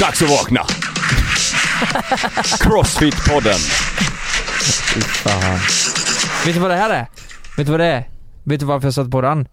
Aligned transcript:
Dags 0.00 0.22
att 0.22 0.30
vakna! 0.30 0.60
Crossfit-podden. 2.60 3.60
Fy 4.94 5.00
fan. 5.00 5.58
Vet 6.46 6.54
du 6.54 6.60
vad 6.60 6.70
det 6.70 6.76
här 6.76 6.90
är? 6.90 7.06
Vet 7.56 7.66
du 7.66 7.70
vad 7.70 7.80
det 7.80 7.86
är? 7.86 8.08
Vet 8.44 8.60
du 8.60 8.66
varför 8.66 8.86
jag 8.86 8.94
satte 8.94 9.10
på 9.10 9.20
den? 9.20 9.48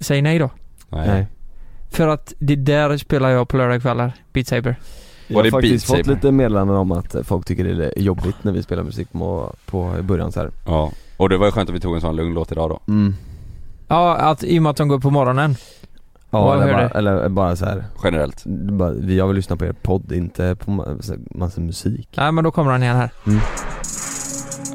Säg 0.00 0.22
nej 0.22 0.38
då. 0.38 0.50
Nej. 0.88 1.26
För 1.90 2.08
att 2.08 2.32
det 2.38 2.56
där 2.56 2.96
spelar 2.96 3.28
jag 3.30 3.48
på 3.48 3.56
lördagskvällar, 3.56 4.12
Beat 4.32 4.46
Saber. 4.46 4.76
Jag 5.26 5.36
har 5.36 5.42
det 5.42 5.50
faktiskt 5.50 5.72
Beat 5.72 5.98
fått 5.98 6.06
Saber? 6.06 6.14
lite 6.14 6.32
meddelanden 6.32 6.76
om 6.76 6.92
att 6.92 7.16
folk 7.24 7.46
tycker 7.46 7.64
det 7.64 7.84
är 7.84 8.02
jobbigt 8.02 8.36
när 8.42 8.52
vi 8.52 8.62
spelar 8.62 8.82
musik 8.82 9.12
på, 9.12 9.54
på 9.66 9.94
i 9.98 10.02
början 10.02 10.32
så 10.32 10.40
här. 10.40 10.50
Ja, 10.66 10.92
och 11.16 11.28
det 11.28 11.36
var 11.36 11.46
ju 11.46 11.52
skönt 11.52 11.68
att 11.68 11.76
vi 11.76 11.80
tog 11.80 11.94
en 11.94 12.00
sån 12.00 12.16
lugn 12.16 12.34
låt 12.34 12.52
idag 12.52 12.70
då. 12.70 12.80
Mm. 12.92 13.14
Ja, 13.88 14.16
att, 14.16 14.44
i 14.44 14.58
och 14.58 14.62
med 14.62 14.70
att 14.70 14.76
de 14.76 14.88
går 14.88 14.96
upp 14.96 15.02
på 15.02 15.10
morgonen. 15.10 15.56
Ja 16.34 16.54
eller 16.62 16.72
bara, 16.72 16.88
eller 16.88 17.28
bara 17.28 17.56
så 17.56 17.64
här. 17.64 17.84
Generellt. 18.04 18.42
Bara, 18.46 18.90
vi 18.90 19.20
har 19.20 19.26
väl 19.26 19.36
lyssnat 19.36 19.58
på 19.58 19.64
er 19.64 19.72
podd, 19.82 20.12
inte 20.12 20.56
på 20.56 20.70
massa 21.30 21.60
musik. 21.60 22.08
Nej 22.16 22.32
men 22.32 22.44
då 22.44 22.50
kommer 22.50 22.70
han 22.72 22.82
igen 22.82 22.96
här. 22.96 23.10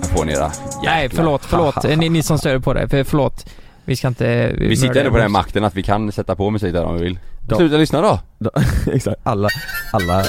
Här 0.01 0.15
får 0.17 0.25
ni 0.25 0.33
era 0.33 0.51
Nej 0.83 1.09
förlåt, 1.09 1.45
förlåt. 1.45 1.83
ni, 1.83 2.09
ni 2.09 2.23
som 2.23 2.37
stör 2.37 2.59
på 2.59 2.73
det. 2.73 2.89
För, 2.89 3.03
förlåt. 3.03 3.45
Vi 3.85 3.95
ska 3.95 4.07
inte... 4.07 4.55
Vi 4.59 4.77
sitter 4.77 4.99
ändå 4.99 5.11
på 5.11 5.17
den 5.17 5.21
här 5.23 5.29
makten 5.29 5.63
att 5.63 5.75
vi 5.75 5.83
kan 5.83 6.11
sätta 6.11 6.35
på 6.35 6.49
musik 6.49 6.73
där 6.73 6.83
om 6.85 6.95
vi 6.97 7.03
vill. 7.03 7.19
Ja. 7.49 7.55
Sluta 7.57 7.77
lyssna 7.77 8.01
då! 8.01 8.19
Då- 8.39 8.51
Exakt, 8.93 9.19
alla, 9.23 9.49
alla 9.91 10.23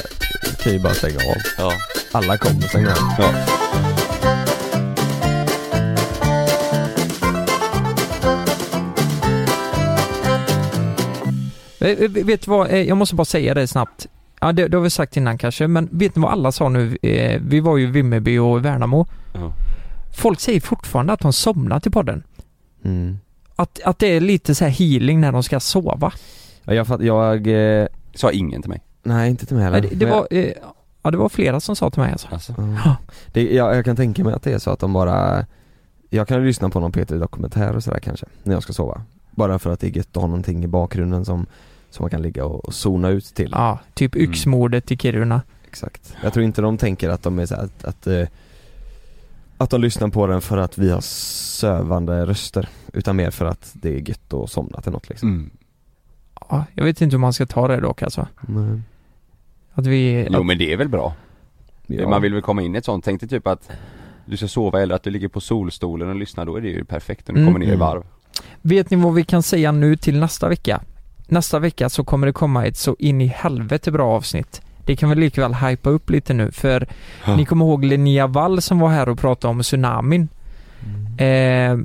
kan 0.63 0.73
ju 0.73 0.83
bara 0.83 0.95
stänga 0.95 1.15
av. 1.17 1.37
Ja. 1.59 1.73
Alla 2.13 2.37
kommer 2.37 2.61
stänga 2.61 2.89
av. 2.91 2.97
ja. 3.19 3.90
Vet 11.81 12.43
du 12.45 12.51
vad, 12.51 12.71
Eh, 12.71 12.83
jag 12.83 12.97
måste 12.97 13.15
bara 13.15 13.25
säga 13.25 13.55
det 13.55 13.67
snabbt. 13.67 14.07
Ja 14.41 14.53
det, 14.53 14.69
det 14.69 14.77
har 14.77 14.85
vi 14.85 14.91
sagt 14.91 15.17
innan 15.17 15.39
kanske, 15.39 15.67
men 15.67 15.89
vet 15.93 16.17
ni 16.17 16.23
vad 16.23 16.33
alla 16.33 16.53
sa 16.53 16.69
nu? 16.69 16.99
Eh, 17.03 17.41
Vi 17.45 17.61
var 17.61 17.77
ju 17.77 17.85
i 17.85 17.91
Vimmerby 17.91 18.39
och 18.39 18.65
Värnamo. 18.65 19.07
Ja. 19.35 19.53
Folk 20.17 20.41
säger 20.41 20.61
fortfarande 20.61 21.13
att 21.13 21.21
de 21.21 21.33
somnar 21.33 21.81
till 21.81 21.93
podden. 21.93 22.23
Mm. 22.85 23.19
Att, 23.57 23.81
att 23.85 23.99
det 23.99 24.07
är 24.07 24.21
lite 24.21 24.55
så 24.55 24.65
här 24.65 24.71
healing 24.71 25.21
när 25.21 25.33
de 25.33 25.43
ska 25.43 25.61
sova. 25.61 26.13
Ja, 26.65 26.75
jag 26.75 26.87
fatt, 26.87 27.03
jag, 27.03 27.47
eh, 27.81 27.87
Sa 28.15 28.31
ingen 28.31 28.63
till 28.63 28.69
mig. 28.71 28.81
nej 29.03 29.31
inte 29.31 29.47
till 29.47 29.57
mig 29.57 29.65
heller. 29.65 29.81
Det, 29.81 29.89
det 29.95 30.07
var, 30.07 30.27
eh, 30.31 30.53
ja 31.03 31.11
det 31.11 31.17
var 31.17 31.29
flera 31.29 31.61
som 31.61 31.77
sa 31.77 31.91
till 31.91 32.03
mig 32.03 32.13
alltså. 32.13 32.29
Alltså. 32.31 32.55
Ja. 32.85 32.97
Det, 33.33 33.55
jag, 33.55 33.77
jag 33.77 33.85
kan 33.85 33.97
tänka 33.97 34.25
mig 34.25 34.35
att 34.35 34.43
det 34.43 34.53
är 34.53 34.59
så 34.59 34.71
att 34.71 34.79
de 34.81 34.93
bara 34.93 35.47
Jag 36.11 36.29
kan 36.29 36.45
lyssna 36.47 36.71
på 36.71 36.81
någon 36.81 36.93
Peter 36.93 37.19
dokumentär 37.19 37.77
och 37.77 37.85
sådär 37.85 37.99
kanske, 37.99 38.27
när 38.43 38.55
jag 38.55 38.63
ska 38.63 38.73
sova 38.73 39.03
Bara 39.41 39.59
för 39.59 39.71
att 39.73 39.81
det 39.81 39.87
är 39.87 39.97
gött 39.97 40.17
att 40.17 40.23
ha 40.23 40.27
någonting 40.27 40.65
i 40.65 40.67
bakgrunden 40.67 41.25
som, 41.25 41.47
som 41.91 42.03
man 42.03 42.11
kan 42.11 42.23
ligga 42.23 42.45
och, 42.45 42.65
och 42.65 42.75
zona 42.75 43.09
ut 43.09 43.25
till 43.25 43.51
Ja, 43.53 43.79
typ 43.95 44.15
Mm. 44.15 44.31
yxmordet 44.31 44.93
i 44.93 44.97
Kiruna. 44.97 45.43
Exakt 45.69 46.15
Jag 46.23 46.33
tror 46.33 46.45
inte 46.45 46.63
de 46.63 46.79
tänker 46.79 47.09
att 47.09 47.23
de 47.23 47.39
är 47.39 47.47
så 47.47 47.55
att, 47.55 47.85
att, 47.85 48.07
eh, 48.07 48.27
att 49.59 49.71
de 49.71 49.81
lyssnar 49.81 50.09
på 50.09 50.27
den 50.27 50.41
för 50.41 50.57
att 50.59 50.79
vi 50.79 50.91
har 50.91 51.01
sövande 51.01 52.27
röster 52.27 52.69
Utan 52.93 53.17
mer 53.17 53.31
för 53.31 53.45
att 53.45 53.71
det 53.73 53.89
är 53.89 54.09
gött 54.09 54.33
att 54.35 54.51
somna 54.51 54.81
till 54.81 54.93
något 54.93 55.09
liksom 55.09 55.29
Mm. 55.29 55.51
Ja, 56.49 56.65
jag 56.75 56.85
vet 56.85 57.01
inte 57.01 57.15
hur 57.17 57.21
man 57.21 57.33
ska 57.33 57.47
ta 57.47 57.69
det 57.69 57.81
dock 57.81 58.03
alltså. 58.03 58.27
Nej. 58.41 58.81
Att 59.73 59.87
vi... 59.87 60.27
Jo 60.31 60.41
Att, 60.41 60.47
men 60.47 60.59
det 60.59 60.73
är 60.73 60.77
väl 60.77 60.89
bra? 60.89 61.15
Ja. 61.87 62.09
Man 62.09 62.23
vill 62.23 62.33
väl 62.33 62.43
komma 62.43 62.63
in 62.63 62.75
i 62.75 62.79
ett 62.79 62.85
sånt, 62.85 63.05
tänk 63.05 63.21
dig 63.21 63.29
typ 63.29 63.47
att 63.47 63.71
du 64.27 64.37
ska 64.37 64.49
sova 64.49 64.83
eller 64.83 64.95
att 64.95 65.03
du 65.03 65.11
ligger 65.11 65.29
på 65.29 65.41
solstolen 65.41 66.09
och 66.09 66.15
lyssnar, 66.17 66.47
då 66.47 66.57
är 66.57 66.61
det 66.61 66.69
ju 66.69 66.85
perfekt 66.85 67.29
när 67.29 67.35
du 67.35 67.41
Mm. 67.41 67.53
kommer 67.53 67.67
ner 67.67 67.73
i 67.73 67.75
Mm. 67.75 67.81
varv. 67.81 68.03
Vet 68.63 68.91
ni 68.91 68.97
vad 68.97 69.15
vi 69.15 69.25
kan 69.25 69.43
säga 69.43 69.73
nu 69.73 69.97
till 69.97 70.21
nästa 70.21 70.49
vecka? 70.49 70.81
Nästa 71.29 71.59
vecka 71.59 71.89
så 71.89 72.05
kommer 72.05 72.27
det 72.27 72.33
komma 72.33 72.67
ett 72.67 72.77
så 72.77 72.97
in 72.99 73.21
i 73.21 73.27
helvete 73.27 73.91
bra 73.93 74.09
avsnitt. 74.13 74.61
Det 74.85 74.97
kan 74.97 75.09
vi 75.11 75.15
likväl 75.17 75.55
hypa 75.55 75.91
upp 75.91 76.11
lite 76.11 76.35
nu 76.35 76.53
för 76.53 76.89
Ja. 77.27 77.37
ni 77.37 77.45
kommer 77.45 77.65
ihåg 77.65 77.85
Linnea 77.85 78.27
Wall 78.27 78.63
som 78.63 78.79
var 78.79 78.89
här 78.89 79.09
och 79.09 79.19
pratade 79.19 79.51
om 79.51 79.63
tsunamin. 79.63 80.29
Eh, 81.19 81.77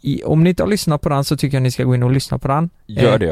i, 0.00 0.22
om 0.24 0.44
ni 0.44 0.50
inte 0.50 0.62
har 0.62 0.70
lyssnat 0.70 1.00
på 1.00 1.08
den 1.08 1.24
så 1.24 1.36
tycker 1.36 1.56
jag 1.56 1.62
ni 1.62 1.70
ska 1.70 1.84
gå 1.84 1.94
in 1.94 2.02
och 2.02 2.10
lyssna 2.10 2.38
på 2.38 2.48
den. 2.48 2.70
Gör 2.86 3.12
Eh, 3.12 3.18
det 3.18 3.26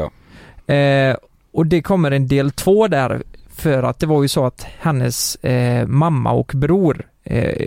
ja. 0.65 0.73
Eh, 0.75 1.15
och 1.53 1.65
det 1.65 1.81
kommer 1.81 2.11
en 2.11 2.27
del 2.27 2.51
två 2.51 2.87
där 2.87 3.23
för 3.55 3.83
att 3.83 3.99
det 3.99 4.05
var 4.07 4.21
ju 4.21 4.27
så 4.27 4.45
att 4.45 4.65
hennes 4.79 5.35
eh, 5.35 5.87
mamma 5.87 6.31
och 6.31 6.51
bror 6.55 7.07
eh, 7.23 7.65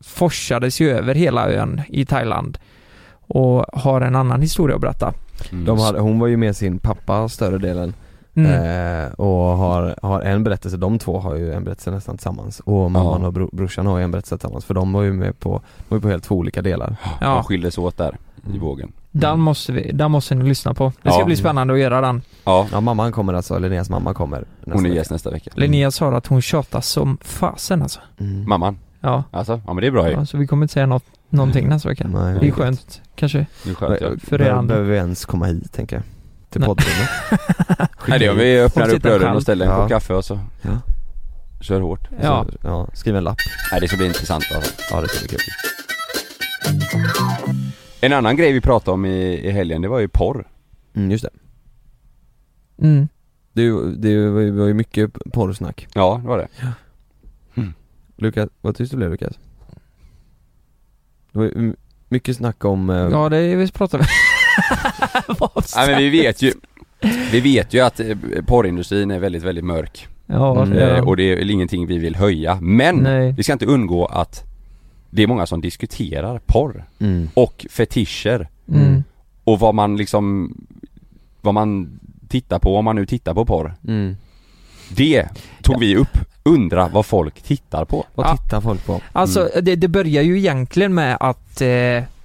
forsades 0.00 0.80
ju 0.80 0.90
över 0.90 1.14
hela 1.14 1.50
ön 1.52 1.82
i 1.88 2.06
Thailand 2.06 2.58
och 3.26 3.64
har 3.72 4.00
en 4.00 4.16
annan 4.16 4.40
historia 4.42 4.74
att 4.76 4.80
berätta. 4.82 5.12
Mm. 5.52 5.64
de 5.64 5.78
hade, 5.78 6.00
Hon 6.00 6.18
var 6.18 6.26
ju 6.26 6.36
med 6.36 6.56
sin 6.56 6.78
pappa 6.78 7.28
större 7.28 7.58
delen 7.58 7.94
Mm. 8.36 8.50
Eh, 9.06 9.12
och 9.12 9.28
har, 9.56 9.94
har 10.02 10.20
en 10.20 10.44
berättelse, 10.44 10.76
de 10.76 10.98
två 10.98 11.18
har 11.18 11.34
ju 11.36 11.52
en 11.52 11.64
berättelse 11.64 11.90
nästan 11.90 12.16
tillsammans 12.16 12.60
och 12.60 12.90
mamman 12.90 13.20
Ja. 13.20 13.26
och 13.26 13.32
bro, 13.32 13.48
brorsan 13.52 13.86
har 13.86 13.98
ju 13.98 14.04
en 14.04 14.10
berättelse 14.10 14.36
tillsammans 14.38 14.64
för 14.64 14.74
de 14.74 14.92
var 14.92 15.02
ju 15.02 15.12
med 15.12 15.38
på, 15.40 15.48
de 15.78 15.84
var 15.88 15.96
ju 15.96 16.00
på 16.02 16.08
helt 16.08 16.24
två 16.24 16.34
olika 16.34 16.62
delar 16.62 16.86
De 16.88 16.96
Ja, 17.20 17.42
skildes 17.42 17.78
åt 17.78 17.96
där 17.96 18.16
i 18.44 18.48
Mm. 18.48 18.60
vågen. 18.60 18.92
den 19.10 19.40
måste, 19.40 19.72
vi, 19.72 19.90
den 19.92 20.10
måste 20.10 20.34
ni 20.34 20.44
lyssna 20.48 20.74
på. 20.74 20.92
Det 21.02 21.10
ska 21.10 21.18
Ja. 21.20 21.24
bli 21.24 21.36
spännande 21.36 21.74
att 21.74 21.80
göra 21.80 22.00
den. 22.00 22.22
Ja, 22.44 22.66
Ja 22.72 22.80
mamman 22.80 23.12
kommer 23.12 23.34
alltså, 23.34 23.58
Linneas 23.58 23.90
mamma 23.90 24.14
kommer 24.14 24.38
nästa 24.60 24.72
hon 24.74 24.86
är 24.86 24.90
gäst 24.90 25.10
nästa 25.10 25.30
vecka. 25.30 25.50
Linnea 25.54 25.90
sa 25.90 26.16
att 26.16 26.26
hon 26.26 26.42
tjatar 26.42 26.80
som 26.80 27.18
fasen 27.20 27.82
alltså. 27.82 28.00
mm. 28.20 28.48
Mamman, 28.48 28.78
Ja, 29.00 29.22
alltså? 29.30 29.60
Ja 29.66 29.72
men 29.74 29.80
det 29.82 29.86
är 29.86 29.90
bra 29.90 30.08
ju. 30.08 30.14
ja 30.14 30.26
så 30.26 30.36
vi 30.38 30.46
kommer 30.46 30.62
inte 30.64 30.72
säga 30.74 30.86
något, 30.86 31.04
någonting 31.34 31.68
nästa 31.68 31.88
vecka. 31.88 32.06
Nej, 32.08 32.36
Det 32.40 32.48
är 32.48 32.50
skönt, 32.52 33.02
kanske. 33.16 33.46
Det 33.64 33.70
är 33.70 33.74
skönt 33.74 34.00
ja. 34.00 34.08
För 34.24 34.34
er 34.34 34.38
Behöver, 34.38 34.58
andra. 34.58 34.74
behöver 34.74 34.90
vi 34.90 34.96
ens 34.96 35.24
komma 35.24 35.46
hit 35.46 35.72
tänker 35.72 35.96
jag? 35.96 36.02
Till 36.50 36.60
Nej. 36.60 36.66
poddrummet? 36.68 37.08
Nej 38.08 38.18
det 38.18 38.30
om 38.30 38.36
vi 38.36 38.60
öppnar 38.60 38.94
upp 38.94 39.02
dörren 39.02 39.36
och 39.36 39.42
ställer 39.42 39.66
en 39.66 39.72
Ja. 39.72 39.78
kopp 39.80 39.88
kaffe 39.88 40.14
och 40.14 40.24
så 40.24 40.40
Ja. 40.62 40.70
kör 41.60 41.80
hårt. 41.80 42.08
Ja. 42.22 42.46
Så, 42.52 42.58
ja, 42.62 42.88
skriv 42.94 43.16
en 43.16 43.24
lapp. 43.24 43.36
Nej 43.72 43.80
det 43.80 43.88
ska 43.88 43.96
bli 43.96 44.06
intressant 44.06 44.44
alltså. 44.54 44.72
Ja 44.90 45.00
det 45.00 45.08
ska 45.08 45.18
bli 45.28 45.28
kul. 45.28 45.38
En 48.00 48.12
annan 48.12 48.36
grej 48.36 48.52
vi 48.52 48.60
pratade 48.60 48.90
om 48.94 49.04
i, 49.06 49.48
i 49.48 49.50
helgen, 49.50 49.82
det 49.82 49.88
var 49.88 49.98
ju 49.98 50.08
porr. 50.08 50.48
Mm, 50.94 51.10
just 51.10 51.24
det. 51.24 51.30
Mm. 52.86 53.08
Det, 53.52 53.62
det 53.96 54.28
var 54.50 54.66
ju- 54.66 54.74
mycket 54.74 55.10
porrsnack. 55.32 55.88
Ja, 55.94 56.18
det 56.22 56.28
var 56.28 56.38
det. 56.38 56.48
Lukas, 58.16 58.48
vad 58.60 58.76
tyst 58.76 58.90
du 58.90 58.96
blev 58.96 59.10
Lukas? 59.10 59.38
Det 61.34 61.38
var 61.40 61.44
ju 61.46 61.72
mycket 62.08 62.36
snack 62.36 62.64
om, 62.64 62.90
eh, 62.90 62.96
Ja, 62.96 63.28
det 63.28 63.36
är 63.36 63.56
vi 63.56 63.70
pratar 63.70 63.98
vi. 63.98 64.04
Vad 65.38 65.64
Nej 65.76 65.88
men 65.88 65.98
vi 65.98 66.08
vet 66.10 66.42
ju 66.42 66.52
Vi 67.32 67.40
vet 67.40 67.74
ju 67.74 67.80
att 67.80 68.00
eh, 68.00 68.16
porrindustrin 68.46 69.10
är 69.10 69.18
väldigt, 69.18 69.42
väldigt 69.42 69.64
mörk. 69.64 70.08
Ja, 70.26 70.62
Mm. 70.62 70.70
det 70.78 70.96
Eh, 70.96 71.08
och 71.08 71.16
det 71.16 71.22
är 71.32 71.36
väl 71.36 71.50
ingenting 71.50 71.86
vi 71.86 71.98
vill 71.98 72.16
höja. 72.16 72.58
Men 72.60 72.96
Nej. 72.96 73.32
vi 73.32 73.42
ska 73.42 73.52
inte 73.52 73.66
undgå 73.66 74.06
att 74.06 74.42
det 75.10 75.22
är 75.22 75.26
många 75.26 75.46
som 75.46 75.60
diskuterar 75.60 76.40
porr 76.46 76.84
mm, 76.98 77.28
och 77.34 77.66
fetischer 77.70 78.48
Mm. 78.68 79.02
och 79.44 79.58
vad 79.60 79.74
man 79.74 79.96
liksom 79.96 80.54
vad 81.40 81.54
man 81.54 82.00
tittar 82.28 82.58
på 82.58 82.76
om 82.76 82.84
man 82.84 82.96
nu 82.96 83.06
tittar 83.06 83.34
på 83.34 83.44
porr. 83.44 83.74
mm. 83.88 84.16
Det 84.88 85.28
tog 85.64 85.80
vi 85.80 85.96
upp. 85.96 86.18
Undra 86.42 86.88
vad 86.88 87.06
folk 87.06 87.42
tittar 87.42 87.84
på. 87.84 88.04
Vad 88.14 88.26
Ja. 88.26 88.36
tittar 88.36 88.60
folk 88.60 88.86
på? 88.86 89.00
Alltså 89.12 89.48
det, 89.62 89.76
det 89.76 89.88
börjar 89.88 90.22
ju 90.22 90.38
egentligen 90.38 90.94
med 90.94 91.16
att, 91.20 91.60
eh, 91.60 91.68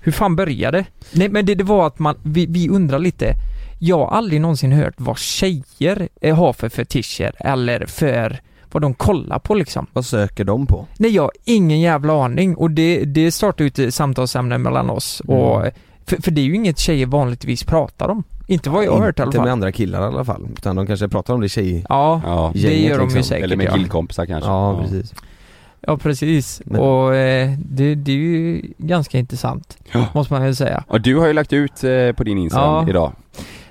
hur 0.01 0.11
fan 0.11 0.35
började 0.35 0.85
Nej 1.11 1.29
men 1.29 1.45
det, 1.45 1.55
det 1.55 1.63
var 1.63 1.87
att 1.87 1.99
man, 1.99 2.15
vi, 2.23 2.45
vi 2.45 2.69
undrar 2.69 2.99
lite 2.99 3.33
Jag 3.79 3.97
har 3.97 4.07
aldrig 4.17 4.41
någonsin 4.41 4.71
hört 4.71 4.93
vad 4.97 5.17
tjejer 5.17 6.09
eh, 6.21 6.35
har 6.35 6.53
för 6.53 6.69
fetischer 6.69 7.31
eller 7.39 7.85
för 7.85 8.39
vad 8.71 8.81
de 8.81 8.93
kollar 8.93 9.39
på 9.39 9.55
liksom. 9.55 9.87
Vad 9.93 10.05
söker 10.05 10.43
de 10.43 10.65
på? 10.67 10.85
Nej 10.97 11.11
jag 11.11 11.23
har 11.23 11.31
ingen 11.45 11.79
jävla 11.79 12.23
aning 12.23 12.55
och 12.55 12.71
det, 12.71 13.03
det 13.05 13.31
startar 13.31 13.65
ut 13.65 13.79
ett 13.79 13.93
samtalsämne 13.93 14.57
mellan 14.57 14.89
oss 14.89 15.21
Mm. 15.27 15.35
och 15.41 15.65
för, 16.05 16.21
för 16.21 16.31
det 16.31 16.41
är 16.41 16.45
ju 16.45 16.55
inget 16.55 16.79
tjejer 16.79 17.05
vanligtvis 17.05 17.63
pratar 17.63 18.09
om. 18.09 18.23
Inte 18.49 18.69
vad 18.69 18.85
jag 18.85 18.91
har 18.91 18.99
hört 19.05 19.19
i 19.19 19.21
alla 19.21 19.29
Inte 19.29 19.41
med 19.41 19.51
andra 19.51 19.71
killar 19.71 20.01
i 20.01 20.05
alla 20.05 20.25
fall, 20.25 20.47
utan 20.57 20.75
de 20.75 20.87
kanske 20.87 21.07
pratar 21.07 21.33
om 21.33 21.39
det 21.39 21.45
i 21.45 21.49
tjej... 21.49 21.85
Ja, 21.89 22.21
Ja. 22.25 22.51
det 22.53 22.59
gänget 22.59 22.79
gör 22.81 22.89
de 22.97 23.01
ju 23.01 23.05
liksom. 23.05 23.23
säkert 23.23 23.43
Eller 23.43 23.55
med 23.55 23.65
ja. 23.65 23.73
killkompisar 23.73 24.25
kanske. 24.25 24.49
Ja, 24.49 24.79
precis. 24.81 25.13
Ja 25.81 25.97
precis, 25.97 26.61
Men- 26.65 26.81
och 26.81 27.15
eh, 27.15 27.53
det, 27.65 27.95
det 27.95 28.11
är 28.11 28.15
ju 28.15 28.61
ganska 28.77 29.17
intressant. 29.17 29.77
Ja. 29.91 30.05
Måste 30.13 30.33
man 30.33 30.47
ju 30.47 30.55
säga. 30.55 30.83
Och 30.87 31.01
du 31.01 31.15
har 31.17 31.27
ju 31.27 31.33
lagt 31.33 31.53
ut 31.53 31.83
eh, 31.83 32.11
på 32.11 32.23
din 32.23 32.37
Instagram 32.37 32.73
Ja. 32.85 32.89
idag. 32.89 33.11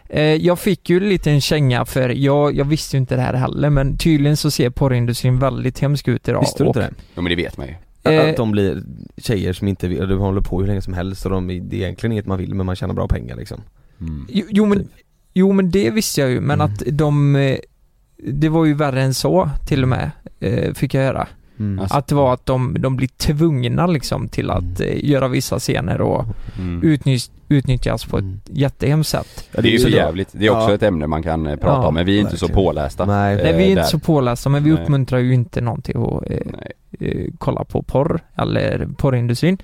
Eh, 0.09 0.23
jag 0.23 0.59
fick 0.59 0.91
ju 0.91 1.01
lite 1.01 1.31
en 1.31 1.41
känga 1.41 1.85
för 1.85 2.09
jag, 2.09 2.55
jag 2.57 2.65
visste 2.65 2.97
ju 2.97 3.01
inte 3.01 3.17
det 3.17 3.23
här 3.23 3.35
heller 3.35 3.71
men 3.71 3.97
tydligen 3.99 4.37
så 4.37 4.51
ser 4.51 4.71
porrindustrin 4.71 5.39
väldigt 5.39 5.79
hemsk 5.81 6.09
ut 6.09 6.29
idag. 6.29 6.41
Visste 6.41 6.63
du 6.65 6.67
inte 6.69 6.79
och, 6.79 6.85
det? 6.85 6.91
Ja 7.15 7.23
men 7.23 7.31
det 7.31 7.37
vet 7.37 7.57
man 7.57 7.67
ju. 7.67 7.75
Eh, 8.13 8.31
att 8.31 8.37
de 8.37 8.51
blir 8.51 8.83
tjejer 9.17 9.53
som 9.53 9.69
inte 9.69 9.89
vill, 9.89 10.09
de 10.09 10.19
håller 10.19 10.41
på 10.41 10.61
hur 10.61 10.67
länge 10.67 10.83
som 10.83 10.93
helst 10.95 11.25
och 11.25 11.31
de, 11.31 11.47
det 11.47 11.55
är 11.77 11.81
egentligen 11.83 12.13
inget 12.13 12.27
man 12.27 12.39
vill 12.39 12.55
men 12.55 12.67
man 12.67 12.77
tjänar 12.77 12.95
bra 12.95 13.09
pengar 13.09 13.37
liksom 13.37 13.61
Mm. 14.01 14.27
Jo, 14.29 14.45
jo 14.49 14.67
men, 14.67 14.89
jo 15.35 15.53
men 15.53 15.71
det 15.71 15.91
visste 15.91 16.21
jag 16.21 16.31
ju 16.31 16.41
men 16.41 16.61
Mm. 16.61 16.73
att 16.75 16.83
de, 16.93 17.37
eh, 17.37 17.57
det 18.17 18.49
var 18.49 18.65
ju 18.65 18.75
värre 18.75 19.03
än 19.03 19.15
så 19.15 19.51
till 19.69 19.83
och 19.83 19.89
med, 19.89 20.11
eh, 20.41 20.75
fick 20.75 20.95
jag 20.95 21.03
höra. 21.03 21.27
Mm. 21.59 21.79
Alltså. 21.79 21.97
Att 21.97 22.07
det 22.07 22.15
var 22.15 22.35
att 22.35 22.47
de, 22.47 22.77
de 22.81 22.97
blir 22.97 23.09
tvungna 23.09 23.87
liksom 23.87 24.29
till 24.29 24.51
att 24.51 24.81
eh, 24.81 25.05
göra 25.05 25.29
vissa 25.29 25.59
scener 25.59 26.01
och 26.01 26.25
Mm. 26.59 26.83
utnyttj, 26.83 27.31
utnyttjas 27.49 28.05
på 28.05 28.17
ett 28.19 28.23
Mm. 28.25 28.41
jättehemskt 28.45 29.11
sätt. 29.11 29.49
Ja, 29.53 29.63
Det 29.63 29.69
är 29.69 29.73
ju 29.73 29.79
så 29.79 29.89
så- 29.89 29.97
jävligt, 29.97 30.29
det 30.33 30.47
är 30.47 30.51
också 30.51 30.69
Ja. 30.69 30.75
ett 30.75 30.83
ämne 30.83 31.07
man 31.07 31.23
kan 31.23 31.47
eh, 31.47 31.57
prata 31.57 31.83
Ja, 31.83 31.87
om 31.89 31.95
men 31.95 32.07
vi 32.07 32.17
är 32.17 32.21
inte 32.21 32.37
så 32.37 32.47
verkligen. 32.47 32.65
pålästa 32.65 33.05
Nej. 33.05 33.37
Nej, 33.37 33.45
vi 33.45 33.51
är 33.51 33.59
Eh, 33.65 33.71
inte 33.71 33.81
där. 33.83 33.89
så 33.89 33.99
pålästa 33.99 34.49
men 34.49 34.65
vi 34.65 34.71
Nej. 34.71 34.83
uppmuntrar 34.83 35.19
ju 35.19 35.35
inte 35.35 35.61
någon 35.61 35.83
till 35.83 35.97
att 35.97 36.31
eh, 36.31 36.39
eh, 37.01 37.27
kolla 37.39 37.65
på 37.65 37.83
porr 37.83 38.21
eller 38.37 38.89
porrindustrin. 38.97 39.59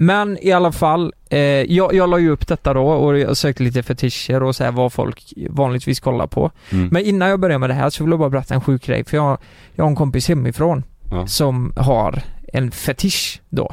Men 0.00 0.38
i 0.40 0.52
alla 0.52 0.72
fall, 0.72 1.12
eh, 1.30 1.38
jag, 1.40 1.94
jag 1.94 2.08
la 2.10 2.18
ju 2.18 2.30
upp 2.30 2.46
detta 2.48 2.74
då 2.74 2.86
och 2.88 3.18
jag 3.18 3.36
sökte 3.36 3.62
lite 3.62 3.82
fetischer 3.82 4.42
och 4.42 4.56
så 4.56 4.64
här 4.64 4.72
vad 4.72 4.92
folk 4.92 5.32
vanligtvis 5.50 6.00
kollar 6.00 6.26
på. 6.26 6.50
Mm. 6.72 6.88
Men 6.92 7.02
innan 7.02 7.28
jag 7.28 7.40
börjar 7.40 7.58
med 7.58 7.70
det 7.70 7.74
här 7.74 7.90
så 7.90 8.04
vill 8.04 8.10
jag 8.10 8.18
bara 8.18 8.30
berätta 8.30 8.54
en 8.54 8.60
sjuk 8.60 8.86
grej 8.86 9.04
för 9.04 9.16
jag, 9.16 9.38
jag 9.74 9.84
har 9.84 9.90
en 9.90 9.96
kompis 9.96 10.28
hemifrån 10.28 10.82
Ja. 11.10 11.26
som 11.26 11.72
har 11.76 12.22
en 12.52 12.70
fetisch 12.70 13.40
då. 13.48 13.72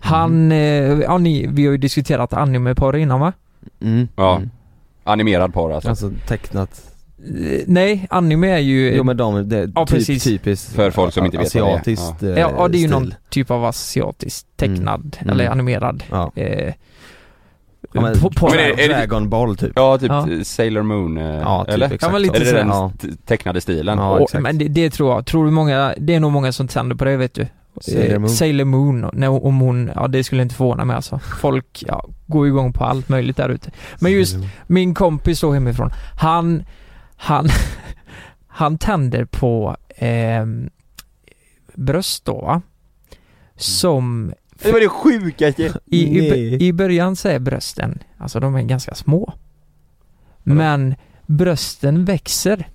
Han, 0.00 0.52
eh, 0.52 0.58
ja 1.00 1.18
ni, 1.18 1.46
vi 1.46 1.64
har 1.64 1.72
ju 1.72 1.78
diskuterat 1.78 2.32
anime-porr 2.32 2.96
innan 2.96 3.20
va? 3.20 3.32
Mm. 3.80 4.08
Ja. 4.16 4.36
Mm. 4.36 4.50
Animerad 5.04 5.54
porr 5.54 5.72
alltså, 5.72 5.88
Alltså 5.88 6.10
tecknat, 6.28 6.82
nej, 7.66 8.06
anime 8.10 8.48
är 8.50 8.58
ju... 8.58 8.94
jo 8.96 9.04
men 9.04 9.16
de, 9.16 9.48
det, 9.48 9.70
Ja, 9.74 9.86
typ, 9.86 9.96
precis. 9.96 10.24
typiskt 10.24 10.72
För 10.74 10.90
folk 10.90 11.14
som 11.14 11.24
inte 11.24 11.38
vet 11.38 11.54
vad 11.54 11.62
det 11.64 11.68
är. 11.70 11.74
Asiatiskt 11.74 12.22
eh, 12.22 12.28
ja, 12.28 12.52
ja, 12.56 12.68
det 12.68 12.78
är 12.78 12.80
ju 12.80 12.88
stil. 12.88 12.90
någon 12.90 13.14
typ 13.30 13.50
av 13.50 13.64
asiatisk 13.64 14.46
tecknad 14.56 15.16
Mm. 15.20 15.32
eller 15.32 15.44
Mm. 15.44 15.52
animerad 15.52 16.02
Ja. 16.10 16.32
eh, 16.34 16.72
Ja, 17.92 18.00
men, 18.00 18.18
på, 18.20 18.30
på, 18.30 18.46
Men 18.46 18.58
är- 18.58 18.80
är 18.80 18.88
det- 18.88 18.94
Dragon 18.94 19.28
Ball 19.30 19.56
typ 19.56 19.72
Ja, 19.76 19.98
typ 19.98 20.08
Ja. 20.10 20.28
Sailor 20.44 20.82
Moon, 20.82 21.18
eh, 21.18 21.24
Ja, 21.24 21.64
typ 21.64 21.74
eller? 21.74 21.86
exakt 21.86 22.02
Ja, 22.02 22.10
men 22.10 22.22
lite 22.22 22.36
Är 22.36 22.44
det 22.44 22.52
den 22.52 22.68
Ja. 22.68 22.92
tecknade 23.26 23.60
stilen? 23.60 23.98
Ja, 23.98 24.10
och, 24.18 24.30
men 24.40 24.58
det, 24.58 24.68
det 24.68 24.90
tror 24.90 25.12
jag, 25.14 25.26
tror 25.26 25.44
du 25.44 25.50
många, 25.50 25.94
det 25.98 26.14
är 26.14 26.20
nog 26.20 26.32
många 26.32 26.52
som 26.52 26.68
tänder 26.68 26.96
på 26.96 27.04
det 27.04 27.16
vet 27.16 27.34
du. 27.34 27.46
Sailor 27.80 28.12
Eh, 28.12 28.18
Moon. 28.18 28.28
Sailor 28.30 28.64
Moon, 28.64 29.10
när, 29.12 29.44
om 29.46 29.60
hon, 29.60 29.90
ja 29.94 30.08
det 30.08 30.24
skulle 30.24 30.42
inte 30.42 30.54
förvåna 30.54 30.84
mig 30.84 30.96
alltså. 30.96 31.18
Folk, 31.40 31.84
ja, 31.88 32.04
går 32.26 32.46
igång 32.46 32.72
på 32.72 32.84
allt 32.84 33.08
möjligt 33.08 33.36
där 33.36 33.48
ute. 33.48 33.70
Men 34.00 34.12
just 34.12 34.36
min 34.66 34.94
kompis 34.94 35.40
då 35.40 35.52
hemifrån, 35.52 35.90
han, 36.20 36.64
han, 37.16 37.48
han 38.46 38.78
tänder 38.78 39.24
på 39.24 39.76
ehm, 39.96 40.70
bröst 41.74 42.24
då 42.24 42.40
va? 42.40 42.62
Som 43.56 44.32
Det 44.62 44.72
var 44.72 44.80
det 44.80 44.88
sjukaste! 44.88 45.80
i, 45.86 46.18
i. 46.18 46.66
I 46.66 46.72
början 46.72 47.16
så 47.16 47.28
är 47.28 47.38
brösten, 47.38 47.98
alltså 48.18 48.40
de 48.40 48.54
är 48.54 48.62
ganska 48.62 48.94
små. 48.94 49.32
Men 50.42 50.94
brösten 51.26 52.04
växer. 52.04 52.68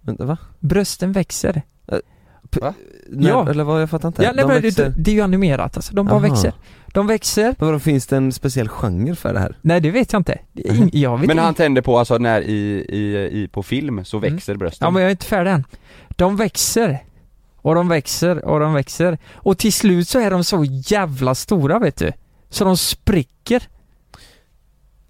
Vänta, 0.00 0.24
va? 0.24 0.38
Brösten 0.60 1.12
växer. 1.12 1.62
Nej, 2.62 2.72
Ja. 3.28 3.50
Eller 3.50 3.64
vad, 3.64 3.82
jag 3.82 3.90
fattar 3.90 4.08
inte. 4.08 4.22
Ja, 4.22 4.32
nej, 4.34 4.44
de 4.44 4.52
men 4.52 4.62
växer. 4.62 4.84
det, 4.84 4.94
det 4.96 5.10
är 5.10 5.14
ju 5.14 5.20
animerat 5.20 5.76
alltså, 5.76 5.94
de 5.94 6.06
bara 6.06 6.12
Aha. 6.16 6.28
växer. 6.28 6.52
De 6.86 7.06
växer. 7.06 7.54
Men 7.58 7.66
vadå, 7.68 7.78
finns 7.78 8.06
det 8.06 8.16
en 8.16 8.32
speciell 8.32 8.68
genre 8.68 9.14
för 9.14 9.32
det 9.34 9.40
här? 9.40 9.58
Nej 9.62 9.80
det 9.80 9.90
vet 9.90 10.12
jag 10.12 10.20
inte. 10.20 10.38
Jag 10.92 11.18
vet 11.18 11.26
Men 11.28 11.38
han 11.38 11.54
tänder 11.54 11.82
på 11.82 11.98
alltså 11.98 12.18
när 12.18 12.40
i, 12.40 12.86
i, 12.88 13.28
i 13.42 13.48
på 13.48 13.62
film 13.62 14.04
så 14.04 14.16
Mm. 14.18 14.34
växer 14.34 14.54
brösten 14.56 14.86
Ja 14.86 14.90
men 14.90 15.02
jag 15.02 15.08
är 15.08 15.10
inte 15.10 15.26
färdig 15.26 15.50
än. 15.50 15.64
De 16.08 16.36
växer. 16.36 16.98
Och 17.56 17.74
de 17.74 17.88
växer 17.88 18.44
och 18.44 18.60
de 18.60 18.74
växer. 18.74 19.18
Och 19.34 19.58
till 19.58 19.72
slut 19.72 20.08
så 20.08 20.18
är 20.20 20.30
de 20.30 20.44
så 20.44 20.64
jävla 20.64 21.34
stora 21.34 21.78
vet 21.78 21.96
du. 21.96 22.12
Så 22.50 22.64
de 22.64 22.76
spricker. 22.76 23.62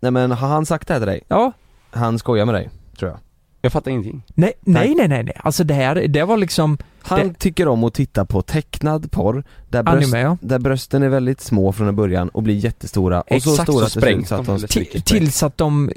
Nej 0.01 0.11
men 0.11 0.31
har 0.33 0.49
han 0.49 0.67
sagt 0.67 0.89
det 0.89 0.95
här 0.95 1.01
till 1.01 1.07
dig? 1.09 1.21
Ja. 1.29 1.53
Han 1.91 2.19
skojar 2.19 2.45
med 2.47 2.55
dig, 2.55 2.71
tror 2.99 3.11
jag. 3.11 3.21
Jag 3.61 3.73
fattar 3.73 3.91
ingenting 3.91 4.23
Nej, 4.35 4.53
nej, 4.61 4.95
nej, 4.97 5.09
nej, 5.09 5.23
nej. 5.23 5.37
Alltså 5.45 5.65
det 5.65 5.75
här, 5.75 5.95
det 6.09 6.25
var 6.25 6.37
liksom 6.37 6.79
Han 7.07 7.29
Det- 7.29 7.35
tycker 7.39 7.69
om 7.69 7.85
att 7.85 7.95
titta 7.95 8.25
på 8.25 8.43
tecknad 8.43 9.11
porr, 9.11 9.45
där, 9.69 9.83
bröst, 9.83 9.97
anime 9.97 10.21
ja. 10.21 10.37
där 10.41 10.59
brösten 10.59 11.03
är 11.03 11.09
väldigt 11.09 11.41
små 11.41 11.73
från 11.73 11.97
början 11.97 12.29
och 12.29 12.43
blir 12.43 12.55
jättestora 12.55 13.21
och 13.21 13.27
så 13.29 13.35
Exakt, 13.51 13.63
stora 13.63 13.79
så 13.79 13.85
det 13.85 13.91
ser 13.91 14.01
sprängs 14.01 14.29
så 14.29 14.35
att 14.35 14.47
de, 14.47 14.59
spricker. 14.59 15.01
tills 15.01 15.43
att 15.43 15.57
de, 15.59 15.91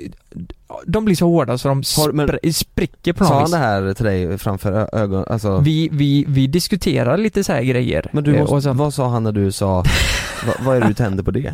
de 0.86 1.06
blir 1.06 1.16
så 1.16 1.26
hårda 1.28 1.58
så 1.58 1.68
de 1.68 1.78
Har- 1.98 2.12
men- 2.12 2.30
spr- 2.30 2.52
spricker 2.52 3.14
på 3.14 3.26
Sa 3.26 3.30
något 3.30 3.34
han 3.34 3.46
vis. 3.46 3.52
det 3.52 3.58
här 3.58 3.94
till 3.94 4.06
dig 4.06 4.38
framför 4.38 4.72
ö- 4.72 4.88
ögon, 4.94 5.26
alltså 5.28 5.60
Vi, 5.60 5.90
vi, 5.92 6.26
vi 6.28 6.48
diskuterar 6.48 7.18
lite 7.18 7.44
så 7.44 7.54
här 7.54 7.62
grejer. 7.64 8.10
Men 8.14 8.24
du 8.24 8.36
Eh, 8.36 8.40
måste, 8.42 8.62
så, 8.62 8.74
vad 8.74 8.94
sa 8.94 9.10
han 9.10 9.24
när 9.24 9.32
du 9.32 9.52
sa, 9.52 9.84
vad, 10.48 10.66
vad 10.66 10.78
är 10.78 10.82
det 10.82 10.88
du 10.88 10.94
tänder 10.94 11.24
på 11.24 11.32
det? 11.32 11.54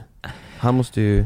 Han 0.58 0.76
måste 0.76 1.02
ju, 1.02 1.26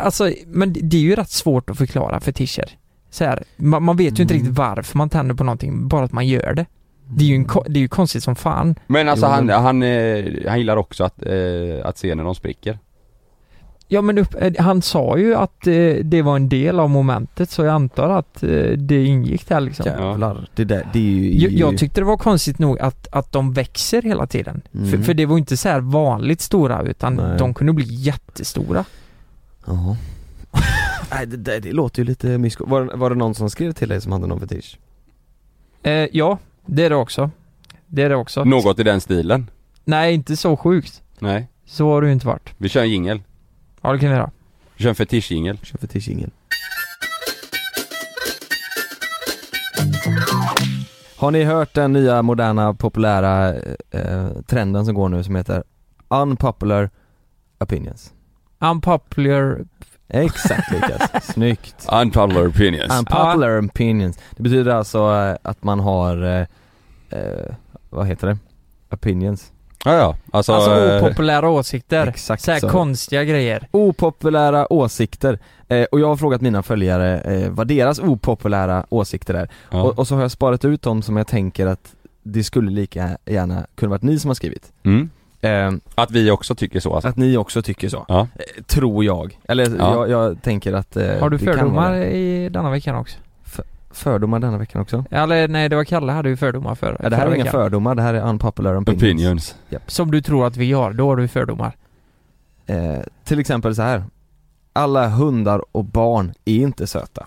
Alltså, 0.00 0.30
men 0.46 0.72
det 0.72 0.80
det 0.80 0.96
är 0.96 1.00
ju 1.00 1.14
rätt 1.16 1.30
svårt 1.30 1.70
att 1.70 1.78
förklara 1.78 2.20
fetischer. 2.20 2.70
Så 3.10 3.24
här, 3.24 3.42
man, 3.56 3.82
man 3.82 3.96
vet 3.96 4.18
ju 4.18 4.22
inte 4.22 4.34
Mm. 4.34 4.42
riktigt 4.44 4.58
varför 4.58 4.98
man 4.98 5.10
tänder 5.10 5.34
på 5.34 5.44
någonting, 5.44 5.88
bara 5.88 6.04
att 6.04 6.12
man 6.12 6.26
gör 6.26 6.54
det. 6.54 6.66
Det 7.08 7.24
är 7.24 7.28
ju, 7.28 7.34
en, 7.34 7.48
det 7.68 7.78
är 7.78 7.82
ju 7.82 7.88
konstigt 7.88 8.22
som 8.22 8.36
fan. 8.36 8.74
Men 8.86 9.08
alltså 9.08 9.26
Jo, 9.26 9.30
han, 9.32 9.46
men- 9.46 9.62
han, 9.62 9.82
eh, 9.82 10.48
han 10.48 10.58
gillar 10.58 10.76
också 10.76 11.04
att, 11.04 11.22
eh, 11.26 11.32
att 11.86 11.98
se 11.98 12.14
när 12.14 12.24
de 12.24 12.34
spricker 12.34 12.78
Ja 13.88 14.02
men 14.02 14.18
upp, 14.18 14.34
eh, 14.40 14.52
han 14.58 14.82
sa 14.82 15.18
ju 15.18 15.34
att 15.34 15.66
eh, 15.66 15.94
det 16.02 16.22
var 16.22 16.36
en 16.36 16.48
del 16.48 16.80
av 16.80 16.90
momentet 16.90 17.50
så 17.50 17.62
jag 17.64 17.74
antar 17.74 18.08
att 18.10 18.42
eh, 18.42 18.48
det 18.70 19.04
ingick 19.04 19.48
där 19.48 19.60
liksom. 19.60 19.86
jävlar, 19.86 20.48
det 20.54 20.64
där, 20.64 20.88
det 20.92 20.98
är 20.98 21.02
ju 21.02 21.38
Jag, 21.38 21.52
jag 21.52 21.78
tyckte 21.78 22.00
det 22.00 22.04
var 22.04 22.16
konstigt 22.16 22.58
nog 22.58 22.78
att, 22.80 23.08
att 23.12 23.32
de 23.32 23.52
växer 23.52 24.02
hela 24.02 24.26
tiden. 24.26 24.62
Mm. 24.74 24.90
För, 24.90 24.98
för 24.98 25.14
det 25.14 25.26
var 25.26 25.38
inte 25.38 25.56
så 25.56 25.68
här 25.68 25.80
vanligt 25.80 26.40
stora 26.40 26.82
utan 26.82 27.14
Nej. 27.14 27.38
de 27.38 27.54
kunde 27.54 27.72
bli 27.72 27.84
jättestora. 27.88 28.84
Ja. 29.66 29.96
Nej 31.10 31.26
det, 31.26 31.36
det, 31.36 31.60
det 31.60 31.72
låter 31.72 32.02
ju 32.02 32.04
lite 32.08 32.38
mysko. 32.38 32.66
Var, 32.66 32.84
det- 32.84 32.96
var 32.96 33.10
det 33.10 33.16
någon 33.16 33.34
som 33.34 33.50
skrev 33.50 33.72
till 33.72 33.88
dig 33.88 34.00
som 34.00 34.12
hade 34.12 34.26
någon 34.26 34.40
fetisch? 34.40 34.78
Eh, 35.82 35.92
ja, 36.12 36.38
det 36.66 36.84
är 36.84 36.90
det 36.90 36.96
också. 36.96 37.30
Det 37.86 38.02
är 38.02 38.08
det 38.08 38.16
också. 38.16 38.44
Något 38.44 38.78
i 38.78 38.82
den 38.82 39.00
stilen? 39.00 39.50
Nej, 39.84 40.14
inte 40.14 40.36
så 40.36 40.56
sjukt. 40.56 41.02
Nej, 41.18 41.48
Så 41.66 41.88
har 41.90 42.00
det 42.00 42.06
ju 42.06 42.12
inte 42.12 42.26
varit. 42.26 42.54
vi 42.58 42.68
kör 42.68 42.80
en 42.82 42.90
jingel 42.90 43.22
Ja, 43.82 43.92
det 43.92 43.98
kan 43.98 44.08
vi 44.10 44.16
göra. 44.16 44.30
Vi 44.76 44.82
kör 44.82 44.88
en 44.88 44.94
fetischjingel 44.94 45.58
Kör 45.62 45.78
fetischingen. 45.78 46.30
Har 51.16 51.30
ni 51.30 51.44
hört 51.44 51.74
den 51.74 51.92
nya 51.92 52.22
moderna 52.22 52.74
populära 52.74 53.54
eh, 53.90 54.28
trenden 54.46 54.84
som 54.86 54.94
går 54.94 55.08
nu 55.08 55.24
som 55.24 55.36
heter 55.36 55.62
Unpopular 56.08 56.90
Opinions? 57.60 58.12
Unpopular... 58.58 59.64
Exakt 60.08 60.72
Lukas, 60.72 61.24
snyggt! 61.34 61.86
Unpopular 61.92 62.48
opinions 62.48 62.98
Unpopular 62.98 63.60
opinions. 63.66 64.18
Det 64.36 64.42
betyder 64.42 64.72
alltså 64.72 64.98
eh, 64.98 65.36
att 65.42 65.64
man 65.64 65.80
har, 65.80 66.22
eh, 66.24 66.46
eh, 67.20 67.54
vad 67.90 68.06
heter 68.06 68.26
det? 68.26 68.38
Opinions. 68.90 69.52
Ja 69.84 69.94
ja, 69.94 70.16
alltså, 70.32 70.52
Alltså 70.52 70.70
eh, 70.70 71.04
opopulära 71.04 71.48
åsikter. 71.48 72.06
Exakt 72.06 72.42
så 72.42 72.52
här 72.52 72.60
så. 72.60 72.68
konstiga 72.68 73.24
grejer. 73.24 73.68
Opopulära 73.70 74.72
åsikter. 74.72 75.38
Eh, 75.68 75.84
och 75.92 76.00
jag 76.00 76.06
har 76.08 76.16
frågat 76.16 76.40
mina 76.40 76.62
följare 76.62 77.20
eh, 77.20 77.50
vad 77.50 77.68
deras 77.68 77.98
opopulära 77.98 78.86
åsikter 78.88 79.34
är. 79.34 79.48
ja. 79.70 79.82
Och, 79.82 79.98
och 79.98 80.08
så 80.08 80.14
har 80.14 80.22
jag 80.22 80.30
sparat 80.30 80.64
ut 80.64 80.82
dem 80.82 81.02
som 81.02 81.16
jag 81.16 81.26
tänker 81.26 81.66
att 81.66 81.94
det 82.22 82.44
skulle 82.44 82.70
lika 82.70 83.18
gärna 83.24 83.66
kunna 83.74 83.90
varit 83.90 84.02
ni 84.02 84.18
som 84.18 84.28
har 84.30 84.34
skrivit. 84.34 84.72
mm. 84.82 85.10
Eh, 85.40 85.72
Att 85.94 86.10
vi 86.10 86.30
också 86.30 86.54
tycker 86.54 86.80
så 86.80 86.94
alltså. 86.94 87.08
att 87.08 87.16
ni 87.16 87.36
också 87.36 87.62
tycker 87.62 87.88
så. 87.88 88.04
Ja, 88.08 88.28
Eh, 88.34 88.62
tror 88.62 89.04
jag. 89.04 89.38
Eller 89.48 89.76
Ja. 89.78 89.94
jag, 89.94 90.10
jag 90.10 90.42
tänker 90.42 90.72
att 90.72 90.96
eh, 90.96 91.18
Har 91.20 91.30
du 91.30 91.36
det 91.36 91.44
kan 91.44 91.54
vara 91.54 91.60
fördomar 91.64 91.94
i 91.96 92.48
denna 92.48 92.70
veckan 92.70 92.96
också? 92.96 93.18
Fördomar 93.90 94.38
denna 94.38 94.58
veckan 94.58 94.82
också? 94.82 95.04
Eller 95.10 95.48
nej, 95.48 95.68
det 95.68 95.76
var 95.76 95.84
Kalle 95.84 96.12
hade 96.12 96.28
ju 96.28 96.36
fördomar 96.36 96.74
för 96.74 96.96
Ja, 97.02 97.08
det 97.10 97.16
här 97.16 97.26
är 97.26 97.34
inga 97.34 97.50
fördomar, 97.50 97.94
det 97.94 98.02
här 98.02 98.14
är 98.14 98.20
unpopular 98.28 98.80
opinions. 98.82 99.02
opinions 99.02 99.54
Som 99.86 100.10
du 100.10 100.22
tror 100.22 100.46
att 100.46 100.56
vi 100.56 100.72
har, 100.72 100.92
då 100.92 101.08
har 101.08 101.16
du 101.16 101.28
fördomar. 101.28 101.76
Eh, 102.66 102.98
till 103.24 103.38
exempel 103.40 103.74
så 103.74 103.82
här. 103.82 104.04
Alla 104.72 105.08
hundar 105.08 105.62
och 105.72 105.84
barn 105.84 106.34
är 106.44 106.54
inte 106.56 106.86
söta. 106.86 107.26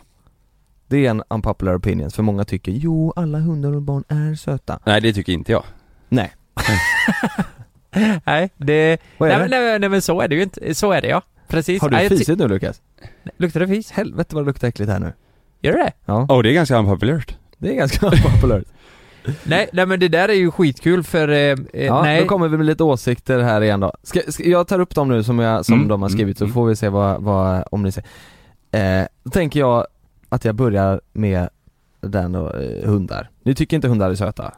Det 0.87 1.05
är 1.05 1.09
en 1.09 1.23
unpopular 1.29 1.77
opinions, 1.77 2.15
för 2.15 2.23
många 2.23 2.45
tycker 2.45 2.71
jo, 2.71 3.13
alla 3.15 3.39
hundar 3.39 3.75
och 3.75 3.81
barn 3.81 4.03
är 4.07 4.35
söta. 4.35 4.79
Nej 4.85 5.01
det 5.01 5.13
tycker 5.13 5.33
inte 5.33 5.51
jag 5.51 5.63
Nej. 6.09 6.31
nej, 8.25 8.49
det... 8.57 8.97
Vad 9.17 9.29
är 9.31 9.37
Nej, 9.39 9.49
det? 9.49 9.55
men, 9.55 9.65
nej, 9.65 9.79
nej 9.79 9.89
men 9.89 10.01
så 10.01 10.21
är 10.21 10.27
det 10.27 10.35
ju 10.35 10.43
inte. 10.43 10.75
Så 10.75 10.91
är 10.91 11.01
det 11.01 11.07
ja. 11.07 11.21
Precis. 11.47 11.81
Har 11.81 11.89
du 11.89 11.95
Nej, 11.95 12.09
fisit 12.09 12.39
nu 12.39 12.47
Lukas? 12.47 12.81
Luktar 13.37 13.59
det 13.59 13.67
fis? 13.67 13.91
Helvete 13.91 14.35
vad 14.35 14.43
det 14.43 14.47
luktar 14.47 14.67
äckligt 14.67 14.91
här 14.91 14.99
nu. 14.99 15.13
Gör 15.61 15.73
det 15.73 15.91
Ja, 16.05 16.25
Åh 16.29 16.39
oh, 16.39 16.43
det 16.43 16.49
är 16.49 16.53
ganska 16.53 16.77
unpopulärt 16.77 17.37
det 17.57 17.69
är 17.69 17.73
ganska 17.75 18.05
unpopular. 18.11 18.63
nej, 19.43 19.69
nej 19.73 19.85
men 19.85 19.99
det 19.99 20.07
där 20.07 20.29
är 20.29 20.33
ju 20.33 20.51
skitkul 20.51 21.03
för... 21.03 21.27
Eh, 21.27 21.35
eh, 21.35 21.57
Ja, 21.85 22.01
nej. 22.03 22.21
då 22.21 22.27
kommer 22.27 22.47
vi 22.47 22.57
med 22.57 22.65
lite 22.65 22.83
åsikter 22.83 23.39
här 23.39 23.61
igen 23.61 23.79
då. 23.79 23.93
Ska, 24.03 24.19
ska, 24.27 24.43
jag 24.43 24.67
tar 24.67 24.79
upp 24.79 24.95
dem 24.95 25.07
nu 25.09 25.23
som, 25.23 25.39
jag, 25.39 25.65
som 25.65 25.75
Mm, 25.75 25.87
de 25.87 26.01
har 26.01 26.09
skrivit 26.09 26.37
så 26.37 26.43
mm, 26.43 26.53
får 26.53 26.65
vi 26.65 26.75
se 26.75 26.89
vad, 26.89 27.21
vad 27.23 27.63
om 27.71 27.83
ni 27.83 27.91
säger. 27.91 28.09
Eh, 29.01 29.07
då 29.23 29.29
tänker 29.31 29.59
jag 29.59 29.87
att 30.29 30.45
jag 30.45 30.55
börjar 30.55 31.01
med 31.13 31.49
den 32.01 32.31
då, 32.31 32.53
eh, 32.53 32.89
hundar. 32.89 33.29
Ni 33.43 33.55
tycker 33.55 33.75
inte 33.75 33.87
hundar 33.87 34.11
är 34.11 34.15
söta? 34.15 34.53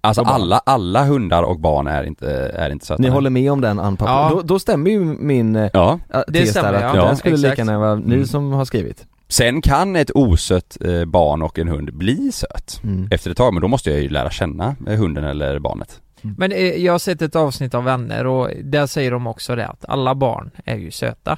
Alltså 0.00 0.22
alla, 0.22 0.58
alla 0.66 1.04
hundar 1.04 1.42
och 1.42 1.60
barn 1.60 1.86
är 1.86 2.04
inte, 2.04 2.30
är 2.54 2.70
inte 2.70 2.86
söta 2.86 3.02
Ni 3.02 3.08
håller 3.08 3.30
med 3.30 3.52
om 3.52 3.60
den 3.60 3.78
unpopular? 3.78 4.22
Ja. 4.22 4.30
Då, 4.34 4.42
då 4.42 4.58
stämmer 4.58 4.90
ju 4.90 5.00
min 5.04 5.56
eh, 5.56 5.70
Ja, 5.72 5.98
äh, 6.14 6.20
Det 6.28 6.40
tes 6.40 6.50
stämmer, 6.50 6.72
där 6.72 6.82
att 6.82 6.96
ja. 6.96 7.04
den 7.04 7.16
skulle 7.16 7.34
Exakt. 7.34 7.50
lika 7.58 7.62
gärna 7.70 7.78
vara 7.78 7.94
ni 7.94 8.14
Mm. 8.14 8.26
som 8.26 8.52
har 8.52 8.64
skrivit. 8.64 9.06
Sen 9.28 9.62
kan 9.62 9.96
ett 9.96 10.10
osött 10.14 10.78
eh, 10.84 11.04
barn 11.04 11.42
och 11.42 11.58
en 11.58 11.68
hund 11.68 11.94
bli 11.94 12.32
söt 12.32 12.80
Mm. 12.84 13.08
efter 13.10 13.30
ett 13.30 13.36
tag, 13.36 13.52
men 13.54 13.60
då 13.62 13.68
måste 13.68 13.90
jag 13.90 14.00
ju 14.02 14.08
lära 14.08 14.30
känna 14.30 14.76
eh, 14.86 14.98
hunden 14.98 15.24
eller 15.24 15.58
barnet. 15.58 16.00
Men 16.22 16.52
eh, 16.52 16.58
jag 16.60 16.92
har 16.92 16.98
sett 16.98 17.22
ett 17.22 17.36
avsnitt 17.36 17.74
av 17.74 17.84
Vänner 17.84 18.26
och 18.26 18.50
där 18.64 18.86
säger 18.86 19.10
de 19.10 19.26
också 19.26 19.56
det 19.56 19.66
att 19.66 19.84
alla 19.88 20.14
barn 20.14 20.50
är 20.64 20.76
ju 20.76 20.90
söta. 20.90 21.36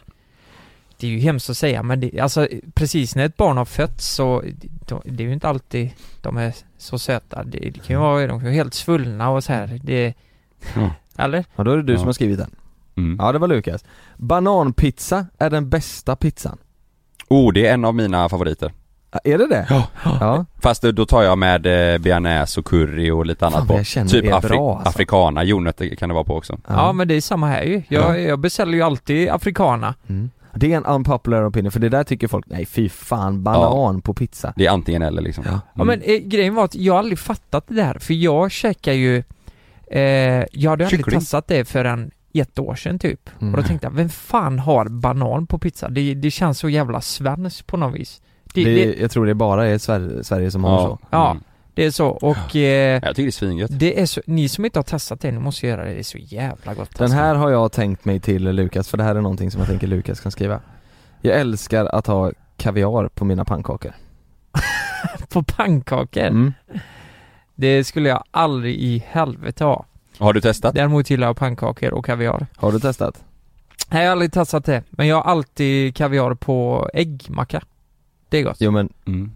Det 1.00 1.06
är 1.06 1.10
ju 1.10 1.18
hemskt 1.18 1.50
att 1.50 1.56
säga 1.56 1.82
men 1.82 2.00
det, 2.00 2.20
alltså 2.20 2.48
precis 2.74 3.16
när 3.16 3.24
ett 3.24 3.36
barn 3.36 3.56
har 3.56 3.64
fötts 3.64 4.06
så 4.14 4.42
det 5.04 5.22
är 5.22 5.26
ju 5.28 5.32
inte 5.32 5.48
alltid 5.48 5.90
de 6.22 6.36
är 6.36 6.54
så 6.78 6.98
söta. 6.98 7.44
Det, 7.44 7.58
det 7.58 7.72
kan 7.86 7.96
ju 7.96 8.00
vara, 8.00 8.20
de 8.20 8.28
kan 8.28 8.42
vara 8.42 8.52
helt 8.54 8.74
svullna 8.74 9.30
och 9.30 9.44
så 9.44 9.52
här. 9.52 9.80
Det, 9.82 10.14
Mm. 10.74 10.90
eller? 11.18 11.44
Ja 11.56 11.64
då 11.64 11.70
är 11.70 11.76
det 11.76 11.82
du 11.82 11.92
Ja. 11.92 11.98
som 11.98 12.06
har 12.08 12.12
skrivit 12.12 12.38
den. 12.38 12.50
Mm. 12.96 13.16
Ja 13.20 13.32
det 13.32 13.38
var 13.38 13.48
Lukas. 13.48 13.84
Bananpizza 14.16 15.26
är 15.38 15.50
den 15.50 15.68
bästa 15.70 16.16
pizzan. 16.16 16.58
Oh, 17.28 17.52
det 17.52 17.66
är 17.66 17.74
en 17.74 17.84
av 17.84 17.94
mina 17.94 18.28
favoriter. 18.28 18.72
Ja, 19.12 19.18
Är 19.24 19.38
det 19.38 19.46
det? 19.48 19.66
Ja. 19.70 19.86
Ja. 20.04 20.44
Fast 20.62 20.82
då 20.82 21.06
tar 21.06 21.22
jag 21.22 21.38
med 21.38 21.66
eh, 21.94 21.98
bearnaise 21.98 22.60
och 22.60 22.66
curry 22.66 23.10
och 23.10 23.26
lite 23.26 23.46
annat 23.46 23.58
Fan, 23.58 23.66
på. 23.66 24.08
typ 24.10 24.24
afri- 24.24 24.48
bra, 24.48 24.74
alltså. 24.74 24.88
afrikana, 24.88 25.44
jordnötter 25.44 25.94
kan 25.94 26.08
det 26.08 26.14
vara 26.14 26.24
på 26.24 26.36
också. 26.36 26.58
Ja, 26.68 26.92
men 26.92 27.08
det 27.08 27.14
är 27.14 27.20
samma 27.20 27.46
här 27.48 27.62
ju. 27.62 27.82
Jag, 27.88 28.02
Ja. 28.10 28.18
jag 28.18 28.38
beställer 28.38 28.72
ju 28.72 28.82
alltid 28.82 29.28
afrikana. 29.28 29.94
Mm. 30.08 30.30
Det 30.54 30.72
är 30.72 30.76
en 30.76 30.84
unpopular 30.84 31.48
opinion 31.48 31.72
för 31.72 31.80
det 31.80 31.88
där 31.88 32.04
tycker 32.04 32.28
folk, 32.28 32.44
nej 32.48 32.66
fy 32.66 32.88
fan, 32.88 33.42
banan 33.42 34.02
på 34.02 34.14
pizza. 34.14 34.52
Det 34.56 34.66
är 34.66 34.70
antingen 34.70 35.02
eller 35.02 35.22
liksom. 35.22 35.44
Ja. 35.46 35.60
Ja 35.74 35.84
men 35.84 36.00
eh, 36.02 36.18
grejen 36.18 36.54
var 36.54 36.64
att 36.64 36.74
jag 36.74 36.92
har 36.94 36.98
aldrig 36.98 37.18
fattat 37.18 37.64
det 37.68 37.74
där 37.74 37.98
för 37.98 38.14
jag 38.14 38.50
käkar 38.50 38.92
ju 38.92 39.22
eh, 39.86 40.00
Jag 40.52 40.70
hade 40.70 40.84
aldrig 40.84 40.90
Kyckling. 40.90 41.20
testat 41.20 41.46
det 41.48 41.64
förrän 41.64 42.10
ett 42.32 42.58
år 42.58 42.74
sedan 42.74 42.98
typ. 42.98 43.30
Mm. 43.40 43.54
Och 43.54 43.60
då 43.60 43.66
tänkte 43.66 43.86
jag, 43.86 43.92
vem 43.92 44.08
fan 44.08 44.58
har 44.58 44.84
banan 44.88 45.46
på 45.46 45.58
pizza? 45.58 45.88
Det, 45.88 46.14
det 46.14 46.30
känns 46.30 46.58
så 46.58 46.68
jävla 46.68 47.00
svenskt 47.00 47.66
på 47.66 47.76
något 47.76 47.94
vis. 47.94 48.22
Det, 48.54 48.64
Det, 48.64 48.74
det, 48.74 49.00
jag 49.00 49.10
tror 49.10 49.26
det 49.26 49.34
bara 49.34 49.66
är 49.66 49.78
Sverige, 49.78 50.24
Sverige 50.24 50.50
som 50.50 50.64
har 50.64 50.78
så. 50.78 50.98
Ja. 51.10 51.30
Mm. 51.30 51.42
Det 51.80 51.86
är 51.86 51.90
så 51.90 52.08
och 52.08 52.56
eh, 52.56 53.00
Jag 53.02 53.16
tycker 53.16 53.22
det 53.22 53.28
är 53.28 53.30
svingött. 53.30 53.70
det 53.78 54.00
är 54.00 54.06
så, 54.06 54.20
ni 54.26 54.48
som 54.48 54.64
inte 54.64 54.78
har 54.78 54.84
testat 54.84 55.20
det, 55.20 55.30
ni 55.32 55.38
måste 55.38 55.66
göra 55.66 55.84
det, 55.84 55.90
det 55.92 55.98
är 55.98 56.02
så 56.02 56.18
jävla 56.18 56.74
gott 56.74 56.90
Den 56.96 57.04
alltså. 57.04 57.18
här 57.18 57.34
har 57.34 57.50
jag 57.50 57.72
tänkt 57.72 58.04
mig 58.04 58.20
till 58.20 58.42
Lukas, 58.50 58.88
för 58.88 58.96
det 58.98 59.04
här 59.04 59.14
är 59.14 59.20
någonting 59.20 59.50
som 59.50 59.58
jag 59.60 59.68
tänker 59.68 59.86
Lukas 59.86 60.20
kan 60.20 60.32
skriva. 60.32 60.60
Jag 61.20 61.40
älskar 61.40 61.84
att 61.86 62.06
ha 62.06 62.32
kaviar 62.56 63.08
på 63.14 63.24
mina 63.24 63.44
pannkakor. 63.44 63.92
På 65.28 65.42
pannkakor? 65.42 66.22
Mm. 66.22 66.52
Det 67.54 67.84
skulle 67.84 68.08
jag 68.08 68.24
aldrig 68.30 68.74
i 68.76 69.04
helvete 69.08 69.64
ha. 69.64 69.84
Har 70.18 70.32
du 70.32 70.40
testat? 70.40 70.74
Däremot 70.74 71.10
gillar 71.10 71.26
jag 71.26 71.36
pannkakor 71.36 71.92
och 71.94 72.04
kaviar. 72.04 72.46
Har 72.56 72.72
du 72.72 72.80
testat? 72.80 73.24
Nej, 73.90 74.00
jag 74.02 74.08
har 74.08 74.12
aldrig 74.12 74.32
testat 74.32 74.64
det. 74.64 74.82
Men 74.90 75.06
jag 75.06 75.16
har 75.16 75.22
alltid 75.22 75.96
kaviar 75.96 76.34
på 76.34 76.88
äggmacka. 76.94 77.62
Det 78.28 78.38
är 78.38 78.42
gott. 78.42 78.56
Jo 78.60 78.70
men, 78.70 78.88
Mm. 79.06 79.32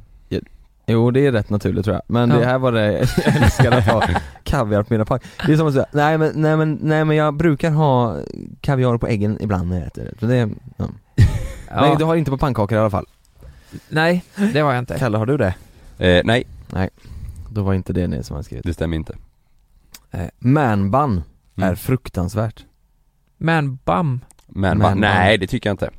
Jo 0.86 1.10
det 1.10 1.26
är 1.26 1.32
rätt 1.32 1.50
naturligt 1.50 1.84
tror 1.84 1.94
jag. 1.96 2.02
Men 2.06 2.30
Ja. 2.30 2.36
det 2.36 2.44
här 2.44 2.58
var 2.58 2.72
det, 2.72 2.92
jag 2.92 3.36
älskar 3.42 3.72
att 3.72 3.86
ha 3.86 4.02
kaviar 4.44 4.82
på 4.82 4.92
mina 4.94 5.04
pannkakor. 5.04 5.46
Det 5.46 5.52
är 5.52 5.56
som 5.56 5.66
att 5.66 5.72
säga, 5.74 5.86
nej 5.92 6.18
men, 6.18 6.32
nej 6.34 6.56
men, 6.56 6.78
nej 6.82 7.04
men 7.04 7.16
jag 7.16 7.34
brukar 7.34 7.70
ha 7.70 8.16
kaviar 8.60 8.98
på 8.98 9.06
äggen 9.06 9.38
ibland 9.40 9.68
när 9.68 9.78
jag 9.78 9.86
äter 9.86 10.04
det. 10.04 10.18
Så 10.20 10.26
det 10.26 10.36
är, 10.36 10.50
ja. 10.76 10.88
Ja. 11.70 11.80
Nej 11.80 11.96
du 11.98 12.04
har 12.04 12.16
inte 12.16 12.30
på 12.30 12.38
pannkakor 12.38 12.78
i 12.78 12.80
alla 12.80 12.90
fall. 12.90 13.06
Nej, 13.88 14.24
det 14.52 14.60
har 14.60 14.72
jag 14.72 14.78
inte. 14.82 14.98
Kalle 14.98 15.18
har 15.18 15.26
du 15.26 15.36
det? 15.36 15.54
Eh, 15.98 16.22
nej, 16.24 16.44
Då 17.50 17.62
var 17.62 17.74
inte 17.74 17.92
det 17.92 18.06
ni 18.06 18.22
som 18.22 18.36
har 18.36 18.42
skrivit. 18.42 18.64
det 18.66 18.74
stämmer 18.74 18.96
inte. 18.96 19.16
Eh, 20.10 20.20
manbun 20.38 21.22
Mm. 21.56 21.70
är 21.70 21.74
fruktansvärt. 21.74 22.64
Men 23.38 23.78
bam, 23.84 24.20
Men, 24.46 24.78
Men- 24.78 24.98
nej 24.98 25.38
det 25.38 25.46
tycker 25.46 25.70
jag 25.70 25.74
inte. 25.74 25.90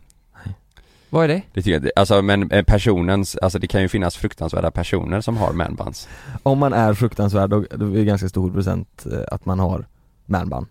Vad 1.09 1.23
är 1.23 1.27
det? 1.27 1.41
Det 1.53 1.61
tycker 1.61 1.71
jag 1.71 1.79
inte. 1.79 1.91
Alltså 1.95 2.21
men 2.21 2.51
eh, 2.51 2.63
personens, 2.63 3.35
alltså 3.35 3.59
det 3.59 3.67
kan 3.67 3.81
ju 3.81 3.87
finnas 3.87 4.15
fruktansvärda 4.15 4.71
personer 4.71 5.21
som 5.21 5.37
har 5.37 5.53
manbuns. 5.53 6.07
Om 6.43 6.59
man 6.59 6.73
är 6.73 6.93
fruktansvärd 6.93 7.49
då, 7.49 7.65
då 7.75 7.85
är 7.85 7.89
det 7.95 8.05
ganska 8.05 8.29
stor 8.29 8.51
procent 8.51 9.05
eh, 9.11 9.19
att 9.31 9.45
man 9.45 9.59
har 9.59 9.85
manbun. 10.25 10.65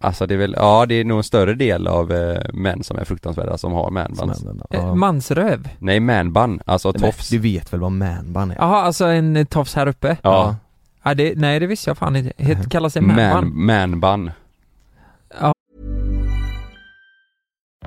Alltså 0.00 0.26
det 0.26 0.34
är 0.34 0.38
väl, 0.38 0.54
ja 0.58 0.86
det 0.86 0.94
är 0.94 1.04
nog 1.04 1.18
en 1.18 1.24
större 1.24 1.54
del 1.54 1.86
av 1.86 2.12
eh, 2.12 2.40
män 2.52 2.84
som 2.84 2.98
är 2.98 3.04
fruktansvärda 3.04 3.58
som 3.58 3.72
har 3.72 3.84
Som 3.84 3.94
manbuns. 3.94 4.18
manbun, 4.44 4.62
Eh, 4.70 4.80
ja. 4.80 4.94
Mansröv? 4.94 5.68
Nej 5.78 6.00
manbun, 6.00 6.60
alltså 6.66 6.88
Nej, 6.88 7.00
men 7.00 7.10
tofs. 7.12 7.28
Du 7.28 7.38
vet 7.38 7.72
väl 7.72 7.80
vad 7.80 7.92
manbun 7.92 8.50
är? 8.50 8.54
Jaha, 8.56 8.82
alltså 8.82 9.04
en 9.04 9.36
eh, 9.36 9.44
tofs 9.44 9.74
här 9.74 9.86
uppe? 9.86 10.16
Ja, 10.22 10.56
Ja, 11.02 11.14
det, 11.14 11.32
nej 11.36 11.60
det 11.60 11.66
visste 11.66 11.90
jag 11.90 11.98
fan 11.98 12.16
inte. 12.16 12.32
Kallas 12.70 12.94
det 12.94 13.00
man, 13.00 13.16
manbun? 13.54 14.30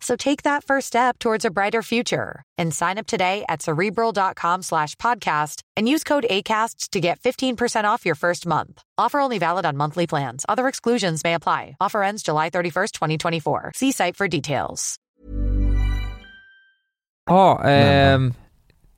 So 0.00 0.16
take 0.16 0.42
that 0.42 0.64
first 0.64 0.86
step 0.86 1.18
towards 1.18 1.44
a 1.44 1.50
brighter 1.50 1.82
future 1.82 2.42
and 2.58 2.74
sign 2.74 2.98
up 2.98 3.06
today 3.06 3.44
at 3.48 3.62
cerebral.com 3.62 4.62
slash 4.62 4.96
podcast 4.96 5.62
and 5.76 5.88
use 5.88 6.04
code 6.04 6.26
ACAST 6.30 6.90
to 6.90 7.00
get 7.00 7.20
15% 7.20 7.84
off 7.84 8.06
your 8.06 8.14
first 8.14 8.46
month. 8.46 8.82
Offer 8.98 9.20
only 9.20 9.38
valid 9.38 9.66
on 9.66 9.76
monthly 9.76 10.06
plans. 10.06 10.44
Other 10.48 10.68
exclusions 10.68 11.22
may 11.24 11.34
apply. 11.34 11.76
Offer 11.80 12.02
ends 12.02 12.22
July 12.22 12.50
31st, 12.50 12.92
2024. 12.92 13.72
See 13.74 13.92
site 13.92 14.16
for 14.16 14.28
details. 14.28 14.96
Ja, 17.26 17.62
ehm, 17.64 18.34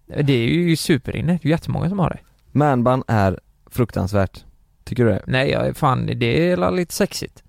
det 0.07 0.33
är 0.33 0.49
ju 0.49 0.77
superinne. 0.77 1.39
Det 1.43 1.49
är 1.49 1.51
jättemånga 1.51 1.89
som 1.89 1.99
har 1.99 2.11
det. 2.11 2.19
Manbun 2.53 3.05
är 3.09 3.41
fruktansvärt. 3.71 4.45
Tycker 4.85 5.05
du 5.05 5.11
det? 5.11 5.23
Nej, 5.27 5.51
jag, 5.51 5.77
fan 5.77 6.07
det 6.07 6.51
är 6.51 6.71
lite 6.71 6.95
sexigt. 6.95 7.43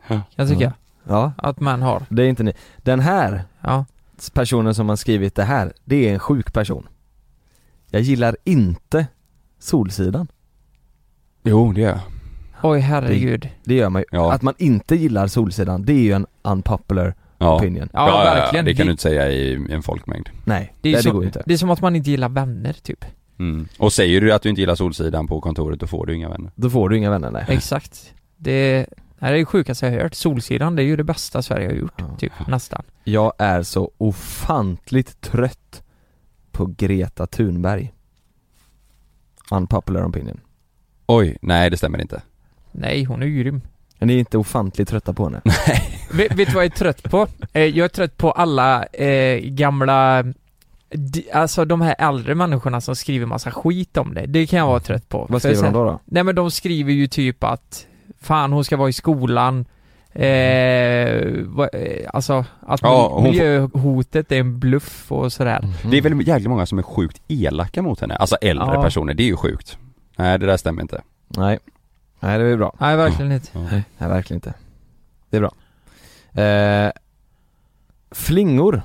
Ja. 0.00 0.06
Kan 0.08 0.22
jag 0.36 0.48
tycka. 0.48 0.64
Mm. 0.64 0.76
Ja, 1.08 1.32
Att 1.38 1.60
man 1.60 1.82
har. 1.82 2.02
det 2.08 2.22
är 2.22 2.28
inte 2.28 2.42
ni. 2.42 2.52
Den 2.78 3.00
här 3.00 3.42
Ja. 3.60 3.84
personen 4.34 4.74
som 4.74 4.88
har 4.88 4.96
skrivit 4.96 5.34
det 5.34 5.44
här, 5.44 5.72
det 5.84 6.08
är 6.08 6.12
en 6.12 6.18
sjuk 6.18 6.52
person. 6.52 6.86
Jag 7.90 8.02
gillar 8.02 8.36
inte 8.44 9.06
Solsidan. 9.58 10.28
Jo 11.44 11.72
det 11.72 11.80
gör 11.80 11.88
jag. 11.88 12.00
Oj 12.62 12.80
herregud. 12.80 13.48
Det 13.64 13.74
gör 13.74 13.88
man 13.88 14.02
ju. 14.02 14.06
Ja. 14.10 14.32
Att 14.32 14.42
man 14.42 14.54
inte 14.58 14.96
gillar 14.96 15.26
Solsidan, 15.26 15.84
det 15.84 15.92
är 15.92 15.98
ju 16.02 16.12
en 16.12 16.26
unpopular 16.42 17.14
Ja. 17.38 17.56
opinion. 17.56 17.88
Ja, 17.92 18.06
verkligen. 18.24 18.64
Det 18.64 18.74
kan 18.74 18.78
Det- 18.86 18.88
du 18.88 18.90
inte 18.90 19.02
säga 19.02 19.30
i 19.30 19.54
en 19.70 19.82
folkmängd. 19.82 20.28
Nej, 20.44 20.74
Det 20.80 20.88
är, 20.88 20.92
det, 20.92 20.98
det 20.98 21.02
så, 21.02 21.12
går 21.12 21.24
inte. 21.24 21.42
det 21.46 21.54
är 21.54 21.58
som 21.58 21.70
att 21.70 21.80
man 21.80 21.96
inte 21.96 22.10
gillar 22.10 22.28
vänner 22.28 22.72
typ. 22.72 23.04
Mm. 23.38 23.68
Och 23.78 23.92
säger 23.92 24.20
du 24.20 24.32
att 24.32 24.42
du 24.42 24.48
inte 24.48 24.60
gillar 24.60 24.74
Solsidan 24.74 25.26
på 25.26 25.40
kontoret 25.40 25.80
då 25.80 25.86
får 25.86 26.06
du 26.06 26.14
inga 26.14 26.28
vänner. 26.28 26.50
Då 26.54 26.70
får 26.70 26.88
du 26.88 26.96
inga 26.96 27.10
vänner 27.10 27.30
nej. 27.30 27.44
Exakt. 27.48 28.12
Det, 28.36 28.86
nej, 29.18 29.30
det 29.32 29.36
är 29.36 29.38
det 29.38 29.44
sjukaste 29.44 29.86
jag 29.86 29.92
har 29.92 30.00
hört. 30.00 30.14
Solsidan, 30.14 30.76
det 30.76 30.82
är 30.82 30.86
ju 30.86 30.96
det 30.96 31.04
bästa 31.04 31.42
Sverige 31.42 31.66
har 31.66 31.74
gjort. 31.74 31.94
Ja. 31.96 32.16
Typ, 32.18 32.32
nästan. 32.48 32.82
Jag 33.04 33.32
är 33.38 33.62
så 33.62 33.90
ofantligt 33.98 35.20
trött 35.20 35.82
på 36.52 36.66
Greta 36.78 37.26
Thunberg. 37.26 37.92
Unpopular 39.50 40.08
opinion. 40.08 40.40
Oj, 41.06 41.36
nej 41.42 41.70
det 41.70 41.76
stämmer 41.76 42.00
inte. 42.00 42.22
Nej, 42.72 43.04
hon 43.04 43.22
är 43.22 43.26
ju 43.26 43.42
grym. 43.42 43.60
Är 43.98 44.06
ni 44.06 44.18
inte 44.18 44.38
ofantligt 44.38 44.88
trötta 44.88 45.12
på 45.12 45.24
henne? 45.24 45.40
vet, 46.12 46.32
vet 46.34 46.48
du 46.48 46.54
vad 46.54 46.64
jag 46.64 46.72
är 46.72 46.76
trött 46.76 47.02
på? 47.02 47.26
Eh, 47.52 47.62
jag 47.62 47.84
är 47.84 47.88
trött 47.88 48.16
på 48.16 48.30
alla 48.32 48.84
eh, 48.84 49.38
gamla 49.40 50.24
alltså 51.32 51.64
de 51.64 51.80
här 51.80 51.94
äldre 51.98 52.34
människorna 52.34 52.80
som 52.80 52.96
skriver 52.96 53.26
massa 53.26 53.50
skit 53.50 53.96
om 53.96 54.14
det, 54.14 54.26
det 54.26 54.46
kan 54.46 54.58
jag 54.58 54.66
vara 54.66 54.80
trött 54.80 55.08
på. 55.08 55.26
Vad 55.28 55.42
skriver 55.42 55.56
de 55.62 55.66
här- 55.66 55.72
då? 55.72 55.84
då? 55.84 56.00
Nej 56.04 56.22
men 56.22 56.34
de 56.34 56.50
skriver 56.50 56.92
ju 56.92 57.06
typ 57.06 57.44
att 57.44 57.86
Fan 58.20 58.52
hon 58.52 58.64
ska 58.64 58.76
vara 58.76 58.88
i 58.88 58.92
skolan 58.92 59.64
Eh, 60.18 60.22
eh, 61.72 62.10
alltså 62.12 62.44
att 62.60 62.82
Ja, 62.82 63.20
miljöhotet 63.22 64.32
är 64.32 64.40
en 64.40 64.58
bluff 64.58 65.12
och 65.12 65.32
sådär. 65.32 65.58
Mm. 65.58 65.90
Det 65.90 65.98
är 65.98 66.02
väl 66.02 66.28
jäkligt 66.28 66.48
många 66.48 66.66
som 66.66 66.78
är 66.78 66.82
sjukt 66.82 67.22
elaka 67.28 67.82
mot 67.82 68.00
henne, 68.00 68.16
alltså 68.16 68.36
äldre 68.36 68.74
Ja. 68.74 68.82
personer, 68.82 69.14
det 69.14 69.22
är 69.22 69.26
ju 69.26 69.36
sjukt 69.36 69.78
Nej 70.16 70.38
det 70.38 70.46
där 70.46 70.56
stämmer 70.56 70.82
inte 70.82 71.02
Nej. 71.28 71.58
Nej 72.20 72.38
det 72.38 72.44
är 72.44 72.56
bra. 72.56 72.74
Nej 72.78 72.96
verkligen 72.96 73.32
inte. 73.32 73.58
Nej, 73.58 73.84
nej 73.98 74.08
verkligen 74.08 74.36
inte. 74.36 74.54
Det 75.30 75.36
är 75.36 75.40
bra. 75.40 75.52
Eh, 76.42 76.92
flingor 78.10 78.82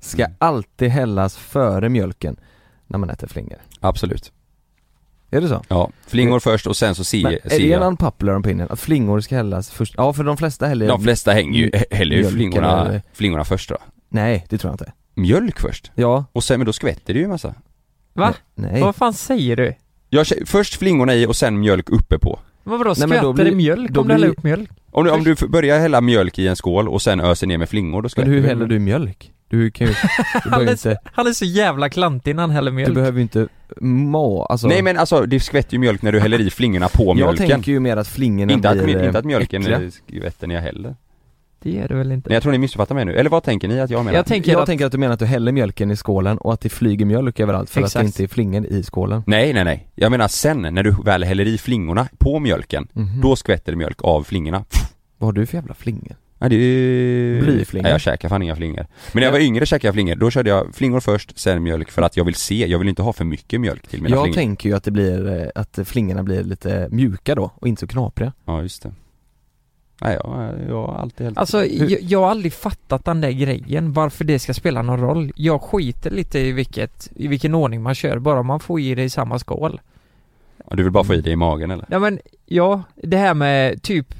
ska 0.00 0.24
Mm. 0.24 0.36
alltid 0.38 0.90
hällas 0.90 1.36
före 1.36 1.88
mjölken 1.88 2.36
när 2.86 2.98
man 2.98 3.10
äter 3.10 3.26
flingor. 3.28 3.58
Absolut 3.80 4.32
Är 5.30 5.40
det 5.40 5.48
så? 5.48 5.62
Ja, 5.68 5.90
flingor 6.06 6.40
först 6.40 6.66
och 6.66 6.76
sen 6.76 6.94
så 6.94 6.98
Men 6.98 7.06
ser 7.06 7.28
är 7.28 7.58
det 7.58 7.64
en 7.64 7.70
jag 7.70 7.82
unpopular 7.86 8.40
opinion 8.40 8.66
att 8.70 8.80
flingor 8.80 9.20
ska 9.20 9.36
hällas 9.36 9.70
först? 9.70 9.94
Ja 9.96 10.12
för 10.12 10.24
de 10.24 10.36
flesta 10.36 10.66
häller 10.66 10.88
De 10.88 11.02
flesta 11.02 11.32
hänger 11.32 11.58
ju, 11.58 11.70
häller 11.90 12.16
ju 12.16 12.22
Mjölk 12.22 12.34
flingorna, 12.34 12.86
eller- 12.86 13.02
flingorna 13.12 13.44
först 13.44 13.68
då 13.68 13.76
Nej 14.08 14.44
det 14.48 14.58
tror 14.58 14.68
jag 14.70 14.74
inte. 14.74 14.92
Mjölk 15.14 15.60
först? 15.60 15.90
Ja. 15.94 16.24
Och 16.32 16.44
sen, 16.44 16.58
men 16.60 16.66
då 16.66 16.72
skvätter 16.72 17.14
det 17.14 17.18
ju 17.18 17.24
en 17.24 17.30
massa 17.30 17.54
Va? 18.12 18.34
Nej. 18.54 18.80
Vad 18.82 18.96
fan 18.96 19.12
säger 19.14 19.56
du? 19.56 19.74
jag, 20.08 20.26
Först 20.46 20.74
flingorna 20.76 21.14
i 21.14 21.26
och 21.26 21.36
sen 21.36 21.60
mjölk 21.60 21.90
uppe 21.90 22.18
på 22.18 22.38
Vad 22.64 22.78
vadå, 22.78 22.94
Nej, 22.98 23.08
men 23.08 23.22
då 23.22 23.32
skvätter 23.32 23.44
det 23.44 23.50
blir- 23.56 23.56
mjölk 23.56 23.90
då 23.90 24.00
om 24.00 24.06
du 24.08 24.12
häller 24.14 24.28
upp 24.28 24.42
mjölk? 24.42 24.70
Om 24.90 25.04
du, 25.04 25.10
om 25.10 25.24
du 25.24 25.34
börjar 25.48 25.78
hälla 25.80 26.00
mjölk 26.00 26.38
i 26.38 26.46
en 26.48 26.56
skål 26.56 26.88
och 26.88 27.02
sen 27.02 27.20
öser 27.20 27.46
ner 27.46 27.58
med 27.58 27.68
flingor, 27.68 27.96
då 27.98 28.02
Men 28.02 28.10
skvätter 28.10 28.30
hur 28.30 28.42
det. 28.42 28.48
häller 28.48 28.66
du 28.66 28.78
mjölk? 28.78 29.32
Du 29.48 29.70
kan 29.70 29.86
ju, 29.86 29.92
du 30.44 30.50
Han 30.50 30.68
är, 30.68 30.70
inte, 30.70 30.98
han 31.04 31.26
är 31.26 31.32
så 31.32 31.44
jävla 31.44 31.88
klantig 31.88 32.34
när 32.36 32.42
han 32.42 32.50
häller 32.50 32.70
du 32.70 32.74
mjölk. 32.76 32.94
behöver 32.94 33.16
ju 33.18 33.22
inte 33.22 33.48
må, 33.80 34.44
alltså 34.44 34.66
Nej 34.68 34.82
men 34.82 34.98
alltså, 34.98 35.26
det 35.26 35.40
skvätter 35.40 35.72
ju 35.72 35.78
mjölk 35.78 36.02
när 36.02 36.12
du 36.12 36.20
häller 36.20 36.40
i 36.40 36.50
flingorna 36.50 36.88
på 36.88 37.04
Jag 37.04 37.16
mjölken 37.16 37.48
tänker 37.48 37.72
ju 37.72 37.80
mer 37.80 37.96
att 37.96 38.08
flingorna 38.08 38.52
inte, 38.52 38.70
att, 38.70 38.82
blir 38.84 39.04
inte 39.06 39.18
att 39.18 39.24
mjölken 39.24 39.62
äckliga. 39.62 39.90
skvätter 39.90 40.46
när 40.46 40.54
jag 40.54 40.62
häller 40.62 40.96
Det 41.62 41.70
gör 41.70 41.88
det 41.88 41.94
väl 41.94 42.12
inte? 42.12 42.28
Nej 42.30 42.34
jag 42.36 42.42
tror 42.42 42.52
ni 42.52 42.58
missuppfattar 42.58 42.94
mig 42.94 43.04
nu, 43.04 43.14
eller 43.14 43.30
vad 43.30 43.42
tänker 43.42 43.68
ni 43.68 43.80
att 43.80 43.90
jag 43.90 44.04
menar? 44.04 44.16
Jag 44.18 44.26
tänker 44.26 44.52
jag 44.52 44.60
att, 44.60 44.66
tänker 44.66 44.86
att 44.86 44.92
du 44.92 44.98
menar 44.98 45.12
att 45.14 45.18
du 45.20 45.26
häller 45.26 45.52
mjölken 45.52 45.90
i 45.90 45.96
skålen 45.96 46.38
och 46.38 46.52
att 46.52 46.60
det 46.60 46.68
flyger 46.68 47.04
mjölk 47.06 47.40
överallt 47.40 47.70
för 47.70 47.80
att 47.80 47.86
Exakt. 47.86 48.02
det 48.02 48.06
inte 48.06 48.22
är 48.22 48.28
flingor 48.28 48.66
i 48.66 48.82
skålen. 48.82 49.22
Nej 49.26 49.52
nej 49.52 49.64
nej, 49.64 49.88
jag 49.94 50.10
menar 50.10 50.28
sen 50.28 50.62
när 50.62 50.82
du 50.82 50.90
väl 51.04 51.24
häller 51.24 51.46
i 51.46 51.58
flingorna 51.58 52.08
på 52.18 52.38
mjölken, 52.38 52.88
Mhm. 52.92 53.20
då 53.20 53.36
skvätter 53.36 53.72
det 53.72 53.78
mjölk 53.78 54.02
av 54.02 54.22
flingorna 54.22 54.64
Vad 55.18 55.28
har 55.28 55.32
du 55.32 55.46
för 55.46 55.56
jävla 55.58 55.74
flingor? 55.74 56.16
Nej 56.38 56.50
det 56.50 56.56
är... 56.56 57.40
Blyflingor? 57.40 57.82
Nej 57.82 57.92
jag 57.92 58.00
käkar 58.00 58.28
fan 58.28 58.42
inga 58.42 58.56
flingor 58.56 58.86
Men 59.12 59.20
när 59.20 59.22
jag 59.22 59.32
var 59.32 59.40
yngre 59.40 59.66
käkade 59.66 59.86
jag 59.86 59.94
flingor, 59.94 60.14
då 60.14 60.30
körde 60.30 60.50
jag 60.50 60.74
flingor 60.74 61.00
först, 61.00 61.38
sen 61.38 61.62
mjölk 61.62 61.90
för 61.90 62.02
att 62.02 62.16
jag 62.16 62.24
vill 62.24 62.34
se, 62.34 62.66
jag 62.66 62.78
vill 62.78 62.88
inte 62.88 63.02
ha 63.02 63.12
för 63.12 63.24
mycket 63.24 63.60
mjölk 63.60 63.86
till 63.86 64.02
mina 64.02 64.16
Jag 64.16 64.24
flingor 64.24 64.34
tänker 64.34 64.68
ju 64.68 64.76
att 64.76 64.84
det 64.84 64.90
blir, 64.90 65.40
eh, 65.40 65.48
att 65.54 65.78
flingorna 65.84 66.22
blir 66.22 66.44
lite 66.44 66.88
mjuka 66.90 67.34
då 67.34 67.50
och 67.54 67.68
inte 67.68 67.80
så 67.80 67.86
knapriga. 67.86 68.32
Ja 68.44 68.62
just 68.62 68.82
det 68.82 68.92
Nej 70.00 70.18
jag, 70.24 70.54
jag 70.68 70.86
har 70.86 70.94
alltid 70.94 71.24
helt 71.24 71.38
alltså 71.38 71.64
jag, 71.66 72.02
jag 72.02 72.20
har 72.20 72.30
aldrig 72.30 72.52
fattat 72.52 73.04
den 73.04 73.20
där 73.20 73.30
grejen, 73.30 73.92
varför 73.92 74.24
det 74.24 74.38
ska 74.38 74.54
spela 74.54 74.82
någon 74.82 75.00
roll. 75.00 75.32
Jag 75.36 75.62
skiter 75.62 76.10
lite 76.10 76.38
i 76.38 76.52
vilket, 76.52 77.10
i 77.16 77.28
vilken 77.28 77.54
ordning 77.54 77.82
man 77.82 77.94
kör, 77.94 78.18
bara 78.18 78.42
man 78.42 78.60
får 78.60 78.80
i 78.80 78.94
det 78.94 79.02
i 79.02 79.10
samma 79.10 79.38
skål. 79.38 79.80
Ja, 80.56 80.76
Du 80.76 80.82
vill 80.82 80.92
bara 80.92 81.04
få 81.04 81.14
i 81.14 81.20
det 81.20 81.30
i 81.30 81.36
magen 81.36 81.70
eller? 81.70 81.86
Ja 81.90 81.98
men, 81.98 82.18
ja, 82.46 82.82
det 82.94 83.16
här 83.16 83.34
med 83.34 83.82
typ 83.82 84.14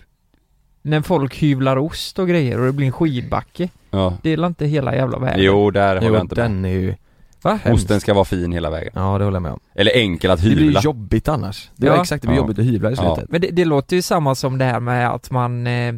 när 0.86 1.00
folk 1.02 1.36
hyvlar 1.42 1.76
ost 1.76 2.18
och 2.18 2.28
grejer 2.28 2.60
och 2.60 2.66
det 2.66 2.72
blir 2.72 2.86
en 2.86 2.92
skidbacke. 2.92 3.68
Ja 3.90 4.16
Det 4.22 4.32
är 4.32 4.46
inte 4.46 4.66
hela 4.66 4.94
jävla 4.96 5.18
världen. 5.18 5.44
Jo, 5.44 5.70
där 5.70 5.94
håller 5.94 6.08
Jo, 6.08 6.14
jag 6.14 6.24
inte 6.24 6.34
med 6.34 6.44
den 6.50 6.64
är 6.64 6.68
ju, 6.68 6.94
Va? 7.42 7.58
Osten 7.64 8.00
ska 8.00 8.14
vara 8.14 8.24
fin 8.24 8.52
hela 8.52 8.70
vägen 8.70 8.92
ja 8.94 9.18
det 9.18 9.24
håller 9.24 9.36
jag 9.36 9.42
med 9.42 9.52
om. 9.52 9.60
Eller 9.74 9.92
enkel 9.96 10.30
att 10.30 10.42
Det 10.42 10.48
blir 10.48 10.56
hyvla 10.64 10.80
jobbigt 10.80 11.28
annars. 11.28 11.70
Det 11.76 11.86
är 11.86 11.94
Ja. 11.94 12.00
exakt, 12.00 12.22
det 12.22 12.28
blir 12.28 12.36
Ja. 12.36 12.42
jobbigt 12.42 12.58
att 12.58 12.64
hyvla 12.64 12.90
i 12.90 12.94
Ja. 12.96 13.14
slutet. 13.14 13.30
Men 13.30 13.40
det, 13.40 13.48
det 13.50 13.64
låter 13.64 13.96
ju 13.96 14.02
samma 14.02 14.34
som 14.34 14.58
det 14.58 14.64
här 14.64 14.80
med 14.80 15.10
att 15.10 15.30
man 15.30 15.66
eh, 15.66 15.94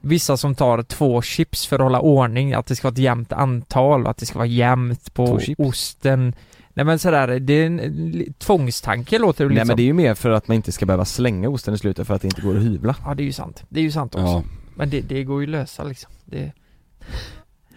Vissa 0.00 0.36
som 0.36 0.54
tar 0.54 0.82
två 0.82 1.22
chips 1.22 1.66
för 1.66 1.76
att 1.76 1.82
hålla 1.82 2.00
ordning, 2.00 2.54
att 2.54 2.66
det 2.66 2.76
ska 2.76 2.86
vara 2.88 2.92
ett 2.92 2.98
jämnt 2.98 3.32
antal, 3.32 4.06
att 4.06 4.16
det 4.16 4.26
ska 4.26 4.38
vara 4.38 4.46
jämnt 4.48 5.14
på 5.14 5.38
osten 5.58 6.34
Nej 6.76 6.86
men 6.86 6.98
sådär, 6.98 7.26
det 7.40 7.52
är 7.52 7.66
en 7.66 8.34
tvångstanke 8.38 9.18
låter 9.18 9.44
det 9.44 9.48
Nej 9.48 9.54
lite 9.54 9.66
men 9.66 9.76
det 9.76 9.82
är 9.82 9.84
ju 9.84 9.92
mer 9.92 10.14
för 10.14 10.30
att 10.30 10.48
man 10.48 10.54
inte 10.54 10.72
ska 10.72 10.86
behöva 10.86 11.04
slänga 11.04 11.48
osten 11.48 11.74
i 11.74 11.78
slutet 11.78 12.06
för 12.06 12.14
att 12.14 12.22
det 12.22 12.28
inte 12.28 12.40
går 12.42 12.56
att 12.56 12.62
hyvla. 12.62 12.96
Ja 13.04 13.14
det 13.14 13.22
är 13.22 13.24
ju 13.24 13.32
sant, 13.32 13.64
det 13.68 13.80
är 13.80 13.84
ju 13.84 13.90
sant 13.92 14.14
också 14.14 14.26
Ja, 14.26 14.42
Men 14.76 14.90
det, 14.90 15.00
det 15.00 15.24
går 15.24 15.40
ju 15.40 15.46
lösa 15.46 15.84
liksom 15.84 16.12
det, 16.24 16.52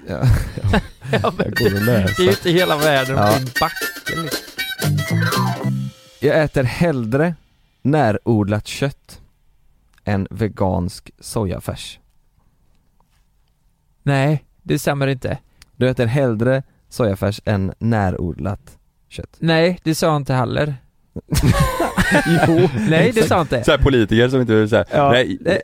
Ja, 0.07 0.21
ja, 1.12 1.33
men 1.38 1.51
det 1.51 1.63
går 1.63 1.77
att 1.77 1.86
lösa. 1.86 2.13
det 2.17 2.21
är 2.21 2.25
ju 2.25 2.29
inte 2.29 2.49
hela 2.51 2.77
världen 2.77 3.15
Ja. 3.17 3.38
en 3.38 3.45
backe 3.60 4.21
liksom. 4.21 5.10
Jag 6.21 6.43
äter 6.43 6.63
hellre 6.63 7.36
närodlat 7.81 8.67
kött 8.67 9.21
än 10.03 10.27
vegansk 10.29 11.12
sojafärs. 11.19 11.99
Nej, 14.03 14.43
det 14.63 14.79
stämmer 14.79 15.07
inte 15.07 15.38
Du 15.75 15.89
äter 15.89 16.05
hellre 16.05 16.63
sojafärs 16.89 17.41
än 17.45 17.73
närodlat 17.79 18.77
kött. 19.10 19.36
Nej, 19.39 19.80
det 19.84 19.96
sa 19.96 20.06
jag 20.08 20.15
inte 20.15 20.34
heller 20.34 20.76
jo, 22.48 22.70
Nej, 22.89 23.12
det 23.15 23.24
sa 23.24 23.41
inte 23.41 23.63
så 23.63 23.72
här 23.72 23.78
politiker 23.78 24.30
som 24.30 24.41
inte 24.41 24.56
vill 24.56 24.70
säga 24.70 24.86
Ja. 24.91 25.12
nej, 25.12 25.38
Nej. 25.46 25.62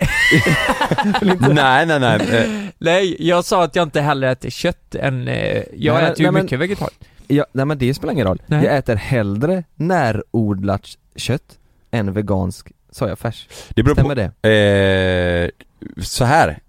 nej, 1.54 1.86
nej, 1.86 2.00
nej, 2.00 2.22
eh, 2.32 2.70
Nej, 2.78 3.16
jag 3.28 3.46
sa 3.46 3.64
att 3.64 3.76
jag 3.76 3.84
inte 3.84 4.02
heller 4.02 4.28
äter 4.32 4.50
kött 4.50 4.96
än, 4.96 5.28
eh, 5.28 5.64
jag 5.74 5.96
Nej, 5.96 6.04
äter 6.12 6.26
ju 6.26 6.32
nej, 6.32 6.42
mycket 6.44 6.60
vegetariskt 6.60 7.06
Ja, 7.28 7.46
nej 7.52 7.66
men 7.66 7.78
det 7.78 7.94
spelar 7.94 8.14
ingen 8.14 8.28
roll. 8.28 8.42
Nej. 8.48 8.66
Jag 8.66 8.78
äter 8.78 8.96
hellre 8.96 9.64
närodlat 9.76 10.88
kött 11.16 11.60
än 11.92 12.14
vegansk 12.14 12.72
sojafärs. 12.92 13.48
Det 13.70 13.84
beror 13.84 13.96
Stämmer 13.96 14.16
på, 14.16 14.48
det? 14.48 15.50
eh, 15.98 16.04
så 16.04 16.26
här 16.26 16.60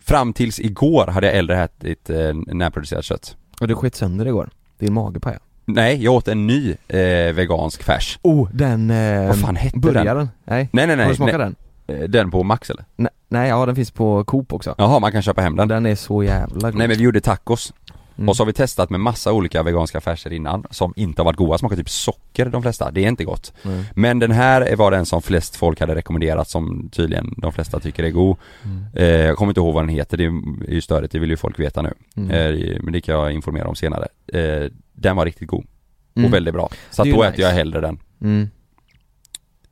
Fram 0.00 0.32
tills 0.32 0.60
igår 0.60 1.06
hade 1.06 1.26
jag 1.26 1.36
äldre 1.36 1.62
ätit 1.64 2.10
eh, 2.10 2.34
närproducerat 2.34 3.04
kött 3.04 3.36
Och 3.60 3.68
du 3.68 3.74
sket 3.74 3.94
sönder 3.94 4.26
igår. 4.26 4.50
Din 4.78 4.92
mage 4.92 5.20
paja. 5.20 5.38
Nej, 5.74 6.04
jag 6.04 6.14
åt 6.14 6.28
en 6.28 6.46
ny 6.46 6.70
eh, 6.88 6.98
vegansk 7.34 7.82
färs 7.82 8.18
Oh, 8.22 8.48
den... 8.52 8.90
Eh, 8.90 9.26
Vad 9.26 9.38
fan 9.40 9.56
hette 9.56 9.78
den? 9.78 9.80
burgaren? 9.80 10.28
Nej. 10.44 10.68
Nej 10.72 10.86
nej 10.86 10.96
Har 10.96 10.96
nej, 10.96 11.08
du 11.08 11.14
smakat 11.14 11.40
nej. 11.40 11.52
den? 11.86 12.02
Eh, 12.02 12.08
den 12.08 12.30
på 12.30 12.42
Max 12.42 12.70
eller? 12.70 12.84
Nej, 12.96 13.10
nej, 13.28 13.48
ja 13.48 13.66
den 13.66 13.76
finns 13.76 13.90
på 13.90 14.24
Coop 14.24 14.52
också. 14.52 14.74
Jaha, 14.78 14.98
man 14.98 15.12
kan 15.12 15.22
köpa 15.22 15.40
hem 15.40 15.56
den 15.56 15.68
Den 15.68 15.86
är 15.86 15.94
så 15.94 16.22
jävla 16.22 16.70
god. 16.70 16.78
Nej 16.78 16.88
men 16.88 16.96
vi 16.98 17.04
gjorde 17.04 17.20
tacos, 17.20 17.72
Mm. 18.18 18.28
och 18.28 18.36
så 18.36 18.42
har 18.42 18.46
vi 18.46 18.52
testat 18.52 18.90
med 18.90 19.00
massa 19.00 19.32
olika 19.32 19.62
veganska 19.62 20.00
färser 20.00 20.32
innan 20.32 20.64
som 20.70 20.92
inte 20.96 21.20
har 21.22 21.24
varit 21.24 21.36
goda, 21.36 21.58
smakar 21.58 21.76
typ 21.76 21.88
socker 21.90 22.46
de 22.46 22.62
flesta, 22.62 22.90
det 22.90 23.04
är 23.04 23.08
inte 23.08 23.24
gott 23.24 23.52
Mm. 23.64 23.82
Men 23.94 24.18
den 24.18 24.30
här 24.30 24.76
var 24.76 24.90
den 24.90 25.06
som 25.06 25.22
flest 25.22 25.56
folk 25.56 25.80
hade 25.80 25.94
rekommenderat 25.94 26.48
som 26.48 26.88
tydligen 26.92 27.34
de 27.36 27.52
flesta 27.52 27.80
tycker 27.80 28.02
är 28.04 28.10
god 28.10 28.36
Mm. 28.64 28.84
eh, 28.94 29.04
Jag 29.26 29.36
kommer 29.36 29.50
inte 29.50 29.60
ihåg 29.60 29.74
vad 29.74 29.82
den 29.82 29.88
heter, 29.88 30.16
det 30.16 30.24
är 30.24 30.72
ju 30.74 30.80
störigt, 30.80 31.12
det 31.12 31.18
vill 31.18 31.30
ju 31.30 31.36
folk 31.36 31.58
veta 31.60 31.82
nu 31.82 31.94
Mm. 32.16 32.30
eh, 32.30 32.76
Men 32.82 32.92
det 32.92 33.00
kan 33.00 33.14
jag 33.14 33.32
informera 33.32 33.68
om 33.68 33.74
senare 33.76 34.08
eh, 34.32 34.70
Den 34.92 35.16
var 35.16 35.24
riktigt 35.24 35.48
god 35.48 35.66
Mm. 36.14 36.26
och 36.26 36.34
väldigt 36.34 36.54
bra, 36.54 36.70
så 36.90 37.02
att 37.02 37.08
då 37.10 37.14
ju 37.24 37.28
äter 37.28 37.40
jag 37.40 37.48
nice. 37.48 37.56
hellre 37.58 37.80
den 37.80 37.98
Mm. 38.20 38.48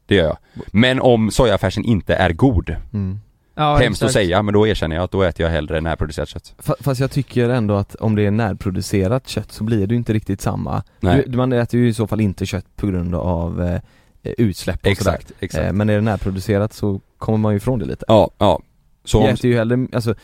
Det 0.06 0.14
gör 0.14 0.24
jag 0.24 0.36
Men 0.72 1.00
om 1.00 1.30
sojafärsen 1.30 1.84
inte 1.84 2.14
är 2.14 2.32
god, 2.32 2.76
Mm. 2.92 3.20
ja, 3.54 3.76
hemskt 3.76 4.02
att 4.02 4.06
exakt. 4.08 4.12
säga 4.12 4.42
men 4.42 4.54
då 4.54 4.66
erkänner 4.66 4.96
jag 4.96 5.02
att 5.04 5.10
då 5.10 5.22
äter 5.22 5.46
jag 5.46 5.50
hellre 5.52 5.80
närproducerat 5.80 6.28
kött 6.28 6.54
Fa- 6.58 6.74
Fast 6.82 7.00
jag 7.00 7.10
tycker 7.10 7.48
ändå 7.48 7.74
att 7.74 7.94
om 7.94 8.16
det 8.16 8.26
är 8.26 8.30
närproducerat 8.30 9.28
kött 9.28 9.52
så 9.52 9.64
blir 9.64 9.86
det 9.86 9.94
ju 9.94 9.98
inte 9.98 10.12
riktigt 10.12 10.40
samma. 10.40 10.82
Nej. 11.00 11.24
Du, 11.26 11.36
man 11.36 11.52
äter 11.52 11.80
ju 11.80 11.88
i 11.88 11.94
så 11.94 12.06
fall 12.06 12.20
inte 12.20 12.46
kött 12.46 12.76
på 12.76 12.86
grund 12.86 13.14
av 13.14 13.62
eh, 13.62 13.80
utsläpp 14.22 14.86
och 14.86 14.96
sådär. 14.96 15.12
Exakt, 15.16 15.32
exakt 15.40 15.64
Eh, 15.66 15.72
men 15.72 15.88
är 15.90 15.94
det 15.94 16.00
närproducerat 16.00 16.72
så 16.72 17.00
kommer 17.18 17.38
man 17.38 17.52
ju 17.52 17.56
ifrån 17.56 17.78
det 17.78 17.84
lite. 17.84 18.04
Ja, 18.08 18.30
ja 18.38 18.60
Så 19.04 19.16
jag 19.18 19.24
om, 19.24 19.30
äter 19.34 19.50
ju 19.50 19.56
hellre, 19.56 19.86
alltså, 19.92 20.14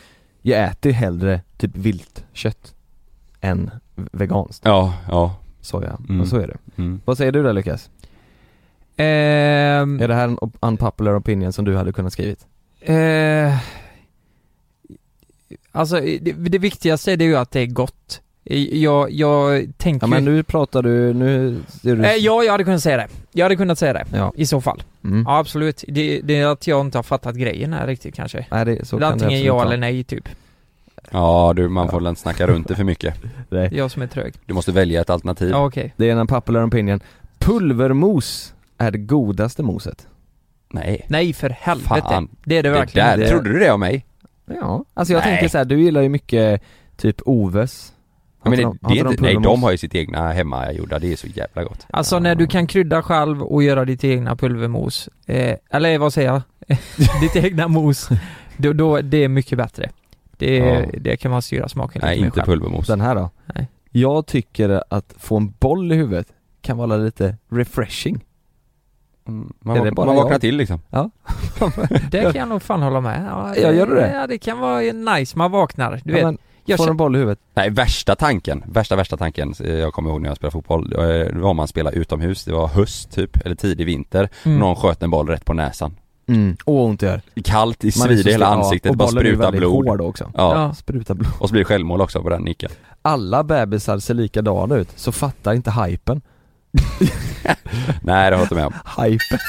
jag 0.41 0.63
äter 0.63 0.91
hellre 0.91 1.41
typ 1.57 1.75
viltkött 1.75 2.73
än 3.41 3.71
veganskt 4.11 4.65
ja, 4.65 4.93
ja 5.09 5.35
soja, 5.61 5.97
Mm. 6.09 6.21
och 6.21 6.27
så 6.27 6.37
är 6.37 6.47
det. 6.47 6.57
mm. 6.75 7.01
Vad 7.05 7.17
säger 7.17 7.31
du 7.31 7.43
där 7.43 7.53
Lukas? 7.53 7.89
Ehm, 8.97 10.01
Är 10.01 10.07
det 10.07 10.13
här 10.15 10.23
en 10.23 10.37
op- 10.37 10.57
unpopular 10.59 11.19
opinion 11.19 11.53
som 11.53 11.65
du 11.65 11.75
hade 11.77 11.91
kunnat 11.93 12.13
skrivit? 12.13 12.45
eh, 12.81 13.57
alltså, 15.71 15.99
det, 15.99 16.31
det 16.31 16.57
viktigaste 16.59 17.11
är 17.11 17.17
det 17.17 17.23
ju 17.25 17.35
att 17.37 17.51
det 17.51 17.59
är 17.59 17.65
gott. 17.65 18.21
Jag, 18.71 19.11
jag 19.11 19.65
tänker 19.77 20.03
Ja 20.07 20.09
men 20.09 20.25
nu 20.25 20.43
pratar 20.43 20.83
du, 20.83 21.13
nu 21.13 21.59
ser 21.81 21.95
du 21.95 22.05
Eh, 22.05 22.11
ja, 22.15 22.43
jag 22.43 22.51
hade 22.51 22.63
kunnat 22.63 22.83
säga 22.83 22.97
det. 22.97 23.07
Jag 23.31 23.45
hade 23.45 23.55
kunnat 23.55 23.79
säga 23.79 23.93
det. 23.93 24.05
Ja. 24.13 24.31
I 24.35 24.45
så 24.45 24.61
fall. 24.61 24.83
mm. 25.03 25.23
Ja, 25.27 25.37
absolut. 25.37 25.83
Det, 25.87 26.21
det 26.23 26.35
är 26.39 26.45
att 26.47 26.67
jag 26.67 26.81
inte 26.85 26.97
har 26.97 27.03
fattat 27.03 27.35
grejen 27.35 27.73
här 27.73 27.87
riktigt 27.87 28.15
kanske. 28.15 28.45
Nej 28.51 28.65
det, 28.65 28.87
så 28.87 28.97
det 28.99 29.05
är 29.05 29.09
kan 29.09 29.17
det 29.17 29.23
antingen 29.25 29.43
ja 29.43 29.65
eller 29.65 29.77
nej, 29.77 30.03
typ. 30.03 30.29
Ja 31.11 31.53
du, 31.55 31.67
man 31.69 31.89
får 31.89 31.99
väl 31.99 32.07
inte 32.07 32.21
snacka 32.21 32.47
runt 32.47 32.67
det 32.67 32.75
för 32.75 32.83
mycket 32.83 33.13
Nej. 33.49 33.69
jag 33.71 33.91
som 33.91 34.01
är 34.01 34.07
trög. 34.07 34.33
Du 34.45 34.53
måste 34.53 34.71
välja 34.71 35.01
ett 35.01 35.09
alternativ 35.09 35.49
Ja, 35.49 35.65
okej. 35.65 35.93
Det 35.97 36.07
är 36.07 36.11
en 36.11 36.17
unpopular 36.17 36.67
opinion 36.67 36.99
Pulvermos 37.39 38.53
är 38.77 38.91
det 38.91 38.97
godaste 38.97 39.63
moset 39.63 40.07
Nej 40.73 41.05
Nej, 41.09 41.33
för 41.33 41.49
helvete. 41.49 42.01
Fan, 42.01 42.27
Det 42.43 42.57
är 42.57 42.63
det 42.63 42.69
det 42.69 42.75
verkligen. 42.75 43.07
där, 43.07 43.17
Det- 43.17 43.27
trodde 43.29 43.49
du 43.53 43.59
det 43.59 43.71
om 43.71 43.79
mig? 43.79 44.05
Ja, 44.45 44.85
alltså 44.93 45.13
jag 45.13 45.19
Nej. 45.19 45.29
tänker 45.33 45.47
så 45.49 45.57
här, 45.57 45.65
du 45.65 45.81
gillar 45.81 46.01
ju 46.01 46.09
mycket 46.09 46.61
typ 46.97 47.21
Oves 47.25 47.93
Ja, 48.43 48.49
men 48.49 48.51
Har 48.51 48.57
det, 48.57 48.61
inte 48.71 48.77
de- 48.81 48.85
har 48.87 48.93
det 48.95 48.99
är 48.99 49.01
inte 49.01 49.11
inte, 49.11 49.23
nej 49.23 49.43
de 49.43 49.63
har 49.63 49.71
ju 49.71 49.77
sitt 49.77 49.95
egna 49.95 50.31
hemmagjorda, 50.31 50.99
det 50.99 51.11
är 51.11 51.15
så 51.15 51.27
jävla 51.27 51.63
gott 51.63 51.85
Alltså 51.89 52.19
när 52.19 52.35
du 52.35 52.47
kan 52.47 52.67
krydda 52.67 53.01
själv 53.01 53.41
och 53.43 53.63
göra 53.63 53.85
ditt 53.85 54.03
egna 54.03 54.35
pulvermos, 54.35 55.09
eh, 55.25 55.55
eller 55.71 55.97
vad 55.97 56.13
säger 56.13 56.27
jag? 56.29 56.41
ditt 57.21 57.35
egna 57.35 57.67
mos, 57.67 58.09
då, 58.57 58.73
då, 58.73 59.01
det 59.01 59.17
är 59.23 59.27
mycket 59.27 59.57
bättre. 59.57 59.89
Det, 60.37 60.57
Ja. 60.57 60.85
det 60.99 61.17
kan 61.17 61.31
man 61.31 61.41
styra 61.41 61.69
smaken 61.69 62.01
Nej 62.03 62.15
lite 62.15 62.25
inte 62.25 62.39
själv. 62.39 62.45
pulvermos 62.45 62.87
Den 62.87 63.01
här 63.01 63.15
då? 63.15 63.29
Nej. 63.55 63.67
Jag 63.91 64.25
tycker 64.25 64.83
att 64.89 65.13
få 65.17 65.37
en 65.37 65.53
boll 65.59 65.91
i 65.91 65.95
huvudet 65.95 66.27
kan 66.61 66.77
vara 66.77 66.97
lite 66.97 67.37
refreshing. 67.49 68.23
mm, 69.27 69.53
Man, 69.59 69.75
det 69.75 69.81
vak- 69.81 69.95
bara 69.95 70.05
man 70.05 70.15
vaknar 70.15 70.31
jag? 70.31 70.41
till 70.41 70.57
liksom 70.57 70.79
Det 72.11 72.21
kan 72.21 72.35
jag 72.35 72.47
nog 72.49 72.61
fan 72.61 72.81
hålla 72.81 73.01
med. 73.01 73.25
Ja, 73.29 73.55
Ja, 73.55 73.71
gör 73.71 73.87
du 73.87 73.95
det? 73.95 74.11
Ja, 74.13 74.27
det 74.27 74.37
kan 74.37 74.59
vara 74.59 74.79
nice, 75.15 75.37
man 75.37 75.51
vaknar. 75.51 76.01
Du 76.03 76.11
Ja, 76.11 76.15
vet, 76.15 76.23
men, 76.25 76.37
jag 76.65 76.77
får 76.77 76.83
känner, 76.83 76.91
en 76.91 76.97
boll 76.97 77.15
i 77.15 77.19
huvudet. 77.19 77.39
Nej 77.53 77.69
värsta 77.69 78.15
tanken, 78.15 78.63
värsta 78.67 78.95
värsta 78.95 79.17
tanken 79.17 79.53
eh, 79.63 79.73
jag 79.73 79.93
kommer 79.93 80.09
ihåg 80.09 80.21
när 80.21 80.29
jag 80.29 80.37
spelade 80.37 80.51
fotboll, 80.51 80.93
eh, 80.93 80.99
det 81.07 81.39
var 81.39 81.49
om 81.49 81.55
man 81.57 81.67
spelade 81.67 81.97
utomhus, 81.97 82.45
det 82.45 82.53
var 82.53 82.67
höst 82.67 83.11
typ, 83.11 83.37
eller 83.45 83.55
tidig 83.55 83.85
vinter, 83.85 84.29
Mm. 84.45 84.59
någon 84.59 84.75
sköt 84.75 85.03
en 85.03 85.09
boll 85.09 85.27
rätt 85.27 85.45
på 85.45 85.53
näsan 85.53 85.95
Mm. 86.27 86.57
Åh, 86.65 86.89
ont 86.89 86.99
det 86.99 87.05
gör. 87.05 87.21
Kallt, 87.43 87.83
i 87.83 87.91
svider 87.91 88.31
hela 88.31 88.47
ansiktet, 88.47 88.89
och 88.91 88.97
bara 88.97 89.07
bollen 89.07 89.25
är 89.25 89.29
ju 89.29 89.35
spruta 89.35 89.51
väldigt 89.51 89.59
blod 89.59 89.87
hård 89.87 90.01
också. 90.01 90.31
Ja. 90.33 90.55
Ja. 90.55 90.73
Spruta 90.73 91.15
blod. 91.15 91.31
och 91.39 91.47
så 91.49 91.51
blir 91.51 91.61
det 91.61 91.65
självmål 91.65 92.01
också 92.01 92.23
på 92.23 92.29
den 92.29 92.41
nicken 92.41 92.69
Alla 93.01 93.43
bebisar 93.43 93.99
ser 93.99 94.13
likadana 94.13 94.75
ut, 94.75 94.89
så 94.95 95.11
fatta 95.11 95.55
inte 95.55 95.71
hypen. 95.71 96.21
Nej 98.01 98.31
det 98.31 98.35
har 98.35 98.41
jag 98.41 98.41
inte 98.41 98.55
med 98.55 98.65
om 98.65 98.73
Hypen. 99.03 99.39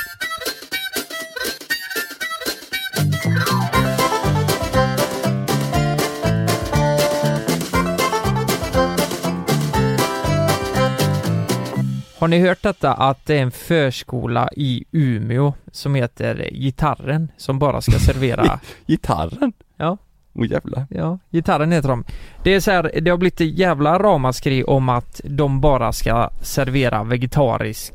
Har 12.18 12.28
ni 12.28 12.40
hört 12.40 12.62
detta 12.62 12.92
att 12.92 13.26
det 13.26 13.38
är 13.38 13.42
en 13.42 13.50
förskola 13.50 14.48
i 14.57 14.85
Umeå 14.92 15.54
som 15.72 15.94
heter 15.94 16.48
Gitarren 16.52 17.33
som 17.37 17.59
bara 17.59 17.81
ska 17.81 17.92
servera 17.92 18.61
Gitarren? 18.87 19.52
Ja. 19.76 19.96
Åh 20.33 20.46
jävlar 20.46 20.87
Ja, 20.90 21.18
Gitarren 21.31 21.72
heter 21.72 21.88
de. 21.88 22.04
Det 22.42 22.54
är 22.54 22.61
så 22.61 22.70
här, 22.70 23.00
det 23.00 23.11
har 23.11 23.18
blivit 23.18 23.40
ett 23.40 23.59
jävla 23.59 23.98
ramaskri 23.98 24.64
om 24.64 24.88
att 24.88 25.20
de 25.24 25.61
bara 25.61 25.92
ska 25.92 26.31
servera 26.42 27.04
vegetarisk 27.04 27.92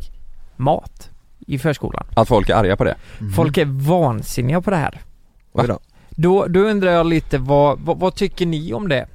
mat 0.56 1.10
i 1.48 1.60
förskolan. 1.60 2.06
Att 2.16 2.28
folk 2.28 2.50
är 2.50 2.56
arga 2.56 2.78
på 2.78 2.84
det? 2.84 2.96
Folk 3.36 3.58
är 3.58 3.66
vansinniga 3.66 4.62
på 4.62 4.70
det 4.70 4.78
här. 4.78 5.02
Då. 5.54 5.80
Då, 6.10 6.46
då 6.48 6.60
undrar 6.60 6.92
jag 6.92 7.06
lite 7.06 7.38
vad, 7.38 7.80
vad, 7.80 8.00
vad 8.00 8.16
tycker 8.16 8.46
ni 8.46 8.74
om 8.74 8.90
det? 8.90 9.08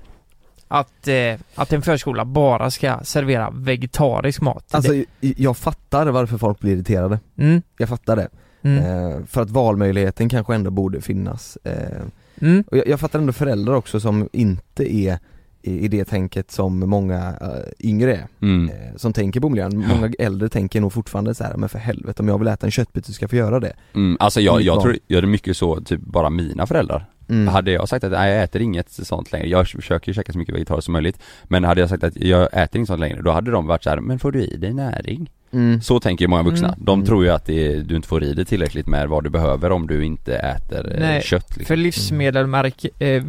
Att, 0.69 1.09
eh, 1.09 1.35
att 1.55 1.73
en 1.73 1.83
förskola 1.83 2.25
bara 2.25 2.71
ska 2.71 2.99
servera 3.03 3.51
vegetarisk 3.51 4.41
mat. 4.41 4.75
Alltså, 4.75 4.93
det, 4.93 5.05
jag 5.21 5.57
fattar 5.57 6.07
varför 6.07 6.39
folk 6.39 6.61
blir 6.61 6.73
irriterade. 6.73 7.21
mm, 7.39 7.63
Jag 7.79 7.89
fattar 7.89 8.17
det. 8.17 8.29
mm, 8.63 8.85
Eh, 8.85 9.25
för 9.27 9.43
att 9.43 9.51
valmöjligheten 9.51 10.29
kanske 10.29 10.55
ändå 10.55 10.71
borde 10.71 11.01
finnas. 11.01 11.59
Eh, 11.65 12.01
mm, 12.41 12.65
och 12.71 12.77
jag, 12.77 12.89
jag 12.89 13.01
fattar 13.01 13.19
ändå 13.19 13.33
föräldrar 13.33 13.75
också 13.75 14.01
som 14.01 14.29
inte 14.33 14.95
är 14.95 15.19
i, 15.63 15.79
i 15.85 15.89
det 15.89 16.05
tänket 16.05 16.51
som 16.51 16.79
många 16.79 17.35
eh, 17.41 17.89
yngre 17.89 18.17
är. 18.17 18.27
Mm. 18.43 18.69
Eh, 18.71 18.97
som 18.97 19.13
tänker 19.13 19.41
på 19.41 19.49
miljön. 19.49 19.85
Många 19.89 20.13
äldre 20.19 20.49
tänker 20.49 20.81
nog 20.81 20.93
fortfarande 20.93 21.35
så 21.35 21.45
här, 21.45 21.57
men 21.57 21.69
för 21.69 21.79
helvete 21.79 22.23
om 22.23 22.29
jag 22.29 22.39
vill 22.39 22.49
äta 22.49 22.67
en 22.67 22.71
köttbit 22.71 23.07
så 23.07 23.13
ska 23.13 23.23
jag 23.23 23.31
få 23.31 23.37
göra 23.37 23.61
det. 23.61 23.73
Mm. 23.95 24.17
Alltså 24.21 24.41
jag, 24.41 24.63
jag 24.63 24.83
tror, 24.83 24.97
jag 25.07 25.23
är 25.23 25.27
mycket 25.27 25.57
så, 25.57 25.81
typ 25.81 26.01
bara 26.01 26.31
mina 26.31 26.67
föräldrar 26.67 27.07
Mm. 27.29 27.49
Hade 27.49 27.71
jag 27.71 27.89
sagt 27.89 28.05
att 28.05 28.13
nej, 28.13 28.33
jag 28.35 28.43
äter 28.43 28.63
inget 28.63 28.91
sånt 28.91 29.33
längre, 29.33 29.49
jag 29.49 29.69
försöker 29.69 30.13
käka 30.13 30.33
så 30.33 30.39
mycket 30.39 30.55
vegetariskt 30.55 30.85
som 30.85 30.93
möjligt 30.93 31.21
Men 31.45 31.65
hade 31.65 31.81
jag 31.81 31.91
sagt 31.91 32.05
att 32.05 32.17
jag 32.17 32.43
äter 32.53 32.77
inget 32.77 32.87
sånt 32.89 33.01
längre, 33.01 33.23
då 33.23 33.31
hade 33.31 33.51
de 33.51 33.67
varit 33.67 33.83
så 33.85 33.91
här, 33.91 34.01
men 34.01 34.19
får 34.19 34.33
du 34.33 34.45
i 34.45 34.57
dig 34.57 34.73
näring? 34.75 35.31
Mm. 35.53 35.81
Så 35.81 36.01
tänker 36.01 36.25
ju 36.25 36.29
många 36.29 36.43
vuxna, 36.43 36.69
Mm. 36.69 36.81
de 36.85 36.95
Mm. 36.99 37.07
tror 37.07 37.25
ju 37.25 37.31
att 37.31 37.45
det 37.47 37.77
du 37.83 37.97
inte 37.97 38.09
får 38.09 38.25
i 38.25 38.35
dig 38.35 38.45
tillräckligt 38.45 38.87
med 38.87 39.09
vad 39.09 39.25
du 39.25 39.31
behöver 39.31 39.73
om 39.73 39.87
du 39.87 40.05
inte 40.05 40.37
äter 40.37 40.93
eh, 40.95 41.01
Nej, 41.01 41.23
kött 41.23 41.49
liksom. 41.57 41.65
För 41.65 41.77
livsmedelmärk, 41.77 43.01
eh, 43.03 43.25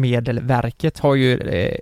Livsmedelverket 0.00 0.98
har 0.98 1.14
ju 1.14 1.38
eh, 1.38 1.78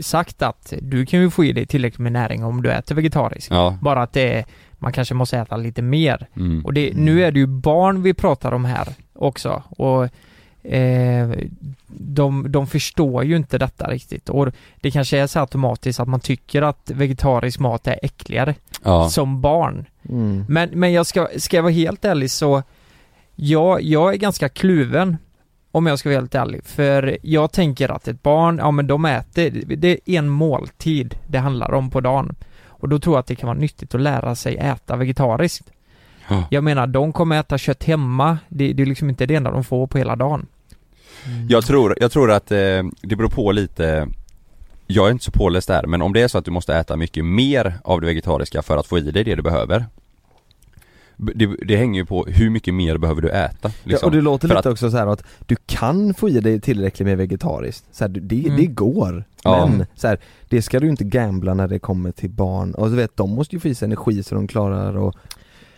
sagt 0.00 0.42
att 0.42 0.72
du 0.82 1.06
kan 1.06 1.20
ju 1.20 1.30
få 1.30 1.44
i 1.44 1.52
dig 1.52 1.66
tillräckligt 1.66 1.98
med 1.98 2.12
näring 2.12 2.44
om 2.44 2.62
du 2.62 2.70
äter 2.72 2.94
vegetariskt. 2.94 3.50
Ja, 3.50 3.78
Bara 3.82 4.02
att 4.02 4.12
det 4.12 4.34
är, 4.38 4.44
man 4.78 4.92
kanske 4.92 5.14
måste 5.14 5.38
äta 5.38 5.56
lite 5.56 5.82
mer. 5.82 6.26
mm. 6.36 6.64
Och 6.64 6.72
det, 6.74 6.92
nu 6.94 7.24
är 7.24 7.32
det 7.32 7.38
ju 7.38 7.46
barn 7.46 8.02
vi 8.02 8.14
pratar 8.14 8.52
om 8.52 8.64
här 8.64 8.88
också 9.12 9.62
och 9.68 10.08
eh, 10.62 11.30
de, 11.86 12.52
de 12.52 12.66
förstår 12.66 13.24
ju 13.24 13.36
inte 13.36 13.58
detta 13.58 13.90
riktigt 13.90 14.28
och 14.28 14.48
det 14.80 14.90
kanske 14.90 15.18
är 15.18 15.26
så 15.26 15.40
automatiskt 15.40 16.00
att 16.00 16.08
man 16.08 16.20
tycker 16.20 16.62
att 16.62 16.90
vegetarisk 16.94 17.58
mat 17.58 17.86
är 17.86 17.98
äckligare 18.02 18.54
ja. 18.82 19.08
som 19.08 19.40
barn. 19.40 19.86
Mm. 20.08 20.44
Men, 20.48 20.70
men 20.72 20.92
jag 20.92 21.06
ska, 21.06 21.28
ska 21.36 21.56
jag 21.56 21.62
vara 21.62 21.72
helt 21.72 22.04
ärlig 22.04 22.30
så 22.30 22.62
jag, 23.34 23.82
jag 23.82 24.12
är 24.12 24.16
ganska 24.18 24.48
kluven 24.48 25.16
om 25.70 25.86
jag 25.86 25.98
ska 25.98 26.08
vara 26.08 26.18
helt 26.18 26.34
ärlig. 26.34 26.64
För 26.64 27.18
jag 27.22 27.52
tänker 27.52 27.88
att 27.88 28.08
ett 28.08 28.22
barn, 28.22 28.58
ja 28.58 28.70
men 28.70 28.86
de 28.86 29.04
äter, 29.04 29.50
det 29.76 29.88
är 29.88 30.18
en 30.18 30.28
måltid 30.28 31.18
det 31.26 31.38
handlar 31.38 31.74
om 31.74 31.90
på 31.90 32.00
dagen. 32.00 32.34
Och 32.64 32.88
då 32.88 32.98
tror 32.98 33.14
jag 33.14 33.20
att 33.20 33.26
det 33.26 33.34
kan 33.34 33.46
vara 33.46 33.58
nyttigt 33.58 33.94
att 33.94 34.00
lära 34.00 34.34
sig 34.34 34.56
äta 34.56 34.96
vegetariskt. 34.96 35.70
Ja. 36.28 36.44
Jag 36.50 36.64
menar, 36.64 36.86
de 36.86 37.12
kommer 37.12 37.40
äta 37.40 37.58
kött 37.58 37.84
hemma, 37.84 38.38
det, 38.48 38.72
det 38.72 38.82
är 38.82 38.86
liksom 38.86 39.08
inte 39.08 39.26
det 39.26 39.34
enda 39.34 39.50
de 39.50 39.64
får 39.64 39.86
på 39.86 39.98
hela 39.98 40.16
dagen. 40.16 40.46
Jag 41.48 41.64
tror, 41.64 41.96
jag 42.00 42.12
tror 42.12 42.30
att 42.30 42.50
eh, 42.52 42.58
det 43.02 43.16
beror 43.16 43.28
på 43.28 43.52
lite 43.52 44.08
Jag 44.86 45.06
är 45.06 45.10
inte 45.10 45.24
så 45.24 45.30
påläst 45.30 45.68
där, 45.68 45.86
men 45.86 46.02
om 46.02 46.12
det 46.12 46.20
är 46.22 46.28
så 46.28 46.38
att 46.38 46.44
du 46.44 46.50
måste 46.50 46.74
äta 46.74 46.96
mycket 46.96 47.24
mer 47.24 47.78
av 47.84 48.00
det 48.00 48.06
vegetariska 48.06 48.62
för 48.62 48.76
att 48.76 48.86
få 48.86 48.98
i 48.98 49.00
dig 49.10 49.24
det 49.24 49.34
du 49.34 49.42
behöver 49.42 49.86
det, 51.16 51.46
det 51.66 51.76
hänger 51.76 52.00
ju 52.00 52.06
på 52.06 52.24
hur 52.24 52.50
mycket 52.50 52.74
mer 52.74 52.98
behöver 52.98 53.22
du 53.22 53.28
äta 53.30 53.58
Ja, 53.62 53.70
liksom. 53.84 54.06
och 54.06 54.12
det 54.12 54.20
låter 54.20 54.48
För 54.48 54.56
lite 54.56 54.70
också 54.70 54.90
så 54.90 54.96
här 54.96 55.06
att 55.06 55.24
du 55.46 55.56
kan 55.66 56.14
få 56.14 56.28
i 56.28 56.40
dig 56.40 56.60
tillräckligt 56.60 57.06
med 57.06 57.16
vegetariskt, 57.18 57.84
så 57.92 58.04
här, 58.04 58.08
det, 58.08 58.44
Mm. 58.46 58.56
det 58.56 58.66
går. 58.66 59.24
Ja. 59.44 59.66
Men 59.66 59.86
så 59.94 60.08
här, 60.08 60.18
det 60.48 60.62
ska 60.62 60.80
du 60.80 60.88
inte 60.88 61.04
gambla 61.04 61.54
när 61.54 61.68
det 61.68 61.78
kommer 61.78 62.12
till 62.12 62.30
barn, 62.30 62.74
och 62.74 62.90
du 62.90 62.96
vet 62.96 63.16
de 63.16 63.30
måste 63.30 63.56
ju 63.56 63.60
få 63.60 63.68
i 63.68 63.74
sig 63.74 63.86
energi 63.86 64.22
så 64.22 64.34
de 64.34 64.46
klarar 64.48 65.08
att 65.08 65.16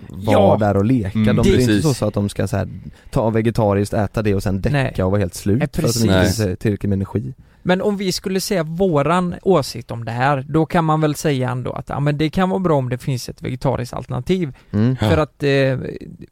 vara 0.08 0.32
Ja. 0.36 0.56
där 0.60 0.76
och 0.76 0.84
leka. 0.84 1.18
Mm, 1.18 1.36
de 1.36 1.42
det 1.42 1.48
är 1.56 1.60
inte 1.60 1.82
så, 1.82 1.94
så 1.94 2.06
att 2.06 2.14
de 2.14 2.28
ska 2.28 2.46
så 2.46 2.56
här, 2.56 2.68
ta 3.10 3.30
vegetariskt, 3.30 3.94
äta 3.94 4.22
det 4.22 4.34
och 4.34 4.42
sen 4.42 4.60
däcka 4.60 4.72
Nej. 4.76 5.02
och 5.04 5.10
vara 5.10 5.18
helt 5.20 5.34
slut 5.34 5.58
Nej, 5.58 5.68
för 5.72 5.82
att 5.88 5.94
de 5.94 6.00
inte 6.00 6.30
sig 6.32 6.56
tillräckligt 6.56 6.88
med 6.88 6.96
energi. 6.96 7.34
Men 7.66 7.82
om 7.82 7.96
vi 7.96 8.12
skulle 8.12 8.40
säga 8.40 8.62
våran 8.62 9.34
åsikt 9.42 9.90
om 9.90 10.04
det 10.04 10.10
här, 10.12 10.44
då 10.48 10.66
kan 10.66 10.84
man 10.84 11.00
väl 11.00 11.14
säga 11.14 11.50
ändå 11.50 11.72
att 11.72 11.88
ja, 11.88 12.00
men 12.00 12.18
det 12.18 12.30
kan 12.30 12.48
vara 12.50 12.60
bra 12.60 12.76
om 12.76 12.88
det 12.88 12.98
finns 12.98 13.28
ett 13.28 13.42
vegetariskt 13.42 13.94
alternativ. 13.94 14.56
Mm. 14.70 14.96
För 14.96 15.18
att 15.18 15.42
eh, 15.42 15.78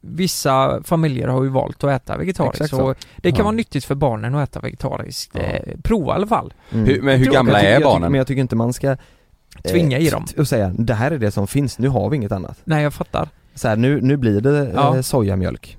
vissa 0.01 0.83
familjer 0.83 1.27
har 1.27 1.43
ju 1.43 1.49
valt 1.49 1.83
att 1.83 1.89
äta 1.91 2.17
vegetariskt 2.17 2.61
Exakt 2.61 2.69
så. 2.81 2.89
och 2.89 2.95
det 3.17 3.31
kan 3.31 3.37
Ja. 3.37 3.43
vara 3.43 3.55
nyttigt 3.55 3.85
för 3.85 3.95
barnen 3.95 4.35
att 4.35 4.49
äta 4.49 4.59
vegetariskt. 4.59 5.31
Ja. 5.35 5.41
Eh, 5.41 5.61
prova 5.83 6.13
i 6.13 6.15
alla 6.15 6.27
fall. 6.27 6.53
Mm. 6.71 6.85
hur, 6.85 7.01
Men 7.01 7.17
hur 7.19 7.25
Jag 7.25 7.33
gamla 7.33 7.51
Jag 7.53 7.59
tycker- 7.61 7.69
är 7.69 7.73
jag 7.73 7.83
barnen? 7.83 8.11
Men 8.11 8.17
jag 8.17 8.27
tycker 8.27 8.41
inte 8.41 8.55
man 8.55 8.73
ska 8.73 8.97
Tvinga 9.71 9.99
i 9.99 10.07
eh, 10.07 10.11
dem. 10.11 10.25
Och 10.37 10.47
säga, 10.47 10.69
det 10.77 10.93
här 10.93 11.11
är 11.11 11.17
det 11.17 11.31
som 11.31 11.47
finns, 11.47 11.79
nu 11.79 11.87
har 11.87 12.09
vi 12.09 12.15
inget 12.17 12.31
annat. 12.31 12.57
Nej, 12.63 12.83
jag 12.83 12.93
fattar. 12.93 13.29
Så 13.55 13.67
här, 13.67 13.75
nu, 13.77 14.01
nu 14.01 14.17
blir 14.17 14.41
det 14.41 14.59
eh, 14.67 14.73
Ja. 14.73 15.03
sojamjölk. 15.03 15.77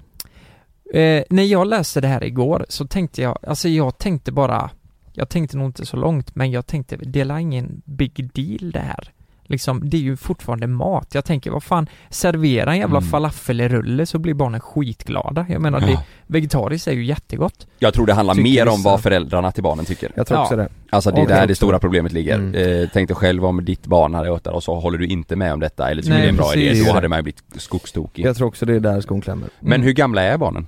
Eh, 0.94 1.22
när 1.30 1.42
jag 1.42 1.66
läste 1.66 2.00
det 2.00 2.08
här 2.08 2.24
igår 2.24 2.66
så 2.68 2.86
tänkte 2.86 3.22
jag, 3.22 3.38
alltså 3.46 3.68
jag 3.68 3.98
tänkte 3.98 4.32
bara, 4.32 4.70
jag 5.12 5.28
tänkte 5.28 5.56
nog 5.56 5.68
inte 5.68 5.86
så 5.86 5.96
långt, 5.96 6.34
men 6.36 6.50
jag 6.50 6.66
tänkte, 6.66 6.96
det 6.96 7.20
är 7.20 7.38
ingen 7.38 7.82
big 7.84 8.30
deal 8.34 8.70
det 8.70 8.78
här. 8.80 9.12
Liksom, 9.46 9.90
det 9.90 9.96
är 9.96 10.00
ju 10.00 10.16
fortfarande 10.16 10.66
mat. 10.66 11.08
Jag 11.14 11.24
tänker, 11.24 11.50
vad 11.50 11.62
fan, 11.62 11.86
servera 12.10 12.72
en 12.72 12.78
jävla 12.78 12.98
Mm. 12.98 13.10
falafelrulle 13.10 14.06
så 14.06 14.18
blir 14.18 14.34
barnen 14.34 14.60
skitglada. 14.60 15.46
Jag 15.48 15.60
menar, 15.62 15.80
Ja. 15.80 15.86
det, 15.86 15.98
vegetariskt 16.26 16.88
är 16.88 16.92
ju 16.92 17.04
jättegott. 17.04 17.66
Jag 17.78 17.94
tror 17.94 18.06
det 18.06 18.12
handlar 18.14 18.34
Tycker 18.34 18.50
mer 18.50 18.68
om 18.68 18.82
vad 18.82 19.00
föräldrarna 19.02 19.52
till 19.52 19.62
barnen 19.62 19.84
tycker 19.84 20.12
Jag 20.16 20.26
tror 20.26 20.38
Ja. 20.38 20.42
också 20.42 20.56
det. 20.56 20.68
Alltså 20.90 21.10
det 21.10 21.20
är 21.20 21.26
där 21.26 21.46
det 21.46 21.54
stora 21.54 21.78
problemet 21.78 22.12
ligger. 22.12 22.34
Mm. 22.34 22.54
Eh, 22.82 22.88
tänk 22.92 23.08
dig 23.08 23.16
själv 23.16 23.44
om 23.44 23.64
ditt 23.64 23.86
barn 23.86 24.14
hade 24.14 24.34
ätit 24.34 24.46
och 24.46 24.62
så 24.62 24.80
håller 24.80 24.98
du 24.98 25.06
inte 25.06 25.36
med 25.36 25.52
om 25.52 25.60
detta 25.60 25.90
eller 25.90 26.02
tycker 26.02 26.14
Nej, 26.14 26.22
det 26.22 26.28
är 26.28 26.30
en 26.30 26.36
bra 26.36 26.50
precis. 26.52 26.72
idé, 26.80 26.88
då 26.88 26.92
hade 26.94 27.08
man 27.08 27.18
ju 27.18 27.22
blivit 27.22 27.42
skogstokig 27.56 28.24
Jag 28.26 28.36
tror 28.36 28.48
också 28.48 28.66
det 28.66 28.74
är 28.74 28.80
där 28.80 29.00
skon 29.00 29.20
klämmer. 29.20 29.48
Men 29.60 29.72
Mm. 29.72 29.82
hur 29.86 29.92
gamla 29.92 30.22
är 30.22 30.38
barnen? 30.38 30.66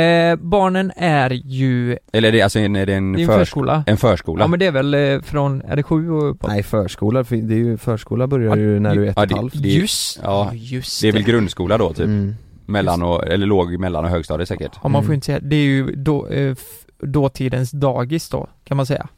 Eh, 0.00 0.36
barnen 0.36 0.92
är 0.96 1.30
ju, 1.30 1.98
Eller 2.12 2.28
är 2.28 2.32
det, 2.32 2.42
alltså 2.42 2.58
en, 2.58 2.76
är 2.76 2.86
det 2.86 2.94
en, 2.94 3.12
det 3.12 3.18
är 3.18 3.22
en 3.22 3.26
förs- 3.28 3.38
förskola. 3.38 3.84
en 3.86 3.96
förskola? 3.96 4.44
Ja 4.44 4.48
men 4.48 4.58
det 4.58 4.66
är 4.66 4.72
väl 4.72 4.94
eh, 4.94 5.20
från, 5.20 5.62
är 5.62 5.76
det 5.76 5.82
sju 5.82 6.10
och 6.10 6.30
uppåt? 6.30 6.50
Nej 6.50 6.62
förskola, 6.62 7.24
för 7.24 7.36
det 7.36 7.54
är 7.54 7.58
ju, 7.58 7.76
förskola 7.76 8.26
börjar 8.26 8.56
ju 8.56 8.80
när 8.80 8.94
du 8.94 9.06
är 9.06 9.10
ett 9.10 9.14
Ja, 9.16 9.22
och 9.22 9.24
ett 9.24 9.28
det- 9.30 9.36
halvt 9.36 9.54
Just, 9.54 10.20
ja, 10.22 10.48
ja, 10.52 10.54
just 10.54 11.02
Det 11.02 11.08
är 11.08 11.12
väl 11.12 11.22
grundskola 11.22 11.78
då 11.78 11.92
typ? 11.92 12.04
Mm. 12.06 12.34
Mellan 12.66 13.02
och, 13.02 13.26
eller 13.28 13.46
låg, 13.46 13.78
mellan 13.78 14.04
och 14.04 14.10
högstadiet 14.10 14.48
säkert? 14.48 14.72
Ja 14.82 14.88
man 14.88 15.02
får 15.02 15.06
Mm. 15.06 15.10
ju 15.10 15.14
inte 15.14 15.26
säga, 15.26 15.40
det 15.42 15.56
är 15.56 15.64
ju 15.64 15.94
då, 15.96 16.28
eh, 16.28 16.54
dåtidens 17.02 17.70
dagis 17.70 18.28
då, 18.28 18.46
kan 18.64 18.76
man 18.76 18.86
säga. 18.86 19.08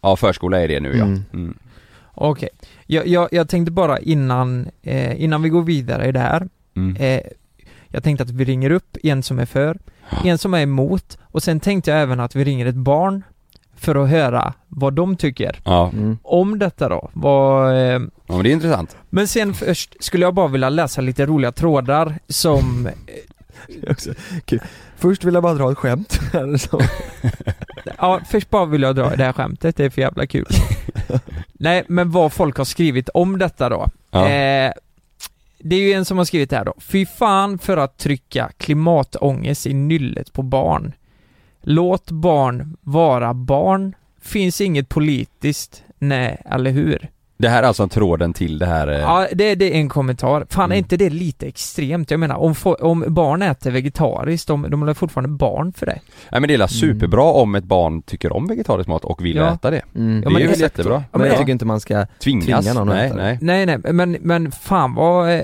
Ja 0.00 0.16
förskola 0.16 0.60
är 0.62 0.68
det 0.68 0.80
nu 0.80 0.96
ja. 0.96 1.04
Mm. 1.04 1.22
Mm. 1.32 1.58
Okej. 2.14 2.48
Jag, 2.86 3.06
jag, 3.06 3.28
jag 3.32 3.48
tänkte 3.48 3.72
bara 3.72 3.98
innan, 3.98 4.68
eh, 4.82 5.22
innan 5.22 5.42
vi 5.42 5.48
går 5.48 5.62
vidare 5.62 6.06
i 6.08 6.12
det 6.12 6.20
här, 6.20 6.48
Mm. 6.76 6.96
eh, 6.96 7.20
jag 7.96 8.02
tänkte 8.04 8.24
att 8.24 8.30
vi 8.30 8.44
ringer 8.44 8.70
upp 8.70 8.96
en 9.02 9.22
som 9.22 9.38
är 9.38 9.46
för, 9.46 9.78
en 10.24 10.38
som 10.38 10.54
är 10.54 10.60
emot 10.62 11.18
och 11.22 11.42
sen 11.42 11.60
tänkte 11.60 11.90
jag 11.90 12.00
även 12.02 12.20
att 12.20 12.36
vi 12.36 12.44
ringer 12.44 12.66
ett 12.66 12.74
barn 12.74 13.22
för 13.76 14.04
att 14.04 14.10
höra 14.10 14.52
vad 14.68 14.92
de 14.92 15.16
tycker 15.16 15.60
Ja, 15.64 15.90
Mm. 15.92 16.18
om 16.22 16.58
detta 16.58 16.88
då. 16.88 17.10
Vad, 17.12 17.72
eh, 17.72 17.78
ja 17.78 18.00
men 18.26 18.42
det 18.42 18.50
är 18.50 18.52
intressant. 18.52 18.96
men 19.10 19.28
sen 19.28 19.54
först 19.54 20.04
skulle 20.04 20.24
jag 20.24 20.34
bara 20.34 20.48
vilja 20.48 20.68
läsa 20.68 21.00
lite 21.00 21.26
roliga 21.26 21.52
trådar 21.52 22.18
som. 22.28 22.88
Först 24.96 25.24
vill 25.24 25.34
jag 25.34 25.42
bara 25.42 25.54
dra 25.54 25.72
ett 25.72 25.78
skämt. 25.78 26.20
Ja, 27.98 28.20
först 28.30 28.50
bara 28.50 28.64
vill 28.64 28.82
jag 28.82 28.96
dra 28.96 29.16
det 29.16 29.24
här 29.24 29.32
skämtet, 29.32 29.76
det 29.76 29.84
är 29.84 29.90
för 29.90 30.00
jävla 30.02 30.26
kul. 30.26 30.46
Nej, 31.52 31.84
men 31.88 32.10
vad 32.10 32.32
folk 32.32 32.56
har 32.58 32.64
skrivit 32.64 33.08
om 33.08 33.38
detta 33.38 33.68
då. 33.68 33.88
Ja. 34.10 34.28
Eh, 34.28 34.72
det 35.58 35.76
är 35.76 35.80
ju 35.80 35.92
en 35.92 36.04
som 36.04 36.18
har 36.18 36.24
skrivit 36.24 36.50
det 36.50 36.56
här 36.56 36.64
då. 36.64 36.74
Fy 36.78 37.06
fan 37.06 37.58
för 37.58 37.76
att 37.76 37.98
trycka 37.98 38.50
klimatångest 38.56 39.66
i 39.66 39.74
nyllet 39.74 40.32
på 40.32 40.42
barn. 40.42 40.92
Låt 41.62 42.10
barn 42.10 42.76
vara 42.80 43.34
barn. 43.34 43.94
Finns 44.20 44.60
inget 44.60 44.88
politiskt. 44.88 45.84
Nej, 45.98 46.42
eller 46.44 46.70
hur? 46.70 47.10
Det 47.38 47.48
här 47.48 47.62
är 47.62 47.66
alltså 47.66 47.88
tråden 47.88 48.32
till 48.32 48.58
det 48.58 48.66
här 48.66 48.88
eh, 48.88 48.98
Ja, 48.98 49.26
det, 49.32 49.54
det 49.54 49.74
är 49.74 49.78
en 49.78 49.88
kommentar. 49.88 50.46
Fan, 50.50 50.62
är 50.62 50.64
Mm. 50.66 50.78
inte 50.78 50.96
det 50.96 51.10
lite 51.10 51.46
extremt? 51.46 52.10
Jag 52.10 52.20
menar, 52.20 52.36
om, 52.36 52.54
om 52.80 53.04
barn 53.08 53.42
äter 53.42 53.70
vegetariskt, 53.70 54.48
de, 54.48 54.66
de 54.70 54.88
är 54.88 54.94
fortfarande 54.94 55.28
barn 55.36 55.72
för 55.72 55.86
det. 55.86 56.00
Nej 56.32 56.40
men 56.40 56.48
det 56.48 56.54
är 56.54 56.58
väl 56.58 56.68
superbra 56.68 57.22
om 57.24 57.54
ett 57.54 57.64
barn 57.64 58.02
tycker 58.02 58.32
om 58.32 58.46
vegetarisk 58.46 58.88
mat 58.88 59.04
och 59.04 59.24
vill 59.24 59.36
Ja. 59.36 59.54
äta 59.54 59.70
det. 59.70 59.82
Mm. 59.94 60.20
det 60.20 60.26
är 60.26 60.30
men 60.30 60.42
ju 60.42 60.48
exakt 60.48 60.60
jättebra. 60.60 61.04
Ja, 61.12 61.18
Men 61.18 61.26
jag 61.26 61.34
ja. 61.34 61.38
tycker 61.38 61.52
inte 61.52 61.64
man 61.64 61.80
ska 61.80 62.06
Tvingas? 62.22 62.44
Tvinga 62.64 62.72
någon 62.74 62.88
att 62.88 62.94
nej, 62.96 63.06
äta 63.06 63.16
det. 63.16 63.22
nej. 63.22 63.38
Nej, 63.40 63.66
nej, 63.84 63.92
men, 63.92 64.16
men 64.20 64.52
fan 64.52 64.94
vad... 64.94 65.30
eh, 65.34 65.42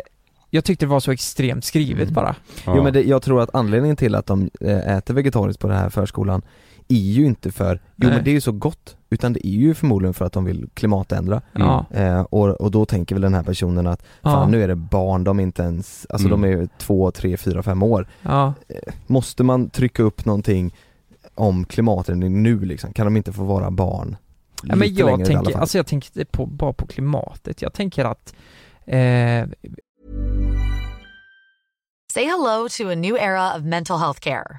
Jag 0.51 0.65
tyckte 0.65 0.87
det 0.87 0.91
var 0.91 1.01
så 1.01 1.13
extremt 1.13 1.65
skrivet 1.65 2.03
Mm. 2.03 2.15
bara. 2.15 2.35
Ja. 2.67 2.73
Jo 2.77 2.83
men 2.83 2.93
det, 2.93 3.03
jag 3.03 3.23
tror 3.23 3.41
att 3.43 3.51
anledningen 3.55 3.97
till 3.97 4.15
att 4.15 4.27
de 4.27 4.51
eh, 4.61 4.97
äter 4.97 5.15
vegetariskt 5.15 5.61
på 5.63 5.69
den 5.69 5.77
här 5.77 5.89
förskolan 5.91 6.43
är 6.89 6.95
ju 6.97 7.25
inte 7.27 7.53
för, 7.53 7.75
jo 7.75 8.09
Nej. 8.09 8.17
men 8.17 8.25
det 8.25 8.31
är 8.31 8.33
ju 8.33 8.41
så 8.41 8.53
gott, 8.53 8.97
utan 9.13 9.33
det 9.33 9.47
är 9.47 9.51
ju 9.51 9.75
förmodligen 9.75 10.15
för 10.15 10.25
att 10.25 10.33
de 10.33 10.45
vill 10.45 10.69
klimatändra 10.75 11.43
Mm. 11.55 11.69
Eh, 11.91 12.21
och, 12.21 12.49
och 12.49 12.71
då 12.71 12.87
tänker 12.87 13.15
väl 13.15 13.23
den 13.23 13.35
här 13.35 13.43
personen 13.43 13.87
att 13.87 14.03
fan 14.23 14.33
Ja. 14.33 14.47
nu 14.47 14.63
är 14.63 14.69
det 14.69 14.75
barn, 14.77 15.25
de 15.25 15.39
är 15.39 15.43
inte 15.43 15.63
ens, 15.63 16.07
alltså 16.11 16.29
Mm. 16.29 16.41
de 16.43 16.51
är 16.51 16.69
två, 16.79 17.11
tre, 17.11 17.37
fyra, 17.37 17.63
fem 17.63 17.83
år 17.83 18.07
Ja. 18.23 18.55
Måste 19.07 19.43
man 19.45 19.71
trycka 19.71 20.03
upp 20.03 20.25
någonting 20.25 20.75
om 21.35 21.65
klimatändring 21.65 22.43
nu 22.43 22.61
liksom? 22.65 22.93
Kan 22.93 23.07
de 23.07 23.17
inte 23.17 23.33
få 23.33 23.45
vara 23.45 23.71
barn? 23.71 24.17
ja 24.65 24.77
men 24.77 24.95
jag 24.95 25.07
längre 25.07 25.21
i 25.21 25.25
alla 25.25 25.25
tänker, 25.37 25.53
fall? 25.53 25.61
alltså 25.61 25.79
jag 25.79 25.87
tänker 25.87 26.25
på, 26.25 26.47
bara 26.47 26.73
på 26.73 26.87
klimatet. 26.87 27.63
Jag 27.63 27.73
tänker 27.73 28.05
att 28.05 28.35
eh, 28.87 29.45
Say 32.13 32.25
hello 32.25 32.69
to 32.79 32.91
a 32.91 32.95
new 32.95 33.17
era 33.17 33.57
of 33.57 33.63
mental 33.63 33.99
health 33.99 34.21
care. 34.21 34.59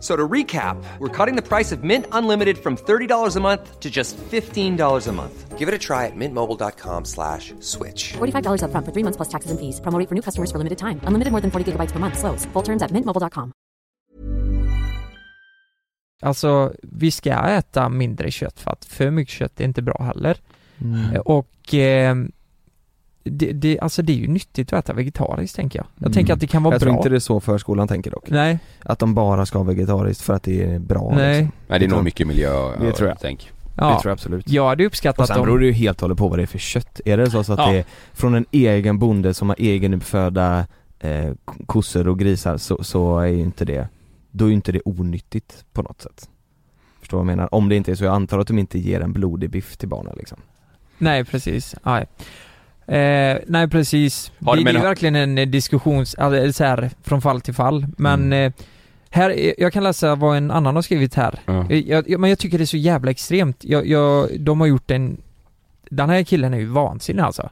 F- 0.00 0.04
So 0.04 0.16
to 0.16 0.28
recap, 0.28 0.76
we're 0.98 1.08
cutting 1.26 1.36
the 1.42 1.48
price 1.48 1.72
of 1.76 1.82
Mint 1.84 2.06
Unlimited 2.12 2.56
from 2.58 2.76
$30 2.76 3.36
a 3.36 3.40
month 3.40 3.80
to 3.80 3.90
just 3.90 4.16
$15 4.30 5.08
a 5.08 5.12
month. 5.12 5.58
Give 5.58 5.68
it 5.68 5.74
a 5.74 5.78
try 5.78 6.06
at 6.06 6.16
mintmobile.com 6.16 7.04
slash 7.04 7.52
switch. 7.60 8.12
$45 8.16 8.62
upfront 8.62 8.84
for 8.86 8.92
three 8.92 9.04
months 9.04 9.16
plus 9.18 9.28
taxes 9.28 9.50
and 9.50 9.60
fees. 9.60 9.80
Promo 9.80 9.98
rate 9.98 10.08
for 10.08 10.14
new 10.14 10.22
customers 10.22 10.50
for 10.50 10.58
limited 10.58 10.78
time. 10.78 11.00
Unlimited 11.06 11.32
more 11.32 11.40
than 11.42 11.50
40 11.50 11.64
gigabytes 11.72 11.92
per 11.92 11.98
month. 12.00 12.16
Slows. 12.18 12.46
Full 12.54 12.62
terms 12.64 12.82
at 12.82 12.90
mintmobile.com. 12.92 13.52
alltså 16.22 16.72
vi 16.82 17.10
ska 17.10 17.30
äta 17.32 17.88
mindre 17.88 18.30
kött 18.30 18.60
för 18.60 18.70
att 18.70 18.84
för 18.84 19.10
mycket 19.10 19.34
kött 19.34 19.60
är 19.60 19.64
inte 19.64 19.82
bra 19.82 20.02
heller. 20.04 20.36
Mm. 20.80 21.12
Eh, 21.14 21.20
Och 21.20 21.74
eh, 21.74 22.14
det, 23.24 23.52
det, 23.52 23.80
alltså 23.80 24.02
det 24.02 24.12
är 24.12 24.16
ju 24.16 24.28
nyttigt 24.28 24.72
att 24.72 24.84
äta 24.84 24.92
vegetariskt 24.92 25.56
tänker 25.56 25.78
jag. 25.78 25.86
Jag 25.96 26.02
Mm. 26.06 26.12
tänker 26.12 26.32
att 26.34 26.40
det 26.40 26.46
kan 26.46 26.62
vara 26.62 26.74
Jag 26.74 26.80
bra. 26.80 26.86
tror 26.86 26.96
inte 26.96 27.08
det 27.08 27.16
är 27.16 27.20
så 27.20 27.40
förskolan 27.40 27.88
tänker 27.88 28.10
dock. 28.10 28.30
Nej, 28.30 28.58
Att 28.84 28.98
de 28.98 29.14
bara 29.14 29.46
ska 29.46 29.58
ha 29.58 29.64
vegetariskt 29.64 30.22
för 30.22 30.34
att 30.34 30.42
det 30.42 30.64
är 30.64 30.78
bra 30.78 31.12
nej. 31.16 31.38
liksom. 31.42 31.52
Nej 31.68 31.78
det 31.78 31.84
är 31.84 31.88
nog 31.90 32.04
mycket 32.04 32.26
miljö 32.26 32.76
Det 32.80 32.92
tror 32.92 33.08
jag. 33.08 33.18
tänk. 33.20 33.40
Det 33.64 33.70
Ja. 33.84 34.00
tror 34.02 34.10
jag 34.10 34.12
absolut. 34.12 34.48
Jag 34.48 34.68
hade 34.68 34.82
Och 34.84 34.86
uppskattat 34.86 35.26
sen 35.26 35.42
beror 35.44 35.58
det 35.58 35.66
ju 35.66 35.72
helt 35.72 35.98
och 35.98 36.02
hållet 36.02 36.18
på 36.18 36.28
vad 36.28 36.38
det 36.38 36.42
är 36.42 36.46
för 36.46 36.58
kött. 36.58 37.00
Är 37.04 37.16
det 37.16 37.30
så, 37.30 37.44
så 37.44 37.52
att 37.52 37.58
Ja. 37.58 37.70
det 37.72 37.78
är 37.78 37.84
från 38.12 38.34
en 38.34 38.46
egen 38.50 38.98
bonde 38.98 39.34
som 39.34 39.48
har 39.48 39.56
egenuppfödda 39.58 40.66
eh, 41.00 41.30
kossor 41.66 42.08
och 42.08 42.18
grisar 42.18 42.56
så, 42.56 42.84
så 42.84 43.18
är 43.18 43.26
ju 43.26 43.38
inte 43.40 43.64
det, 43.64 43.88
då 44.30 44.44
är 44.44 44.48
ju 44.48 44.54
inte 44.54 44.72
det 44.72 44.80
onyttigt 44.84 45.64
på 45.72 45.82
något 45.82 46.00
sätt. 46.02 46.28
Förstår 47.00 47.18
vad 47.18 47.22
jag 47.22 47.36
menar? 47.36 47.54
Om 47.54 47.68
det 47.68 47.76
inte 47.76 47.90
är 47.90 47.94
så, 47.94 48.04
jag 48.04 48.14
antar 48.14 48.38
att 48.38 48.46
de 48.46 48.58
inte 48.58 48.78
ger 48.78 49.00
en 49.00 49.12
blodig 49.12 49.50
biff 49.50 49.76
till 49.76 49.88
barnen 49.88 50.14
liksom. 50.16 50.38
Nej, 50.98 51.24
precis. 51.24 51.74
Nej. 51.82 52.06
Eh, 52.96 53.38
nej, 53.46 53.68
precis. 53.68 54.32
Har 54.44 54.56
det, 54.56 54.62
det 54.64 54.70
är 54.78 54.82
verkligen 54.82 55.16
en 55.16 55.38
eh, 55.38 55.46
diskussions... 55.48 56.14
Alltså, 56.14 56.52
så 56.52 56.64
här, 56.64 56.90
från 57.02 57.22
fall 57.22 57.40
till 57.40 57.54
fall. 57.54 57.86
Men 57.98 58.20
Mm. 58.32 58.46
eh, 58.46 58.52
här, 59.10 59.30
eh, 59.30 59.52
jag 59.58 59.72
kan 59.72 59.82
läsa 59.84 60.14
vad 60.14 60.36
en 60.36 60.50
annan 60.50 60.74
har 60.74 60.82
skrivit 60.82 61.14
här. 61.14 61.38
Eh, 61.46 61.78
Jag, 61.78 62.08
jag, 62.10 62.20
men 62.20 62.30
jag 62.30 62.38
tycker 62.38 62.58
det 62.58 62.64
är 62.64 62.66
så 62.66 62.76
jävla 62.76 63.10
extremt. 63.10 63.64
Jag, 63.64 63.86
jag, 63.86 64.28
de 64.40 64.60
har 64.60 64.66
gjort 64.66 64.90
en... 64.90 65.16
Den 65.90 66.10
här 66.10 66.22
killen 66.22 66.54
är 66.54 66.58
ju 66.58 66.66
vansinnig 66.66 67.22
alltså. 67.22 67.50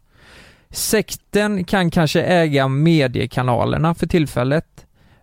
Sekten 0.70 1.64
kan 1.64 1.90
kanske 1.90 2.22
äga 2.22 2.68
mediekanalerna 2.68 3.94
för 3.94 4.06
tillfället. 4.06 4.64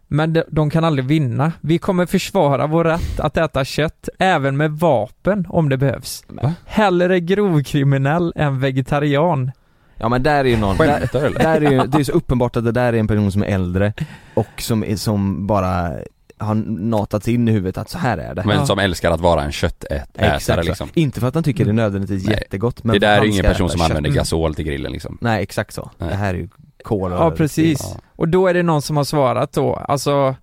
Men 0.07 0.33
de, 0.33 0.43
de 0.51 0.69
kan 0.69 0.83
aldrig 0.83 1.05
vinna. 1.05 1.51
Vi 1.61 1.77
kommer 1.77 2.05
försvara 2.05 2.67
vår 2.67 2.83
rätt 2.83 3.19
att 3.19 3.37
äta 3.37 3.65
kött, 3.65 4.09
även 4.19 4.57
med 4.57 4.71
vapen 4.71 5.45
om 5.49 5.69
det 5.69 5.77
behövs. 5.77 6.23
Va? 6.27 6.53
Hellre 6.65 7.19
grovkriminell 7.19 8.33
än 8.35 8.59
vegetarian. 8.59 9.51
Ja 9.97 10.09
men 10.09 10.23
där 10.23 10.39
är 10.39 10.49
ju 10.49 10.57
någon, 10.57 10.77
där, 10.77 10.99
Skämtar 10.99 11.19
du 11.21 11.25
eller? 11.27 11.39
där 11.39 11.61
är 11.61 11.71
ju, 11.71 11.83
det 11.87 11.97
är 11.97 12.03
så 12.03 12.11
uppenbart 12.11 12.55
att 12.55 12.63
det 12.65 12.71
där 12.71 12.93
är 12.93 12.97
en 12.97 13.07
person 13.07 13.31
som 13.31 13.43
är 13.43 13.47
äldre 13.47 13.93
och 14.33 14.47
som, 14.61 14.83
är, 14.83 14.95
som 14.95 15.47
bara 15.47 15.91
har 16.37 16.55
natats 16.79 17.27
in 17.27 17.47
i 17.47 17.51
huvudet 17.51 17.77
att 17.77 17.89
så 17.89 17.97
här 17.97 18.17
är 18.17 18.35
det. 18.35 18.43
Men 18.45 18.57
Ja. 18.57 18.65
som 18.65 18.79
älskar 18.79 19.11
att 19.11 19.19
vara 19.21 19.43
en 19.43 19.51
köttätare 19.51 20.35
Exakt, 20.35 20.65
liksom. 20.65 20.89
Inte 20.93 21.19
för 21.19 21.27
att 21.27 21.33
han 21.33 21.43
tycker 21.43 21.65
det 21.65 21.71
är 21.71 21.73
nödvändigtvis 21.73 22.25
Nej. 22.25 22.33
jättegott 22.41 22.83
men 22.83 22.93
Det 22.93 22.99
där 22.99 23.19
är 23.19 23.23
ju 23.23 23.31
ingen 23.31 23.43
person 23.45 23.69
som 23.69 23.79
kött. 23.79 23.89
använder 23.89 24.09
gasol 24.09 24.55
till 24.55 24.65
grillen 24.65 24.91
liksom. 24.91 25.17
Nej 25.21 25.43
exakt 25.43 25.73
så. 25.73 25.91
Nej. 25.97 26.09
Det 26.09 26.15
här 26.15 26.33
är 26.33 26.37
ju 26.37 26.47
kol 26.83 27.13
och 27.13 27.19
Ja, 27.19 27.31
precis. 27.31 27.79
Ja. 27.95 28.01
Och 28.15 28.27
då 28.27 28.47
är 28.47 28.53
det 28.53 28.63
någon 28.63 28.81
som 28.81 28.97
har 28.97 29.03
svarat 29.03 29.51
då, 29.53 29.73
alltså 29.75 30.35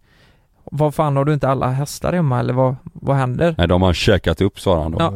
vad 0.65 0.95
fan 0.95 1.17
har 1.17 1.25
du 1.25 1.35
inte 1.35 1.49
alla 1.49 1.69
hästar 1.69 2.13
hemma 2.13 2.41
eller 2.41 2.53
vad, 2.55 2.77
vad 2.93 3.17
händer? 3.17 3.55
Nej 3.59 3.69
de 3.69 3.83
har 3.83 3.93
käkat 3.93 4.41
upp 4.41 4.61
svarar 4.61 4.83
han 4.83 4.93
då. 4.93 4.99
Ja. 5.01 5.15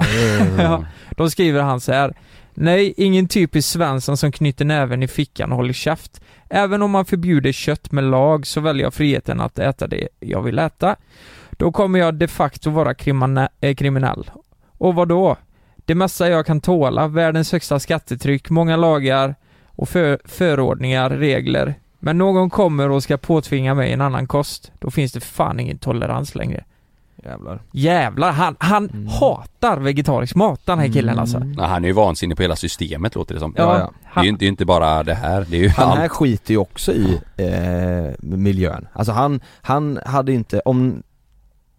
ja, 0.63 0.85
då 1.17 1.31
skriver 1.31 1.63
han 1.63 1.81
så 1.81 1.93
här. 1.93 2.15
Nej, 2.59 2.95
ingen 2.97 3.29
typisk 3.29 3.69
Svensson 3.69 4.17
som 4.17 4.33
knyter 4.33 4.65
näven 4.65 5.03
i 5.03 5.09
fickan 5.09 5.51
och 5.53 5.57
håller 5.57 5.73
käft. 5.73 6.21
Även 6.49 6.83
om 6.83 6.91
man 6.91 7.05
förbjuder 7.05 7.53
kött 7.53 7.93
med 7.93 8.05
lag 8.05 8.47
så 8.47 8.61
väljer 8.61 8.83
jag 8.85 8.95
friheten 8.95 9.41
att 9.41 9.59
äta 9.59 9.87
det 9.87 10.09
jag 10.21 10.43
vill 10.43 10.59
äta. 10.59 10.97
Då 11.51 11.73
kommer 11.73 11.99
jag 11.99 12.15
de 12.15 12.29
facto 12.29 12.71
vara 12.71 12.93
krimine- 12.95 13.49
eh, 13.61 13.75
kriminell. 13.75 14.31
Och 14.79 14.95
vad 14.95 15.09
då? 15.09 15.37
Det 15.85 15.95
mesta 15.95 16.29
jag 16.29 16.47
kan 16.47 16.61
tåla, 16.61 17.09
världens 17.09 17.53
högsta 17.53 17.79
skattetryck, 17.79 18.51
många 18.51 18.77
lagar 18.77 19.35
och 19.67 19.89
för- 19.89 20.19
förordningar, 20.25 21.11
regler. 21.11 21.75
Men 21.99 22.19
någon 22.19 22.51
kommer 22.51 22.91
och 22.91 23.03
ska 23.03 23.17
påtvinga 23.17 23.75
mig 23.75 23.93
en 23.93 24.01
annan 24.01 24.27
kost, 24.27 24.73
då 24.79 24.91
finns 24.91 25.13
det 25.13 25.21
fan 25.21 25.61
ingen 25.61 25.79
tolerans 25.79 26.35
längre. 26.35 26.65
Jävlar. 27.27 27.63
Jävlar, 27.73 28.33
han, 28.33 28.57
han 28.59 28.91
Mm. 28.91 29.07
hatar 29.09 29.77
vegetarisk 29.81 30.35
mat 30.35 30.61
den 30.65 30.79
här 30.79 30.89
killen 30.89 31.19
alltså. 31.19 31.37
Mm. 31.37 31.55
Ja, 31.59 31.67
han 31.67 31.85
är 31.85 31.89
ju 31.89 31.95
vansinnig 31.95 32.37
på 32.37 32.43
hela 32.43 32.57
systemet 32.57 33.15
låter 33.15 33.35
det 33.35 33.41
som. 33.41 33.55
Ja, 33.57 33.63
ja. 33.65 33.73
Det 33.79 33.83
är 33.83 33.91
han, 34.05 34.25
ju 34.25 34.31
inte, 34.31 34.39
det 34.41 34.47
är 34.47 34.49
inte 34.49 34.65
bara 34.65 35.03
det 35.03 35.15
här, 35.15 35.47
det 35.51 35.57
är 35.57 35.61
ju 35.61 35.69
Han 35.69 35.89
allt. 35.89 35.99
här 35.99 36.09
skiter 36.09 36.51
ju 36.53 36.59
också 36.59 36.93
i 36.93 37.21
eh, 37.37 38.15
miljön. 38.37 38.89
Alltså 38.93 39.13
han, 39.13 39.41
han 39.63 39.99
hade 40.07 40.33
inte, 40.33 40.61
om 40.61 41.03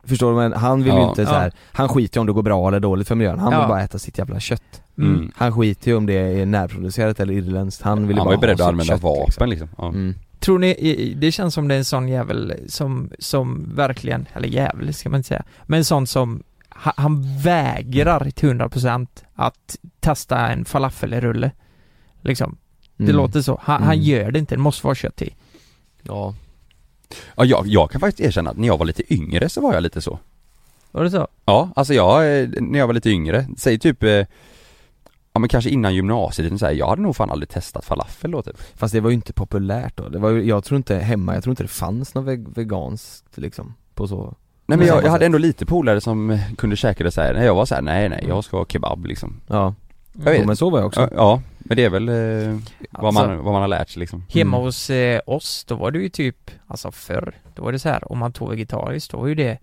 Förstår 0.04 0.30
du? 0.32 0.38
Men 0.38 0.54
han 0.54 0.84
vill 0.84 0.94
ju 0.94 1.00
Ja. 1.00 1.10
inte 1.10 1.26
så 1.26 1.34
här. 1.34 1.52
han 1.72 1.90
skiter 1.90 2.18
ju 2.18 2.22
om 2.22 2.28
det 2.28 2.34
går 2.34 2.44
bra 2.44 2.68
eller 2.68 2.80
dåligt 2.80 3.08
för 3.08 3.16
miljön. 3.16 3.40
Han 3.40 3.52
Ja. 3.54 3.60
vill 3.60 3.68
bara 3.68 3.82
äta 3.82 4.00
sitt 4.00 4.18
jävla 4.18 4.40
kött. 4.40 4.82
Mm. 4.98 5.32
Han 5.36 5.54
skiter 5.54 5.92
ju 5.92 5.98
om 5.98 6.06
det 6.06 6.14
är 6.14 6.46
närproducerat 6.46 7.20
eller 7.20 7.34
irländskt. 7.34 7.82
Han 7.84 8.08
vill 8.08 8.18
ju 8.18 8.20
Han 8.22 8.26
bara 8.26 8.30
var 8.30 8.34
ju 8.34 8.40
beredd 8.42 8.62
att 8.62 8.68
använda 8.68 8.94
kött, 8.94 9.02
vapen 9.04 9.50
liksom. 9.50 9.70
Ja. 9.78 9.94
Tror 10.48 10.60
ni, 10.60 11.14
det 11.18 11.32
känns 11.32 11.54
som 11.54 11.68
det 11.68 11.74
är 11.76 11.78
en 11.78 11.86
sån 11.86 12.08
jävel 12.08 12.54
som, 12.68 13.10
som 13.20 13.76
verkligen, 13.76 14.26
eller 14.34 14.48
jävel 14.48 14.94
ska 14.94 15.10
man 15.10 15.18
inte 15.20 15.28
säga, 15.28 15.44
men 15.66 15.78
en 15.78 15.86
sån 15.86 16.08
som 16.08 16.44
ha- 16.70 16.94
han 16.98 17.38
vägrar 17.40 18.30
till 18.36 18.50
100% 18.50 19.08
att 19.36 19.78
testa 20.00 20.48
en 20.48 20.66
falafelrulle. 20.66 21.52
Liksom. 22.22 22.58
Det 22.98 23.04
Mm. 23.04 23.16
låter 23.16 23.42
så. 23.42 23.60
Han, 23.64 23.84
han 23.84 23.94
Mm. 23.94 24.06
gör 24.06 24.32
det 24.32 24.40
inte, 24.40 24.56
det 24.56 24.60
måste 24.62 24.86
vara 24.88 24.96
kött 24.96 25.22
i. 25.22 25.36
Ja. 26.04 26.36
Ja, 27.36 27.46
jag, 27.46 27.68
jag 27.68 27.92
kan 27.92 28.02
faktiskt 28.02 28.28
erkänna 28.28 28.50
att 28.50 28.58
när 28.58 28.68
jag 28.68 28.78
var 28.78 28.86
lite 28.86 29.14
yngre 29.14 29.50
så 29.50 29.62
var 29.62 29.74
jag 29.74 29.84
lite 29.84 30.02
så. 30.02 30.20
Var 30.92 31.04
det 31.04 31.12
så? 31.12 31.28
Ja, 31.46 31.70
alltså 31.76 31.94
jag, 31.94 32.40
eh, 32.42 32.48
när 32.62 32.80
jag 32.80 32.88
var 32.88 32.94
lite 32.94 33.10
yngre, 33.10 33.48
säg 33.58 33.80
typ 33.80 34.04
eh, 34.04 34.26
Ja 35.38 35.40
men 35.40 35.50
kanske 35.50 35.70
innan 35.70 35.96
gymnasietiden 35.96 36.60
så 36.60 36.66
här, 36.66 36.74
jag 36.74 36.88
hade 36.88 37.02
nog 37.02 37.16
fan 37.16 37.32
aldrig 37.32 37.50
testat 37.50 37.86
falafel 37.86 38.32
då 38.32 38.42
typ. 38.42 38.58
Fast 38.76 38.94
det 38.94 39.00
var 39.00 39.10
ju 39.10 39.14
inte 39.14 39.34
populärt 39.34 39.98
då. 39.98 40.10
Det 40.10 40.20
var 40.20 40.30
ju, 40.30 40.44
jag 40.44 40.64
tror 40.64 40.78
inte 40.78 40.96
hemma, 40.96 41.34
jag 41.34 41.44
tror 41.44 41.52
inte 41.52 41.64
det 41.64 41.68
fanns 41.68 42.14
något 42.16 42.26
veg- 42.26 42.56
veganskt 42.56 43.38
liksom, 43.38 43.74
på 43.94 44.08
så 44.08 44.36
Nej 44.66 44.78
men 44.78 44.88
jag, 44.88 45.04
jag 45.04 45.12
hade 45.12 45.26
ändå 45.26 45.38
lite 45.38 45.66
polare 45.66 46.02
som 46.02 46.40
kunde 46.58 46.76
käka 46.76 47.04
det 47.04 47.12
så 47.12 47.22
här. 47.22 47.34
när 47.34 47.46
jag 47.46 47.56
var 47.56 47.66
så 47.66 47.76
här, 47.76 47.82
nej 47.82 48.10
nej 48.10 48.26
jag 48.28 48.44
ska 48.44 48.58
ha 48.58 48.66
kebab 48.66 49.06
liksom. 49.06 49.40
Ja, 49.48 49.74
Jag 50.14 50.24
vet. 50.24 50.40
jo, 50.42 50.48
men 50.48 50.56
så 50.56 50.70
var 50.70 50.80
jag 50.80 50.88
också. 50.88 51.02
Ja, 51.02 51.08
ja 51.16 51.42
men 51.60 51.78
det 51.78 51.84
är 51.84 51.90
väl 51.90 52.10
eh, 52.10 52.60
vad, 52.92 53.06
Alltså- 53.06 53.28
man, 53.28 53.38
vad 53.44 53.54
man 53.54 53.62
har 53.62 53.68
lärt 53.68 53.90
sig 53.90 54.00
liksom. 54.00 54.24
Hemma 54.30 54.58
Mm. 54.58 54.66
hos 54.66 54.90
eh, 54.90 55.20
oss, 55.26 55.66
då 55.68 55.76
var 55.76 55.92
det 55.92 56.00
ju 56.00 56.10
typ, 56.10 56.52
alltså 56.68 56.92
förr, 56.92 57.36
då 57.56 57.64
var 57.64 57.72
det 57.72 57.80
så 57.80 57.90
här, 57.90 58.12
om 58.12 58.18
man 58.18 58.32
tog 58.32 58.50
vegetariskt, 58.50 59.12
då 59.12 59.18
var 59.18 59.28
ju 59.28 59.36
det 59.36 59.58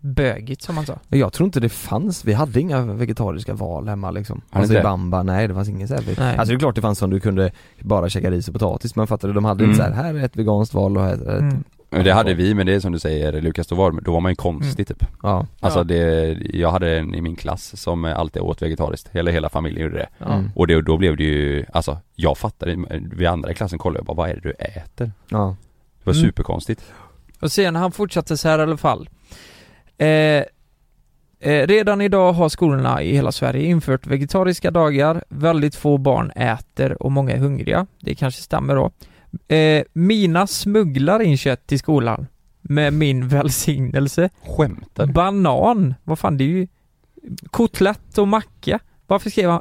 bögigt 0.00 0.62
som 0.62 0.74
man 0.74 0.86
sa. 0.86 0.98
Jag 1.08 1.32
tror 1.32 1.44
inte 1.46 1.60
det 1.60 1.68
fanns, 1.68 2.24
vi 2.24 2.32
hade 2.32 2.60
inga 2.60 2.82
vegetariska 2.82 3.54
val 3.54 3.88
hemma 3.88 4.10
liksom. 4.10 4.40
Alltså 4.50 4.72
i 4.72 4.76
det? 4.76 4.82
bamba, 4.82 5.22
nej 5.22 5.48
det 5.48 5.54
fanns 5.54 5.68
inget 5.68 5.88
såhär. 5.88 6.04
Nej. 6.18 6.36
Alltså 6.36 6.52
det 6.52 6.56
är 6.56 6.58
klart 6.58 6.74
det 6.74 6.80
fanns 6.80 6.98
som 6.98 7.10
du 7.10 7.20
kunde 7.20 7.50
bara 7.80 8.08
käka 8.08 8.30
ris 8.30 8.48
och 8.48 8.54
potatis 8.54 8.96
men 8.96 9.06
fattar 9.06 9.28
du, 9.28 9.34
de 9.34 9.44
hade 9.44 9.64
Mm. 9.64 9.70
inte 9.70 9.84
såhär, 9.84 10.02
här 10.02 10.14
är 10.14 10.24
ett 10.24 10.36
veganskt 10.36 10.74
val 10.74 10.96
och 10.96 11.02
här 11.02 11.10
är 11.12 11.36
ett, 11.36 11.40
Mm. 11.40 11.64
Men 11.90 12.04
det 12.04 12.12
hade 12.12 12.34
vi, 12.34 12.54
men 12.54 12.66
det 12.66 12.74
är 12.74 12.80
som 12.80 12.92
du 12.92 12.98
säger 12.98 13.40
Lukas, 13.40 13.66
då 13.66 13.74
var, 13.74 14.00
då 14.00 14.12
var 14.12 14.20
man 14.20 14.32
ju 14.32 14.36
konstig 14.36 14.86
typ. 14.88 15.04
ja. 15.22 15.46
Alltså 15.60 15.84
det, 15.84 16.36
jag 16.52 16.70
hade 16.70 16.98
en 16.98 17.14
i 17.14 17.20
min 17.20 17.36
klass 17.36 17.80
som 17.80 18.04
alltid 18.04 18.42
åt 18.42 18.62
vegetariskt, 18.62 19.08
hela, 19.12 19.30
hela 19.30 19.48
familjen 19.48 19.82
gjorde 19.82 19.96
det. 19.98 20.24
Mm. 20.24 20.50
Och 20.54 20.66
det, 20.66 20.82
då 20.82 20.96
blev 20.96 21.16
det 21.16 21.22
ju, 21.24 21.64
alltså 21.72 21.98
jag 22.14 22.38
fattade, 22.38 22.76
vi 23.12 23.26
andra 23.26 23.50
i 23.50 23.54
klassen 23.54 23.78
kollade 23.78 23.98
jag 23.98 24.06
bara, 24.06 24.14
vad 24.16 24.30
är 24.30 24.34
det 24.34 24.40
du 24.40 24.50
äter? 24.58 25.12
ja. 25.28 25.56
Det 26.04 26.10
var 26.10 26.14
Mm. 26.14 26.26
superkonstigt. 26.26 26.82
Och 27.40 27.52
sen 27.52 27.76
han 27.76 27.92
fortsatte 27.92 28.36
så 28.36 28.48
här 28.48 28.58
i 28.58 28.62
alla 28.62 28.76
fall. 28.76 29.08
Eh, 29.98 30.06
eh, 31.40 31.66
redan 31.66 32.00
idag 32.00 32.32
har 32.32 32.48
skolorna 32.48 33.02
i 33.02 33.12
hela 33.14 33.32
Sverige 33.32 33.66
infört 33.66 34.06
vegetariska 34.06 34.70
dagar. 34.70 35.24
Väldigt 35.28 35.74
få 35.74 35.98
barn 35.98 36.30
äter 36.30 37.02
och 37.02 37.12
många 37.12 37.32
är 37.32 37.38
hungriga. 37.38 37.86
Det 38.00 38.14
kanske 38.14 38.42
stämmer 38.42 38.74
då. 38.76 38.90
Eh, 39.54 39.82
mina 39.92 40.46
smugglar 40.46 41.20
in 41.20 41.36
kött 41.38 41.66
till 41.66 41.78
skolan 41.78 42.26
med 42.60 42.92
min 42.92 43.28
välsignelse. 43.28 44.30
Skämtar? 44.56 45.06
Banan, 45.06 45.94
vad 46.04 46.18
fan 46.18 46.36
det 46.38 46.44
är 46.44 46.48
ju 46.48 46.66
kotlett 47.50 48.18
och 48.18 48.28
macka. 48.28 48.78
Varför 49.06 49.30
skrev 49.30 49.50
han 49.50 49.60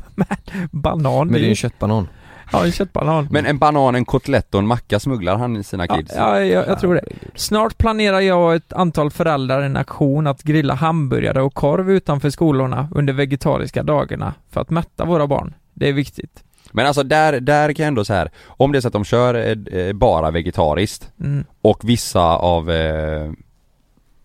banan? 0.70 1.26
Men 1.26 1.32
det 1.34 1.38
är 1.40 1.42
ju- 1.42 1.48
en 1.48 1.56
köttbanan. 1.56 2.08
Ja, 2.52 2.64
en 2.64 2.72
köttbanan. 2.72 3.28
Men 3.30 3.46
en 3.46 3.58
banan, 3.58 3.94
en 3.94 4.04
kotlett 4.04 4.54
och 4.54 4.58
en 4.60 4.66
macka 4.66 5.00
smugglar 5.00 5.36
han 5.36 5.56
i 5.56 5.64
sina 5.64 5.86
Ja, 5.88 5.96
kids? 5.96 6.12
ja, 6.16 6.40
jag, 6.40 6.68
jag 6.68 6.80
tror 6.80 6.94
det. 6.94 7.04
Snart 7.34 7.78
planerar 7.78 8.20
jag 8.20 8.44
och 8.46 8.54
ett 8.54 8.72
antal 8.72 9.10
föräldrar 9.10 9.62
en 9.62 9.76
aktion 9.76 10.26
att 10.26 10.42
grilla 10.42 10.74
hamburgare 10.74 11.42
och 11.42 11.54
korv 11.54 11.90
utanför 11.90 12.30
skolorna 12.30 12.88
under 12.94 13.12
vegetariska 13.12 13.82
dagarna 13.82 14.34
för 14.50 14.60
att 14.60 14.70
mätta 14.70 15.04
våra 15.04 15.26
barn. 15.26 15.54
Det 15.74 15.88
är 15.88 15.92
viktigt. 15.92 16.42
Men 16.72 16.86
alltså 16.86 17.02
där, 17.02 17.40
där 17.40 17.72
kan 17.72 17.82
jag 17.84 17.88
ändå 17.88 18.04
så 18.04 18.12
här 18.14 18.30
om 18.46 18.72
det 18.72 18.78
är 18.78 18.80
så 18.80 18.88
att 18.88 18.92
de 18.92 19.04
kör 19.04 19.34
eh, 19.34 19.80
eh, 19.80 19.92
bara 19.92 20.30
vegetariskt 20.30 21.12
Mm. 21.20 21.44
och 21.62 21.80
vissa 21.82 22.36
av 22.36 22.70
eh, 22.70 23.30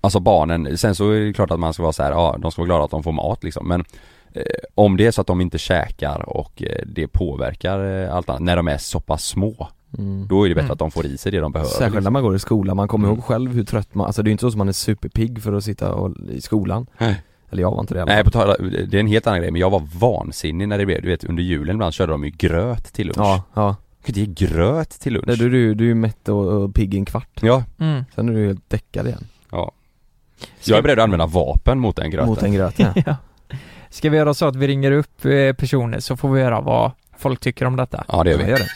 Alltså 0.04 0.20
barnen, 0.20 0.78
sen 0.78 0.96
så 0.96 1.10
är 1.12 1.20
det 1.20 1.34
klart 1.34 1.52
att 1.52 1.60
man 1.60 1.74
ska 1.74 1.84
vara 1.84 1.94
så 1.94 2.04
här, 2.04 2.12
ja 2.12 2.36
de 2.40 2.52
ska 2.52 2.62
vara 2.62 2.68
glada 2.68 2.84
att 2.84 2.92
de 2.92 3.04
får 3.04 3.12
mat 3.12 3.44
liksom 3.44 3.68
men 3.68 3.84
Om 4.76 4.98
det 4.98 5.06
är 5.06 5.12
så 5.12 5.22
att 5.22 5.28
de 5.28 5.41
inte 5.41 5.58
käkar 5.58 6.30
och 6.30 6.63
eh, 6.63 6.84
det 6.86 7.08
påverkar 7.08 8.04
eh, 8.04 8.15
allt 8.15 8.30
annat, 8.30 8.41
när 8.41 8.56
de 8.56 8.67
är 8.67 8.78
så 8.78 9.00
pass 9.00 9.26
små 9.26 9.67
Mm. 9.98 10.28
Då 10.28 10.46
är 10.46 10.50
det 10.50 10.56
bättre 10.56 10.65
Mm. 10.65 10.74
att 10.74 10.80
de 10.80 10.91
får 10.91 11.06
i 11.06 11.17
sig 11.17 11.32
det 11.32 11.39
de 11.39 11.52
behöver 11.52 11.70
Särskilt 11.72 11.94
när 11.94 12.00
liksom. 12.02 12.13
man 12.13 12.24
går 12.24 12.36
i 12.36 12.39
skolan, 12.39 12.76
man 12.78 12.88
kommer 12.88 13.08
Mm. 13.08 13.15
ihåg 13.17 13.26
själv 13.26 13.54
hur 13.54 13.63
trött 13.63 13.96
man, 13.96 14.06
alltså 14.06 14.24
det 14.24 14.28
är 14.28 14.30
ju 14.30 14.32
inte 14.32 14.41
så 14.41 14.52
som 14.52 14.58
man 14.58 14.67
är 14.67 14.72
superpigg 14.72 15.44
för 15.44 15.54
att 15.54 15.63
sitta 15.63 15.94
och, 15.94 16.17
i 16.30 16.41
skolan. 16.41 16.86
Nej. 16.98 17.22
Eller 17.52 17.62
jag 17.62 17.72
var 17.72 17.80
inte 17.80 17.94
det 17.94 18.06
Nej 18.06 18.24
på 18.24 18.32
tal 18.32 18.56
det 18.88 18.98
är 18.98 19.00
en 19.00 19.08
helt 19.08 19.28
annan 19.28 19.39
grej 19.39 19.52
men 19.52 19.62
jag 19.62 19.70
var 19.70 19.84
vansinnig 20.00 20.67
när 20.67 20.78
det 20.78 20.86
blev, 20.86 21.02
du 21.02 21.08
vet 21.10 21.24
under 21.24 21.44
julen 21.44 21.76
ibland 21.76 21.94
körde 21.94 22.12
de 22.12 22.24
ju 22.24 22.30
gröt 22.30 22.94
till 22.94 23.08
lunch 23.08 23.17
Ja, 23.17 23.44
ja. 23.54 23.76
Kan 24.06 24.15
inte 24.15 24.20
ge 24.20 24.48
gröt 24.48 24.89
till 24.89 25.13
lunch 25.13 25.28
Nej, 25.28 25.38
du, 25.38 25.50
du, 25.50 25.74
du 25.74 25.84
är 25.84 25.88
ju 25.88 25.96
mätt 25.96 26.30
och, 26.30 26.48
och 26.48 26.76
pigg 26.76 26.94
i 26.94 26.98
en 26.98 27.06
kvart. 27.06 27.39
Ja, 27.41 27.63
Mm. 27.80 28.04
Sen 28.15 28.30
är 28.30 28.34
du 28.34 28.46
helt 28.48 28.70
däckad 28.70 29.08
igen. 29.08 29.28
ja 29.52 29.72
Jag 30.63 30.78
är 30.78 30.82
beredd 30.82 31.00
att 31.00 31.04
använda 31.04 31.26
vapen 31.26 31.80
mot 31.80 31.96
den 31.96 32.12
gröten 32.12 32.30
Mot 32.30 32.44
en 32.44 32.54
gröt 32.54 32.80
ja. 32.80 32.94
Ska 33.91 34.10
vi 34.10 34.17
göra 34.17 34.34
så 34.34 34.45
att 34.45 34.56
vi 34.56 34.67
ringer 34.67 34.91
upp 34.91 35.25
eh, 35.25 35.54
personer 35.54 35.99
så 35.99 36.17
får 36.17 36.30
vi 36.32 36.41
höra 36.41 36.62
vad 36.62 36.91
folk 37.17 37.39
tycker 37.39 37.65
om 37.65 37.75
detta? 37.75 38.06
Ja 38.08 38.23
det 38.23 38.32
gör 38.32 38.38
vi 38.38 38.49
gör 38.49 38.58
det. 38.58 38.69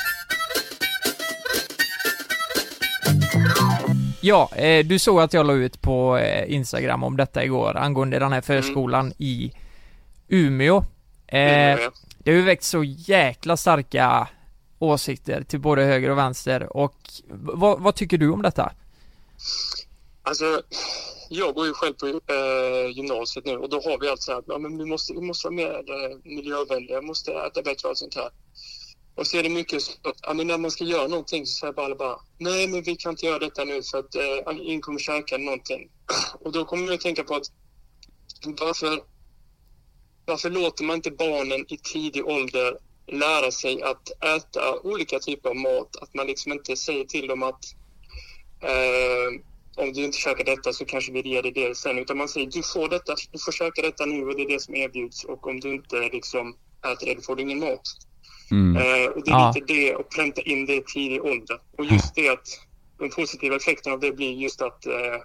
Ja, 4.21 4.49
eh, 4.55 4.85
du 4.85 4.99
såg 4.99 5.21
att 5.21 5.33
jag 5.33 5.45
la 5.45 5.53
ut 5.53 5.81
på 5.81 6.17
eh, 6.17 6.53
Instagram 6.53 7.03
om 7.03 7.17
detta 7.17 7.43
igår 7.43 7.77
angående 7.77 8.19
den 8.19 8.31
här 8.31 8.41
förskolan 8.41 9.13
i 9.17 9.51
Umeå. 10.27 10.77
Eh, 11.27 11.79
det 12.17 12.31
har 12.31 12.37
ju 12.37 12.41
väckt 12.41 12.63
så 12.63 12.83
jäkla 12.83 13.57
starka 13.57 14.27
åsikter 14.79 15.43
till 15.43 15.59
både 15.59 15.83
höger 15.83 16.09
och 16.09 16.17
vänster 16.17 16.77
och 16.77 16.95
vad, 17.29 17.79
vad 17.79 17.95
tycker 17.95 18.17
du 18.17 18.31
om 18.31 18.41
detta? 18.41 18.71
Alltså, 20.25 20.61
jag 21.29 21.55
går 21.55 21.65
ju 21.65 21.73
själv 21.73 21.93
på 21.93 22.07
eh, 22.07 22.97
gymnasiet 22.97 23.45
nu 23.45 23.57
och 23.57 23.69
då 23.69 23.81
har 23.81 23.99
vi 23.99 24.09
allt 24.09 24.21
så 24.21 24.33
här, 24.33 24.43
ja, 24.47 24.57
men 24.57 24.77
vi 24.77 24.85
måste, 24.85 25.13
vi 25.13 25.21
måste 25.21 25.47
vara 25.47 25.55
mer 25.55 25.73
eh, 25.73 26.17
miljövänliga, 26.23 26.99
vi 26.99 27.05
måste 27.05 27.33
äta 27.33 27.61
bättre 27.61 27.87
och 27.87 27.89
allt 27.89 27.97
sånt 27.97 28.15
här. 28.15 28.29
Och 29.15 29.27
så 29.27 29.37
är 29.37 29.43
det 29.43 29.49
mycket 29.49 29.81
så 29.81 29.91
att, 30.03 30.19
ja, 30.21 30.33
men 30.33 30.47
när 30.47 30.57
man 30.57 30.71
ska 30.71 30.83
göra 30.83 31.07
någonting 31.07 31.45
så 31.45 31.59
säger 31.59 31.73
bara 31.73 31.85
alla 31.85 31.95
bara, 31.95 32.19
nej 32.37 32.67
men 32.67 32.83
vi 32.83 32.95
kan 32.95 33.11
inte 33.11 33.25
göra 33.25 33.39
detta 33.39 33.63
nu 33.63 33.83
för 33.83 33.99
att 33.99 34.15
eh, 34.15 34.57
ingen 34.61 34.81
kommer 34.81 34.99
käka 34.99 35.37
någonting. 35.37 35.89
Och 36.43 36.51
då 36.51 36.65
kommer 36.65 36.85
jag 36.85 36.93
att 36.93 37.01
tänka 37.01 37.23
på 37.23 37.35
att 37.35 37.47
varför, 38.45 38.99
varför 40.25 40.49
låter 40.49 40.83
man 40.83 40.95
inte 40.95 41.11
barnen 41.11 41.65
i 41.67 41.77
tidig 41.77 42.25
ålder 42.27 42.77
lära 43.07 43.51
sig 43.51 43.83
att 43.83 44.23
äta 44.23 44.79
olika 44.79 45.19
typer 45.19 45.49
av 45.49 45.55
mat? 45.55 45.95
Att 46.01 46.13
man 46.13 46.27
liksom 46.27 46.51
inte 46.51 46.75
säger 46.75 47.05
till 47.05 47.27
dem 47.27 47.43
att 47.43 47.65
eh, 48.61 49.54
om 49.77 49.93
du 49.93 50.03
inte 50.05 50.17
käkar 50.17 50.43
detta 50.43 50.73
så 50.73 50.85
kanske 50.85 51.11
vi 51.11 51.21
ger 51.29 51.41
dig 51.41 51.51
det 51.51 51.77
sen. 51.77 51.97
Utan 51.99 52.17
man 52.17 52.27
säger 52.29 52.47
du 52.47 52.63
får 52.63 52.89
detta, 52.89 53.15
du 53.31 53.39
får 53.39 53.51
käka 53.51 53.81
detta 53.81 54.05
nu 54.05 54.25
och 54.25 54.35
det 54.35 54.41
är 54.43 54.49
det 54.49 54.59
som 54.61 54.75
erbjuds. 54.75 55.23
Och 55.23 55.47
om 55.47 55.59
du 55.59 55.73
inte 55.73 56.09
liksom 56.13 56.55
äter 56.93 57.05
det, 57.05 57.13
då 57.13 57.21
får 57.21 57.35
du 57.35 57.41
ingen 57.41 57.59
mat. 57.59 57.81
mm. 58.51 58.75
Eh, 58.75 59.09
och 59.09 59.23
det 59.25 59.31
är 59.31 59.35
Ja. 59.35 59.53
lite 59.55 59.73
det, 59.73 59.95
och 59.95 60.09
pränta 60.09 60.41
in 60.41 60.65
det 60.65 60.75
i 60.75 60.83
tidig 60.93 61.23
ålder. 61.25 61.59
Och 61.77 61.85
just 61.85 62.15
det 62.15 62.29
att 62.29 62.47
de 62.99 63.09
positiva 63.09 63.55
effekterna 63.55 63.93
av 63.93 63.99
det 63.99 64.11
blir 64.11 64.33
just 64.33 64.61
att 64.61 64.85
eh, 64.85 65.19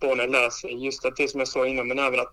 barnen 0.00 0.30
lär 0.30 0.50
sig. 0.50 0.84
Just 0.84 1.04
att 1.04 1.16
det 1.16 1.28
som 1.28 1.40
jag 1.40 1.48
sa 1.48 1.66
innan, 1.66 1.88
men 1.88 1.98
även 1.98 2.20
att 2.20 2.32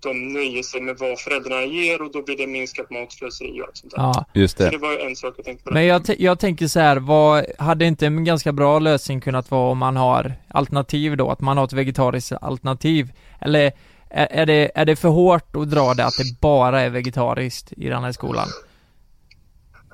de 0.00 0.32
nöjer 0.32 0.62
sig 0.62 0.80
med 0.80 0.96
vad 0.98 1.20
föräldrarna 1.20 1.64
ger 1.64 2.02
och 2.02 2.12
då 2.12 2.22
blir 2.22 2.36
det 2.36 2.46
minskat 2.46 2.90
matslöseri 2.90 3.60
och 3.62 3.66
allt 3.66 3.76
sånt 3.76 3.92
där. 3.94 3.98
Ja, 4.02 4.24
Just 4.34 4.56
Så 4.56 4.62
det 4.64 4.70
det 4.70 4.78
var 4.78 4.92
ju 4.92 4.98
en 4.98 5.16
sak 5.16 5.34
jag 5.36 5.44
tänkte 5.44 5.64
på. 5.64 5.74
men 5.74 5.86
jag, 5.86 6.02
jag 6.18 6.38
tänker 6.38 6.66
så 6.66 6.80
här, 6.80 6.96
vad, 6.96 7.44
hade 7.58 7.84
inte 7.84 8.06
en 8.06 8.24
ganska 8.24 8.52
bra 8.52 8.78
lösning 8.78 9.20
kunnat 9.20 9.50
vara 9.50 9.70
om 9.70 9.78
man 9.78 9.96
har 9.96 10.34
alternativ 10.48 11.16
då, 11.16 11.30
att 11.30 11.40
man 11.40 11.56
har 11.56 11.64
ett 11.64 11.72
vegetariskt 11.72 12.32
alternativ? 12.40 13.12
Eller 13.40 13.72
är, 14.10 14.26
är, 14.30 14.46
det, 14.46 14.70
är 14.74 14.84
det 14.84 14.96
för 14.96 15.08
hårt 15.08 15.56
att 15.56 15.70
dra 15.70 15.94
det 15.94 16.04
att 16.04 16.16
det 16.18 16.40
bara 16.40 16.80
är 16.80 16.90
vegetariskt 16.90 17.72
i 17.72 17.88
den 17.88 18.04
här 18.04 18.12
skolan? 18.12 18.48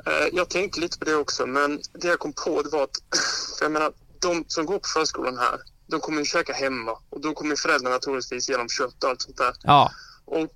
Eh, 0.06 0.28
Jag 0.32 0.50
tänkte 0.50 0.80
lite 0.80 0.98
på 0.98 1.04
det 1.04 1.14
också, 1.14 1.46
men 1.46 1.80
det 1.92 2.08
jag 2.08 2.18
kom 2.18 2.32
på 2.32 2.62
det 2.62 2.68
var 2.72 2.82
att 2.82 2.90
för 3.58 3.64
jag 3.64 3.72
menar, 3.72 3.92
de 4.22 4.44
som 4.48 4.66
går 4.66 4.78
på 4.78 4.88
förskolan 4.94 5.38
här, 5.38 5.58
de 5.90 6.00
kommer 6.00 6.18
ju 6.18 6.24
käka 6.24 6.52
hemma 6.52 6.98
och 7.10 7.20
då 7.20 7.32
kommer 7.34 7.56
föräldrarna 7.56 7.98
troligtvis 7.98 8.48
ge 8.48 8.56
dem 8.56 8.68
kött 8.68 9.04
och 9.04 9.10
allt 9.10 9.22
sånt 9.22 9.36
där. 9.36 9.52
Ja, 9.62 9.90
Och 10.24 10.54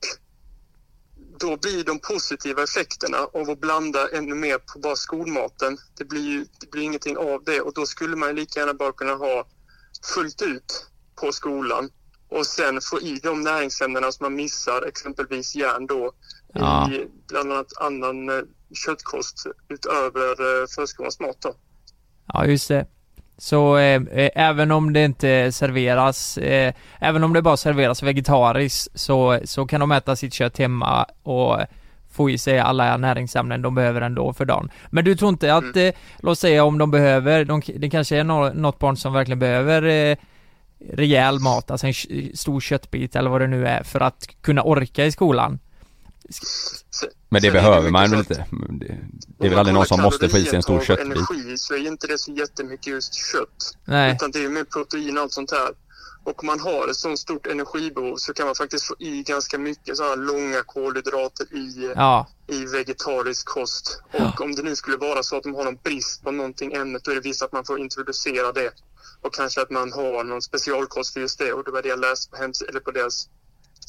då 1.39 1.57
blir 1.57 1.85
de 1.85 1.99
positiva 1.99 2.63
effekterna 2.63 3.19
av 3.19 3.51
att 3.51 3.61
blanda 3.61 4.09
ännu 4.09 4.35
mer 4.35 4.59
på 4.59 4.79
bara 4.79 4.97
skolmaten, 4.97 5.79
det 5.99 6.05
blir 6.05 6.23
ju 6.23 6.47
det 6.61 6.71
blir 6.71 6.83
ingenting 6.83 7.17
av 7.17 7.45
det 7.45 7.61
och 7.61 7.73
då 7.75 7.87
skulle 7.87 8.17
man 8.17 8.29
ju 8.29 8.35
lika 8.35 8.61
gärna 8.61 8.75
bara 8.75 8.93
kunna 8.93 9.15
ha 9.15 9.47
fullt 10.15 10.43
ut 10.43 10.87
på 11.21 11.33
skolan 11.33 11.91
och 12.29 12.47
sen 12.47 12.81
få 12.81 13.01
i 13.01 13.21
de 13.23 13.41
näringsämnena 13.43 14.13
som 14.13 14.25
man 14.25 14.35
missar, 14.35 14.83
exempelvis 14.83 15.55
järn 15.55 15.87
då, 15.87 16.13
Ja. 16.57 16.91
i 16.93 17.09
bland 17.29 17.53
annat 17.53 17.73
annan 17.77 18.29
eh, 18.29 18.43
köttkost 18.87 19.47
utöver 19.69 20.61
eh, 20.63 20.67
förskolans 20.75 21.21
mat 21.21 21.37
då. 21.41 21.55
Ja, 22.27 22.47
just 22.47 22.69
det. 22.69 22.87
Så 23.39 23.77
eh, 23.77 24.03
eh, 24.13 24.31
även 24.35 24.71
om 24.71 24.93
det 24.93 25.05
inte 25.05 25.53
serveras, 25.53 26.39
eh, 26.39 26.75
även 26.99 27.25
om 27.25 27.33
det 27.33 27.43
bara 27.43 27.57
serveras 27.57 28.03
vegetariskt 28.03 29.01
så, 29.01 29.41
så 29.45 29.67
kan 29.67 29.81
de 29.81 29.93
äta 29.93 30.17
sitt 30.17 30.35
kött 30.35 30.59
hemma 30.59 31.05
och 31.23 31.61
få 32.15 32.31
i 32.31 32.39
sig 32.39 32.59
alla 32.59 32.97
näringsämnen 32.97 33.63
de 33.63 33.75
behöver 33.75 34.01
ändå 34.01 34.33
för 34.33 34.45
dagen. 34.45 34.71
Men 34.91 35.05
du 35.05 35.17
tror 35.17 35.29
inte 35.29 35.55
att, 35.55 35.77
eh, 35.77 35.91
låt 36.19 36.39
säga 36.39 36.65
om 36.65 36.79
de 36.79 36.91
behöver, 36.91 37.45
de, 37.45 37.63
det 37.77 37.91
kanske 37.91 38.17
är 38.17 38.25
nå, 38.25 38.53
något 38.53 38.79
barn 38.79 38.97
som 38.97 39.13
verkligen 39.13 39.39
behöver 39.39 39.83
eh, 39.83 40.17
rejäl 40.93 41.41
mat, 41.41 41.71
alltså 41.71 41.87
en 41.87 41.95
stor 42.35 42.61
köttbit 42.61 43.17
eller 43.17 43.31
vad 43.31 43.41
det 43.41 43.47
nu 43.47 43.67
är 43.67 43.83
för 43.83 44.01
att 44.01 44.27
kunna 44.41 44.63
orka 44.63 45.07
i 45.07 45.13
skolan. 45.13 45.59
Men 47.29 47.43
det 47.43 47.49
sen 47.49 47.57
är 47.57 47.63
behöver 47.63 47.91
man 47.91 48.11
väl 48.11 48.19
inte? 48.19 48.35
Det, 48.35 48.99
det 49.39 49.47
är 49.47 49.49
väl 49.49 49.51
man 49.51 49.59
aldrig 49.59 49.75
någon 49.75 49.87
som 49.87 50.03
måste 50.03 50.29
få 50.29 50.39
i 50.39 50.45
sig 50.45 50.57
en 50.57 50.63
stor 50.63 50.81
köttbit? 50.81 51.07
energi 51.07 51.59
så 51.59 51.75
är 51.75 51.87
inte 51.87 52.07
det 52.07 52.19
så 52.19 52.33
jättemycket 52.33 52.87
just 52.87 53.15
kött. 53.15 53.77
Nej. 53.85 54.13
Utan 54.13 54.31
det 54.31 54.45
är 54.45 54.49
mer 54.49 54.65
protein 54.65 55.17
och 55.17 55.23
allt 55.23 55.33
sånt 55.33 55.51
här. 55.51 55.71
Och 56.25 56.41
om 56.43 56.47
man 56.47 56.61
har 56.61 56.89
ett 56.89 56.97
sånt 56.97 57.19
stort 57.19 57.47
energibehov 57.47 58.17
så 58.17 58.33
kan 58.35 58.47
man 58.47 58.55
faktiskt 58.55 58.87
få 58.87 58.95
i 58.99 59.23
ganska 59.23 59.59
mycket 59.59 59.97
sådana 59.97 60.15
långa 60.15 60.63
kolhydrater 60.63 61.55
i, 61.55 61.93
Ja, 61.97 62.27
i 62.47 62.65
vegetarisk 62.65 63.47
kost. 63.47 64.03
Och 64.13 64.41
om 64.41 64.55
det 64.55 64.63
nu 64.63 64.77
skulle 64.77 64.97
vara 64.97 65.23
så 65.23 65.37
att 65.37 65.43
de 65.43 65.55
har 65.55 65.65
någon 65.65 65.79
brist 65.83 66.25
på 66.25 66.31
någonting 66.31 66.73
ämnet 66.73 67.05
då 67.05 67.11
är 67.11 67.15
det 67.15 67.21
visst 67.21 67.43
att 67.43 67.53
man 67.53 67.65
får 67.65 67.81
introducera 67.81 68.53
det. 68.53 68.71
Och 69.21 69.35
kanske 69.35 69.63
att 69.63 69.71
man 69.71 69.93
har 69.93 70.25
någon 70.25 70.43
specialkost 70.43 71.13
för 71.13 71.21
just 71.21 71.39
det. 71.39 71.53
Och 71.53 71.65
det 71.65 71.71
var 71.71 71.83
det 71.83 71.89
jag 71.89 72.01
läste 72.01 72.31
på, 72.31 72.37
hems- 72.37 72.69
eller 72.69 72.81
på 72.81 72.91
deras 72.91 73.29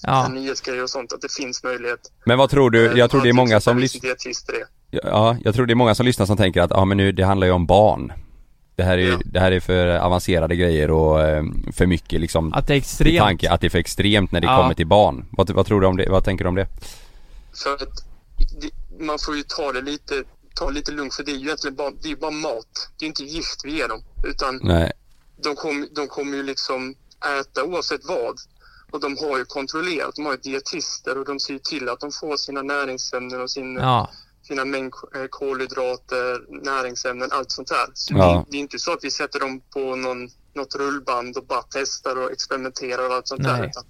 ja. 0.04 0.28
nyhetsgrejer 0.28 0.84
och 0.84 0.90
sånt, 0.90 1.14
att 1.14 1.22
det 1.22 1.32
finns 1.32 1.64
möjlighet. 1.64 2.12
Men 2.26 2.38
vad 2.38 2.50
tror 2.50 2.70
du? 2.72 2.92
Eh, 2.92 2.98
Jag 2.98 3.12
tror 3.12 3.22
det 3.22 3.30
är 3.30 3.34
många 3.34 3.62
som 3.62 3.78
exempelvis 3.84 4.26
lyssnar. 4.26 4.56
Ja, 4.92 5.38
jag 5.44 5.56
tror 5.56 5.66
det 5.66 5.74
är 5.74 5.76
många 5.76 5.96
som 5.96 6.06
lyssnar 6.06 6.26
som 6.26 6.38
tänker 6.38 6.62
att, 6.62 6.72
ja 6.72 6.86
men 6.86 6.98
nu, 6.98 7.12
det 7.12 7.24
handlar 7.26 7.48
ju 7.48 7.54
om 7.54 7.66
barn 7.66 8.14
Det 8.76 8.84
här 8.84 8.98
är 8.98 9.08
Ja. 9.10 9.20
det 9.26 9.40
här 9.40 9.52
är 9.52 9.60
för 9.60 9.88
avancerade 9.98 10.56
grejer 10.56 10.92
och 10.92 11.22
eh, 11.22 11.44
för 11.74 11.86
mycket 11.86 12.22
liksom 12.22 12.54
Att 12.54 12.68
det 12.68 12.74
är 12.74 12.78
extremt. 12.78 13.18
tanke 13.20 13.50
att 13.52 13.62
det 13.62 13.68
är 13.68 13.70
för 13.70 13.78
extremt 13.80 14.32
när 14.32 14.42
det 14.42 14.48
Ja. 14.48 14.58
kommer 14.62 14.74
till 14.74 14.88
barn. 14.88 15.26
Vad, 15.32 15.50
vad 15.50 15.66
tror 15.66 15.82
du 15.82 15.88
om 15.88 15.98
det? 15.98 16.10
Vad 16.10 16.24
tänker 16.24 16.46
du 16.46 16.50
om 16.50 16.56
det? 16.56 16.68
För 17.64 17.74
att 17.74 18.06
det, 18.62 18.70
man 19.06 19.18
får 19.26 19.36
ju 19.38 19.44
ta 19.44 19.72
det 19.72 19.82
lite, 19.82 20.24
ta 20.54 20.68
det 20.68 20.74
lite 20.74 20.92
lugnt 20.92 21.14
för 21.14 21.24
det 21.24 21.32
är 21.32 21.36
ju 21.36 21.46
egentligen 21.46 21.76
bara, 21.76 21.92
det 22.04 22.12
är 22.12 22.16
bara 22.16 22.32
mat. 22.32 22.90
Det 23.00 23.06
är 23.06 23.08
inte 23.08 23.24
gift 23.24 23.62
vi 23.66 23.78
ger 23.78 23.88
dem. 23.88 24.02
Utan 24.24 24.60
Nej, 24.64 24.92
de, 25.44 25.56
kom, 25.56 25.88
de 25.96 26.08
kommer 26.08 26.38
ju 26.38 26.44
liksom 26.44 26.96
äta 27.42 27.64
oavsett 27.64 28.02
vad. 28.06 28.36
Och 28.96 29.02
de 29.02 29.18
har 29.18 29.38
ju 29.38 29.46
kontrollerat, 29.46 30.16
de 30.16 30.26
har 30.26 30.32
ju 30.32 30.38
dietister 30.38 31.18
och 31.18 31.26
de 31.26 31.40
ser 31.40 31.54
ju 31.54 31.60
till 31.60 31.90
att 31.90 32.00
de 32.00 32.12
får 32.12 32.38
sina 32.38 32.62
näringsämnen 32.62 33.42
och 33.42 33.52
sin, 33.52 33.76
Ja, 33.76 34.10
sina 34.48 34.66
mängd 34.66 34.94
eh, 35.16 35.26
kolhydrater, 35.30 36.46
näringsämnen, 36.66 37.32
allt 37.32 37.52
sånt 37.52 37.68
där. 37.68 37.88
Så 37.94 38.14
Ja. 38.14 38.46
det, 38.48 38.52
det 38.52 38.58
är 38.58 38.62
inte 38.62 38.80
så 38.80 38.94
att 38.94 39.04
vi 39.04 39.12
sätter 39.12 39.40
dem 39.40 39.62
på 39.74 39.96
någon, 39.96 40.30
något 40.54 40.76
rullband 40.76 41.38
och 41.38 41.46
bara 41.46 41.62
testar 41.62 42.16
och 42.18 42.32
experimenterar 42.32 43.10
och 43.10 43.16
allt 43.16 43.28
sånt 43.28 43.44
där. 43.44 43.58
Nej. 43.58 43.70
Utan 43.70 43.84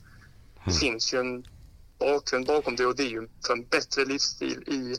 det 0.65 0.71
finns 0.73 1.13
ju 1.13 1.19
en 1.19 1.45
bakgrund 1.99 2.45
bakom 2.45 2.75
det 2.75 2.85
och 2.85 2.95
det 2.95 3.03
är 3.03 3.09
ju 3.09 3.27
för 3.47 3.53
en 3.53 3.63
bättre 3.65 4.05
livsstil 4.05 4.63
i, 4.67 4.95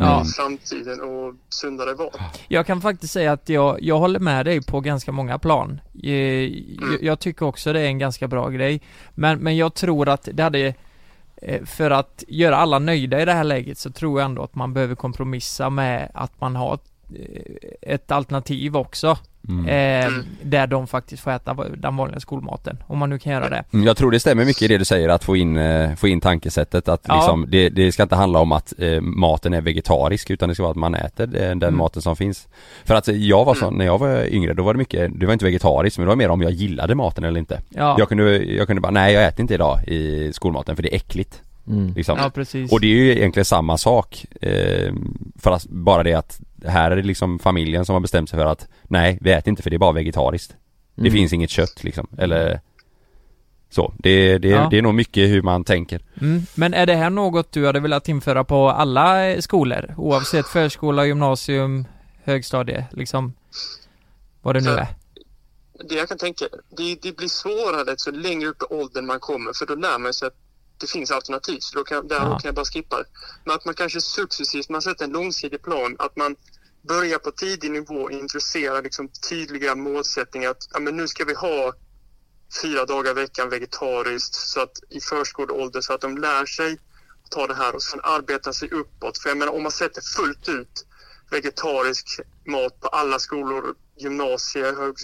Ja. 0.00 0.22
i 0.22 0.28
framtiden 0.28 1.00
och 1.00 1.34
sundare 1.48 1.94
val. 1.94 2.10
jag 2.48 2.66
kan 2.66 2.80
faktiskt 2.80 3.12
säga 3.12 3.32
att 3.32 3.48
jag, 3.48 3.82
jag 3.82 3.98
håller 3.98 4.20
med 4.20 4.46
dig 4.46 4.62
på 4.62 4.80
ganska 4.80 5.12
många 5.12 5.38
plan. 5.38 5.80
Eh, 6.02 6.10
Jag, 6.10 7.02
jag 7.02 7.18
tycker 7.20 7.46
också 7.46 7.72
det 7.72 7.80
är 7.80 7.86
en 7.86 7.98
ganska 7.98 8.28
bra 8.28 8.48
grej. 8.48 8.80
Men, 9.14 9.38
men 9.38 9.56
jag 9.56 9.74
tror 9.74 10.08
att 10.08 10.28
det 10.32 10.42
hade, 10.42 10.74
eh, 11.36 11.64
för 11.64 11.90
att 11.90 12.24
göra 12.28 12.56
alla 12.56 12.78
nöjda 12.78 13.20
i 13.22 13.24
det 13.24 13.32
här 13.32 13.44
läget 13.44 13.78
så 13.78 13.90
tror 13.90 14.20
jag 14.20 14.24
ändå 14.24 14.42
att 14.42 14.54
man 14.54 14.74
behöver 14.74 14.94
kompromissa 14.94 15.70
med 15.70 16.10
att 16.14 16.40
man 16.40 16.56
har 16.56 16.78
eh, 17.14 17.94
ett 17.94 18.10
alternativ 18.10 18.76
också. 18.76 19.18
Mm. 19.48 19.66
Eh, 19.66 20.12
där 20.42 20.66
de 20.66 20.86
faktiskt 20.86 21.22
får 21.22 21.30
äta 21.30 21.56
den 21.76 21.96
vanliga 21.96 22.20
skolmaten. 22.20 22.82
Om 22.86 22.98
man 22.98 23.10
nu 23.10 23.18
kan 23.18 23.32
göra 23.32 23.48
det. 23.48 23.64
Mm, 23.72 23.86
Jag 23.86 23.96
tror 23.96 24.10
det 24.10 24.20
stämmer 24.20 24.44
mycket 24.44 24.62
i 24.62 24.68
det 24.68 24.78
du 24.78 24.84
säger 24.84 25.08
att 25.08 25.24
få 25.24 25.36
in, 25.36 25.56
eh, 25.56 25.94
få 25.94 26.08
in 26.08 26.20
tankesättet 26.20 26.88
att 26.88 27.04
Ja. 27.08 27.14
liksom, 27.16 27.46
det, 27.48 27.68
det 27.68 27.92
ska 27.92 28.02
inte 28.02 28.16
handla 28.16 28.38
om 28.38 28.52
att 28.52 28.72
eh, 28.78 29.00
maten 29.00 29.54
är 29.54 29.60
vegetarisk 29.60 30.30
utan 30.30 30.48
det 30.48 30.54
ska 30.54 30.62
vara 30.62 30.70
att 30.70 30.76
man 30.76 30.94
äter 30.94 31.24
eh, 31.36 31.40
den 31.40 31.62
Mm. 31.62 31.76
maten 31.76 32.02
som 32.02 32.16
finns. 32.16 32.48
För 32.84 32.94
att 32.94 33.08
eh, 33.08 33.16
jag 33.16 33.44
var 33.44 33.54
så, 33.54 33.70
när 33.70 33.84
jag 33.84 33.98
var 33.98 34.34
yngre 34.34 34.54
då 34.54 34.62
var 34.62 34.74
det 34.74 34.78
mycket, 34.78 35.20
det 35.20 35.26
var 35.26 35.32
inte 35.32 35.44
vegetariskt 35.44 35.98
men 35.98 36.04
det 36.04 36.08
var 36.08 36.16
mer 36.16 36.28
om 36.30 36.42
jag 36.42 36.52
gillade 36.52 36.94
maten 36.94 37.24
eller 37.24 37.38
inte. 37.38 37.60
Ja, 37.68 37.96
Jag 37.98 38.08
kunde, 38.08 38.38
jag 38.38 38.66
kunde 38.66 38.80
bara, 38.82 38.92
nej 38.92 39.14
jag 39.14 39.24
äter 39.26 39.40
inte 39.40 39.54
idag 39.54 39.88
i 39.88 40.30
skolmaten 40.32 40.76
för 40.76 40.82
det 40.82 40.94
är 40.94 40.96
äckligt. 40.96 41.42
Mm. 41.66 41.92
Liksom. 41.96 42.18
ja 42.18 42.30
precis. 42.30 42.72
Och 42.72 42.80
det 42.80 42.86
är 42.86 42.94
ju 42.94 43.10
egentligen 43.12 43.44
samma 43.44 43.78
sak. 43.78 44.26
Eh, 44.40 44.92
för 45.38 45.50
att, 45.50 45.66
bara 45.66 46.02
det 46.02 46.14
att 46.14 46.40
här 46.64 46.90
är 46.90 46.96
det 46.96 47.02
liksom 47.02 47.38
familjen 47.38 47.84
som 47.84 47.92
har 47.92 48.00
bestämt 48.00 48.30
sig 48.30 48.38
för 48.38 48.46
att 48.46 48.68
nej, 48.82 49.18
vi 49.20 49.32
äter 49.32 49.48
inte 49.48 49.62
för 49.62 49.70
det 49.70 49.76
är 49.76 49.78
bara 49.78 49.92
vegetariskt. 49.92 50.56
Det 50.94 51.00
Mm. 51.00 51.12
finns 51.12 51.32
inget 51.32 51.50
kött 51.50 51.84
liksom, 51.84 52.06
eller 52.18 52.60
så. 53.70 53.94
Det, 53.98 54.38
det, 54.38 54.48
Ja. 54.48 54.68
det 54.70 54.78
är 54.78 54.82
nog 54.82 54.94
mycket 54.94 55.28
hur 55.30 55.42
man 55.42 55.64
tänker. 55.64 56.00
Mm. 56.20 56.42
Men 56.54 56.74
är 56.74 56.86
det 56.86 56.94
här 56.94 57.10
något 57.10 57.52
du 57.52 57.66
hade 57.66 57.80
velat 57.80 58.08
införa 58.08 58.44
på 58.44 58.70
alla 58.70 59.26
eh, 59.30 59.38
skolor? 59.40 59.94
Oavsett 59.96 60.46
förskola, 60.46 61.06
gymnasium, 61.06 61.84
högstadie, 62.24 62.86
liksom? 62.92 63.32
Vad 64.42 64.54
det 64.56 64.60
nu 64.60 64.70
är. 64.70 64.86
Det 65.88 65.94
jag 65.94 66.08
kan 66.08 66.18
tänka, 66.18 66.44
det, 66.76 66.98
det 67.02 67.16
blir 67.16 67.28
svårare 67.28 67.94
så 67.96 68.10
längre 68.10 68.48
upp 68.48 68.62
i 68.70 68.74
åldern 68.74 69.06
man 69.06 69.20
kommer 69.20 69.52
för 69.58 69.66
då 69.66 69.74
lär 69.74 69.98
man 69.98 70.14
sig 70.14 70.26
att 70.28 70.34
det 70.80 70.86
finns 70.86 71.10
alternativ. 71.10 71.58
Så 71.60 71.78
då 71.78 71.84
kan, 71.84 72.08
där 72.08 72.16
Ja. 72.16 72.38
kan 72.38 72.48
jag 72.48 72.54
bara 72.54 72.64
skippa 72.64 72.96
det. 72.98 73.04
Men 73.44 73.54
att 73.54 73.64
man 73.64 73.74
kanske 73.74 74.00
successivt, 74.00 74.68
man 74.68 74.82
sätter 74.82 75.04
en 75.04 75.10
långsiktig 75.12 75.62
plan, 75.62 75.96
att 75.98 76.16
man 76.16 76.36
börjar 76.82 77.18
på 77.18 77.30
tidig 77.30 77.70
nivå 77.70 77.94
och 77.94 78.10
introducerar 78.10 78.82
liksom 78.82 79.08
tydliga 79.28 79.74
målsättningar. 79.74 80.50
Att 80.50 80.68
ja, 80.72 80.80
men 80.80 80.96
nu 80.96 81.08
ska 81.08 81.24
vi 81.24 81.34
ha 81.34 81.72
fyra 82.62 82.84
dagar 82.84 83.10
i 83.10 83.14
veckan 83.14 83.50
vegetariskt 83.50 84.34
så 84.34 84.60
att 84.60 84.78
i 84.90 85.00
förskoleålder 85.00 85.80
så 85.80 85.92
att 85.92 86.00
de 86.00 86.18
lär 86.18 86.46
sig 86.46 86.72
att 87.24 87.30
ta 87.30 87.46
det 87.46 87.54
här 87.54 87.74
och 87.74 87.82
sen 87.82 88.00
arbeta 88.02 88.52
sig 88.52 88.70
uppåt. 88.70 89.18
För 89.18 89.28
jag 89.28 89.38
menar 89.38 89.52
om 89.52 89.62
man 89.62 89.72
sätter 89.72 90.02
fullt 90.16 90.48
ut 90.48 90.86
vegetarisk 91.30 92.20
mat 92.46 92.80
på 92.80 92.88
alla 92.88 93.18
skolor, 93.18 93.74
gymnasier, 93.96 94.76
hög, 94.76 94.94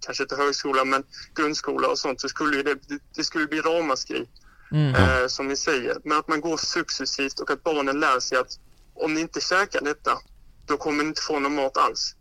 kanske 0.00 0.22
inte 0.22 0.36
högskola 0.36 0.84
men 0.84 1.04
grundskola 1.34 1.88
och 1.88 1.98
sånt 1.98 2.20
så 2.20 2.28
skulle 2.28 2.62
det, 2.62 2.78
det 3.16 3.24
skulle 3.24 3.46
bli 3.46 3.60
ramaskri 3.60 4.28
Mm. 4.72 4.94
eh, 4.94 5.26
som 5.26 5.48
vi 5.48 5.56
säger. 5.56 5.96
Men 6.04 6.18
att 6.18 6.28
man 6.28 6.40
går 6.40 6.56
successivt 6.56 7.40
och 7.40 7.50
att 7.50 7.62
barnen 7.62 8.00
lär 8.00 8.20
sig 8.20 8.38
att 8.38 8.58
om 8.94 9.14
ni 9.14 9.20
inte 9.20 9.40
käkar 9.40 9.80
detta 9.80 10.18
då 10.66 10.76
kommer 10.76 11.02
ni 11.02 11.08
inte 11.08 11.22
få 11.22 11.38
någon 11.38 11.54
mat 11.54 11.76
alls. 11.76 12.14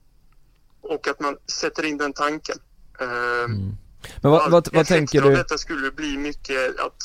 Och 0.82 1.08
att 1.08 1.20
man 1.20 1.38
sätter 1.48 1.86
in 1.86 1.98
den 1.98 2.14
tanken. 2.14 2.58
Eh, 3.02 3.08
Mm. 3.44 3.78
Men 4.22 4.32
vad, 4.32 4.52
vad, 4.52 4.74
vad 4.74 4.88
tänker 4.88 5.22
av 5.22 5.30
du? 5.30 5.36
detta 5.36 5.58
skulle 5.58 5.92
bli 5.92 6.18
mycket 6.18 6.80
att 6.80 6.96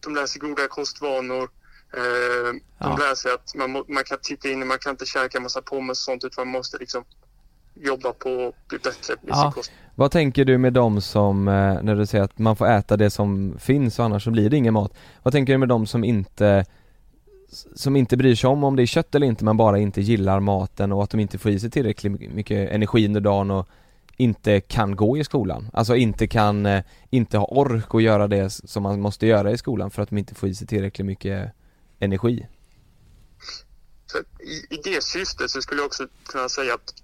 de 0.00 0.14
lär 0.14 0.26
sig 0.26 0.40
goda 0.40 0.68
kostvanor. 0.68 1.50
Eh, 1.96 2.02
Ja. 2.78 2.88
De 2.88 2.98
lär 2.98 3.14
sig 3.14 3.32
att 3.32 3.54
man, 3.54 3.70
man 3.88 4.04
kan 4.04 4.18
titta 4.22 4.48
in, 4.48 4.66
man 4.66 4.78
kan 4.78 4.90
inte 4.90 5.06
käka 5.06 5.38
en 5.38 5.42
massa 5.42 5.62
pommes 5.62 5.98
och 5.98 6.04
sånt 6.04 6.24
utan 6.24 6.46
man 6.46 6.52
måste 6.52 6.78
liksom 6.78 7.04
jobba 7.74 8.12
på 8.12 8.28
att 8.48 8.68
bli 8.68 8.78
bättre 8.78 9.14
med 9.22 9.30
Ja. 9.30 9.42
sin 9.42 9.52
kost. 9.52 9.72
Vad 9.94 10.10
tänker 10.10 10.44
du 10.44 10.58
med 10.58 10.72
dem 10.72 11.00
som, 11.00 11.48
eh, 11.48 11.82
när 11.82 11.96
du 11.96 12.06
säger 12.06 12.24
att 12.24 12.38
man 12.38 12.56
får 12.56 12.66
äta 12.70 12.96
det 12.96 13.10
som 13.10 13.54
finns 13.58 13.98
och 13.98 14.04
annars 14.04 14.24
så 14.24 14.30
blir 14.30 14.50
det 14.50 14.56
ingen 14.56 14.74
mat 14.74 14.92
Vad 15.22 15.32
tänker 15.32 15.52
du 15.52 15.58
med 15.58 15.68
dem 15.68 15.86
som 15.86 16.04
inte 16.04 16.64
som 17.74 17.96
inte 17.96 18.16
bryr 18.16 18.34
sig 18.34 18.50
om 18.50 18.64
om 18.64 18.76
det 18.76 18.82
är 18.82 18.86
kött 18.86 19.14
eller 19.14 19.26
inte 19.26 19.44
men 19.44 19.56
bara 19.56 19.78
inte 19.78 20.00
gillar 20.00 20.40
maten 20.40 20.92
och 20.92 21.02
att 21.02 21.10
de 21.10 21.20
inte 21.20 21.38
får 21.38 21.50
i 21.50 21.60
sig 21.60 21.70
tillräckligt 21.70 22.32
mycket 22.32 22.70
energi 22.70 23.06
under 23.06 23.20
dagen 23.20 23.50
och 23.50 23.68
inte 24.16 24.60
kan 24.60 24.96
gå 24.96 25.18
i 25.18 25.24
skolan, 25.24 25.70
alltså 25.72 25.96
inte 25.96 26.26
kan, 26.26 26.66
eh, 26.66 26.82
inte 27.10 27.38
ha 27.38 27.46
ork 27.46 27.94
att 27.94 28.02
göra 28.02 28.28
det 28.28 28.50
som 28.50 28.82
man 28.82 29.00
måste 29.00 29.26
göra 29.26 29.50
i 29.50 29.58
skolan 29.58 29.90
för 29.90 30.02
att 30.02 30.08
de 30.08 30.18
inte 30.18 30.34
får 30.34 30.48
i 30.48 30.54
sig 30.54 30.66
tillräckligt 30.66 31.06
mycket 31.06 31.52
energi 31.98 32.46
i, 34.40 34.74
I 34.74 34.80
det 34.84 35.02
syftet 35.02 35.50
så 35.50 35.62
skulle 35.62 35.80
jag 35.80 35.86
också 35.86 36.06
kunna 36.26 36.48
säga 36.48 36.74
att 36.74 36.94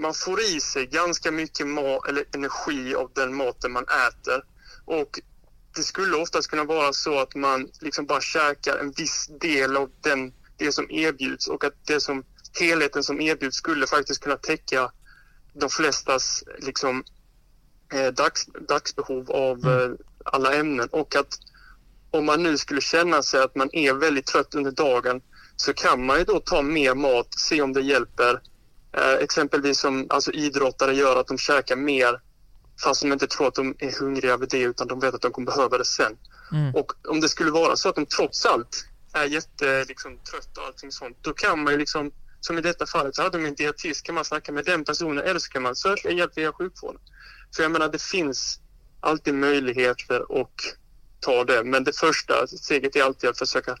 man 0.00 0.14
får 0.14 0.40
i 0.40 0.60
sig 0.60 0.86
ganska 0.86 1.30
mycket 1.30 1.66
ma- 1.66 2.08
eller 2.08 2.24
energi 2.34 2.94
av 2.94 3.10
den 3.14 3.34
maten 3.34 3.72
man 3.72 3.84
äter. 3.84 4.44
Och 4.84 5.20
det 5.76 5.82
skulle 5.82 6.16
oftast 6.16 6.50
kunna 6.50 6.64
vara 6.64 6.92
så 6.92 7.18
att 7.20 7.34
man 7.34 7.68
liksom 7.80 8.06
bara 8.06 8.20
käkar 8.20 8.78
en 8.78 8.92
viss 8.92 9.30
del 9.40 9.76
av 9.76 9.90
den, 10.00 10.32
det 10.56 10.72
som 10.72 10.90
erbjuds 10.90 11.48
och 11.48 11.64
att 11.64 11.86
det 11.86 12.00
som, 12.00 12.24
helheten 12.60 13.02
som 13.02 13.20
erbjuds 13.20 13.56
skulle 13.56 13.86
faktiskt 13.86 14.22
kunna 14.22 14.36
täcka 14.36 14.92
de 15.52 15.70
flestas 15.70 16.44
liksom, 16.58 17.04
eh, 17.92 18.12
dags, 18.12 18.46
dagsbehov 18.68 19.30
av 19.30 19.68
eh, 19.68 19.90
alla 20.24 20.54
ämnen. 20.54 20.88
Och 20.92 21.16
att 21.16 21.38
om 22.10 22.26
man 22.26 22.42
nu 22.42 22.58
skulle 22.58 22.80
känna 22.80 23.22
sig 23.22 23.42
att 23.42 23.54
man 23.54 23.68
är 23.72 23.94
väldigt 23.94 24.26
trött 24.26 24.54
under 24.54 24.70
dagen 24.70 25.22
så 25.56 25.72
kan 25.72 26.06
man 26.06 26.18
ju 26.18 26.24
då 26.24 26.40
ta 26.40 26.62
mer 26.62 26.94
mat, 26.94 27.28
se 27.38 27.62
om 27.62 27.72
det 27.72 27.80
hjälper. 27.80 28.40
Eh, 28.92 29.12
exempelvis 29.12 29.78
som 29.78 30.06
alltså 30.10 30.32
idrottare 30.32 30.94
gör 30.94 31.20
att 31.20 31.26
de 31.26 31.38
käkar 31.38 31.76
mer 31.76 32.20
fast 32.82 33.02
de 33.02 33.12
inte 33.12 33.26
tror 33.26 33.48
att 33.48 33.54
de 33.54 33.74
är 33.78 34.00
hungriga 34.00 34.32
över 34.32 34.46
det 34.50 34.60
utan 34.60 34.88
de 34.88 35.00
vet 35.00 35.14
att 35.14 35.22
de 35.22 35.32
kommer 35.32 35.46
behöva 35.46 35.78
det 35.78 35.84
sen. 35.84 36.16
Mm. 36.52 36.74
Och 36.74 36.92
om 37.08 37.20
det 37.20 37.28
skulle 37.28 37.50
vara 37.50 37.76
så 37.76 37.88
att 37.88 37.94
de 37.94 38.06
trots 38.06 38.46
allt 38.46 38.86
är 39.12 39.24
jätte 39.24 39.84
liksom, 39.84 40.12
och 40.56 40.64
allting 40.66 40.92
sånt, 40.92 41.16
då 41.20 41.32
kan 41.32 41.64
man 41.64 41.72
ju 41.72 41.78
liksom, 41.78 42.12
som 42.40 42.58
i 42.58 42.60
detta 42.60 42.86
fallet, 42.86 43.16
så 43.16 43.22
hade 43.22 43.38
de 43.38 43.46
en 43.46 43.54
dietist, 43.54 44.02
kan 44.02 44.14
man 44.14 44.24
snacka 44.24 44.52
med 44.52 44.64
den 44.64 44.84
personen 44.84 45.24
eller 45.24 45.40
så 45.40 45.50
kan 45.50 45.62
man 45.62 45.76
söka 45.76 46.10
hjälp 46.10 46.38
via 46.38 46.52
sjukvården. 46.52 47.00
För 47.56 47.62
jag 47.62 47.72
menar, 47.72 47.88
det 47.88 48.02
finns 48.02 48.60
alltid 49.00 49.34
möjligheter 49.34 50.40
att 50.40 50.76
ta 51.20 51.44
det, 51.44 51.64
men 51.64 51.84
det 51.84 51.96
första 51.96 52.46
steget 52.46 52.96
är 52.96 53.02
alltid 53.02 53.30
att 53.30 53.38
försöka 53.38 53.76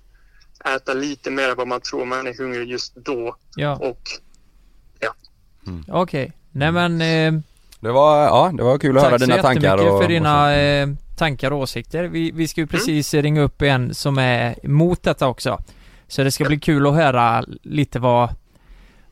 äta 0.64 0.94
lite 0.94 1.30
mer 1.30 1.48
än 1.48 1.56
vad 1.56 1.68
man 1.68 1.80
tror 1.80 2.04
man 2.04 2.26
är 2.26 2.34
hungrig 2.34 2.68
just 2.68 2.96
då 2.96 3.36
Ja, 3.56 3.76
och 3.76 4.20
okej. 5.88 6.32
Nej 6.52 6.72
men, 6.72 7.00
eh, 7.00 7.40
Det 7.80 7.92
var, 7.92 8.22
ja 8.24 8.52
det 8.56 8.62
var 8.62 8.78
kul 8.78 8.96
att 8.96 9.02
höra 9.02 9.10
tack 9.12 9.20
så 9.20 9.26
dina 9.26 9.42
tankar 9.42 9.62
jättemycket 9.62 9.92
och, 9.92 10.00
för 10.02 10.08
dina 10.08 10.46
så. 10.46 10.50
eh, 10.50 10.88
tankar 11.16 11.50
och 11.50 11.58
åsikter. 11.58 12.04
Vi, 12.04 12.30
vi 12.30 12.48
ska 12.48 12.60
ju 12.60 12.66
precis 12.66 13.14
ringa 13.14 13.40
upp 13.42 13.62
en 13.62 13.94
som 13.94 14.18
är 14.18 14.66
emot 14.66 15.02
detta 15.02 15.28
också. 15.28 15.58
Så 16.08 16.22
det 16.22 16.30
ska 16.30 16.44
bli 16.44 16.58
kul 16.60 16.86
att 16.86 16.94
höra 16.94 17.44
lite 17.62 17.98
vad, 17.98 18.28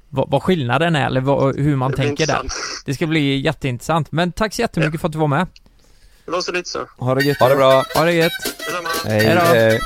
vad, 0.08 0.30
vad 0.30 0.42
skillnaden 0.42 0.96
är 0.96 1.06
eller 1.06 1.20
vad, 1.20 1.56
hur 1.56 1.76
man 1.76 1.92
tänker 1.92 2.26
där. 2.26 2.42
Det 2.86 2.94
ska 2.94 3.06
bli 3.06 3.40
jätteintressant. 3.40 4.12
Men 4.12 4.32
tack 4.32 4.54
så 4.54 4.60
jättemycket 4.62 5.00
för 5.00 5.08
att 5.08 5.12
du 5.12 5.18
var 5.18 5.28
med. 5.28 5.46
Det 6.24 6.30
var 6.30 6.40
så 6.40 6.52
lite 6.52 6.68
så. 6.68 6.78
Ha 6.98 7.14
det 7.14 7.24
gött 7.24 7.38
Ha 7.38 7.48
det 7.48 7.56
bra! 7.56 7.84
Ha 7.94 8.04
det 8.04 8.12
gött. 8.12 8.32
Detsamma. 8.58 8.88
Hej. 9.04 9.24
Hej 9.26 9.34
då. 9.34 9.40
Hej. 9.40 9.80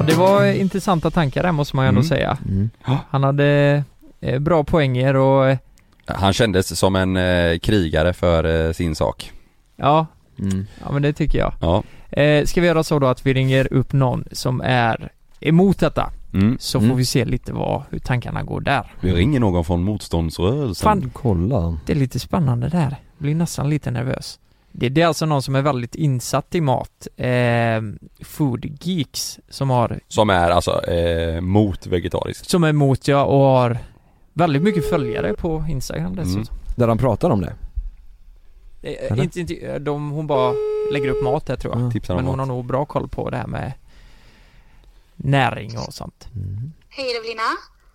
Ja, 0.00 0.06
det 0.06 0.14
var 0.14 0.46
intressanta 0.46 1.10
tankar 1.10 1.42
där 1.42 1.52
måste 1.52 1.76
man 1.76 1.84
ju 1.84 1.88
ändå 1.88 2.00
Mm. 2.00 2.08
säga. 2.08 2.38
Mm. 2.48 2.70
Han 3.10 3.22
hade 3.24 3.84
eh, 4.20 4.38
bra 4.38 4.64
poänger 4.64 5.16
och 5.16 5.48
eh, 5.48 5.58
Han 6.06 6.32
kändes 6.32 6.78
som 6.78 6.96
en 6.96 7.16
eh, 7.16 7.58
krigare 7.58 8.12
för 8.12 8.66
eh, 8.66 8.72
sin 8.72 8.94
sak 8.94 9.32
ja, 9.76 10.06
Mm. 10.38 10.66
ja 10.84 10.92
men 10.92 11.02
det 11.02 11.12
tycker 11.12 11.38
jag. 11.38 11.52
Ja, 11.60 11.82
Eh, 12.12 12.44
ska 12.44 12.60
vi 12.60 12.66
göra 12.66 12.82
så 12.82 12.98
då 12.98 13.06
att 13.06 13.26
vi 13.26 13.34
ringer 13.34 13.72
upp 13.72 13.92
någon 13.92 14.24
som 14.32 14.60
är 14.64 15.12
emot 15.40 15.78
detta? 15.78 16.10
mm. 16.34 16.56
Så 16.60 16.78
Mm. 16.78 16.90
får 16.90 16.96
vi 16.96 17.04
se 17.04 17.24
lite 17.24 17.52
vad, 17.52 17.82
hur 17.90 17.98
tankarna 17.98 18.42
går 18.42 18.60
där. 18.60 18.92
Vi 19.00 19.12
ringer 19.12 19.40
någon 19.40 19.64
från 19.64 19.82
motståndsrörelsen 19.82 20.84
Fan. 20.84 21.10
Kolla. 21.14 21.78
Det 21.86 21.92
är 21.92 21.96
lite 21.96 22.18
spännande 22.20 22.68
där. 22.68 22.96
Blir 23.18 23.34
nästan 23.34 23.70
lite 23.70 23.90
nervös. 23.90 24.38
Det, 24.72 24.88
det 24.88 25.02
är 25.02 25.06
alltså 25.06 25.26
någon 25.26 25.42
som 25.42 25.54
är 25.54 25.62
väldigt 25.62 25.94
insatt 25.94 26.54
i 26.54 26.60
mat. 26.60 27.08
Eh, 27.16 27.82
food 28.24 28.78
Geeks 28.80 29.38
som 29.48 29.70
har, 29.70 30.00
Som 30.08 30.30
är 30.30 30.50
alltså 30.50 30.84
eh, 30.84 31.40
mot 31.40 31.86
vegetariskt 31.86 32.50
som 32.50 32.64
är 32.64 32.68
emot 32.68 33.08
ja 33.08 33.24
och 33.24 33.38
har 33.38 33.78
väldigt 34.32 34.62
mycket 34.62 34.90
följare 34.90 35.34
på 35.34 35.64
Instagram 35.68 36.16
dessutom. 36.16 36.56
Där 36.76 36.86
de 36.86 36.98
pratar 36.98 37.30
om 37.30 37.40
det. 37.40 37.54
Eh, 38.82 39.12
Eller? 39.12 39.22
inte, 39.22 39.40
inte, 39.40 39.78
de, 39.78 40.10
hon 40.10 40.26
bara 40.26 40.54
lägger 40.92 41.08
upp 41.08 41.22
mat 41.22 41.46
där 41.46 41.56
tror 41.56 41.74
jag. 41.74 41.82
Om 41.82 41.92
Men 42.08 42.16
hon 42.16 42.26
mat. 42.26 42.38
har 42.38 42.46
nog 42.46 42.64
bra 42.64 42.84
koll 42.84 43.08
på 43.08 43.30
det 43.30 43.36
här 43.36 43.46
med 43.46 43.72
näring 45.16 45.78
och 45.78 45.94
sånt. 45.94 46.28
Mm. 46.34 46.72
Hej 46.88 47.16
Evelina. 47.16 47.42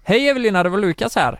Hej 0.04 0.30
Evelina, 0.30 0.64
det 0.64 0.70
var 0.70 0.78
Lukas 0.78 1.16
här. 1.16 1.40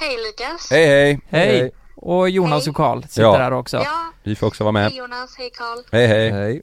Hej 0.00 0.16
Lukas. 0.16 0.70
Hej 0.70 0.86
hej! 0.86 1.20
Hej! 1.28 1.70
Och 2.00 2.30
Jonas 2.30 2.64
Hej. 2.64 2.70
och 2.70 2.76
Karl 2.76 3.02
sitter 3.02 3.22
Ja. 3.22 3.36
här 3.36 3.52
också. 3.52 3.76
Ja, 3.76 4.12
Vi 4.22 4.36
får 4.36 4.46
också 4.46 4.64
vara 4.64 4.72
med 4.72 4.82
hej 4.82 4.96
Jonas, 4.98 5.34
hej 5.38 5.50
Karl. 5.54 5.78
Hej 5.92 6.06
hej! 6.06 6.30
Hej. 6.30 6.62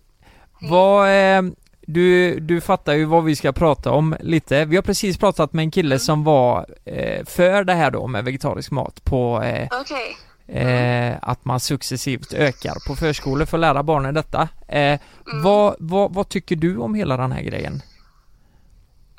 Vad, 0.61 1.09
eh, 1.37 1.41
du, 1.87 2.39
du 2.39 2.61
fattar 2.61 2.93
ju 2.93 3.05
vad 3.05 3.23
vi 3.23 3.35
ska 3.35 3.51
prata 3.51 3.91
om 3.91 4.15
lite. 4.19 4.65
Vi 4.65 4.75
har 4.75 4.83
precis 4.83 5.17
pratat 5.17 5.53
med 5.53 5.63
en 5.63 5.71
kille 5.71 5.99
som 5.99 6.23
var 6.23 6.65
eh, 6.85 7.25
för 7.25 7.63
det 7.63 7.73
här 7.73 7.91
då 7.91 8.07
med 8.07 8.23
vegetarisk 8.25 8.71
mat 8.71 9.03
på 9.03 9.41
eh, 9.43 9.67
Okej. 9.81 10.17
eh, 10.61 11.15
att 11.21 11.45
man 11.45 11.59
successivt 11.59 12.33
ökar 12.33 12.87
på 12.87 12.95
förskolor 12.95 13.45
för 13.45 13.57
att 13.57 13.61
lära 13.61 13.83
barnen 13.83 14.13
detta. 14.13 14.49
Eh, 14.67 14.99
vad, 15.43 15.75
vad, 15.79 16.13
vad 16.13 16.29
tycker 16.29 16.55
du 16.55 16.77
om 16.77 16.95
hela 16.95 17.17
den 17.17 17.31
här 17.31 17.41
grejen? 17.41 17.81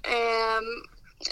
Ehm, 0.02 0.35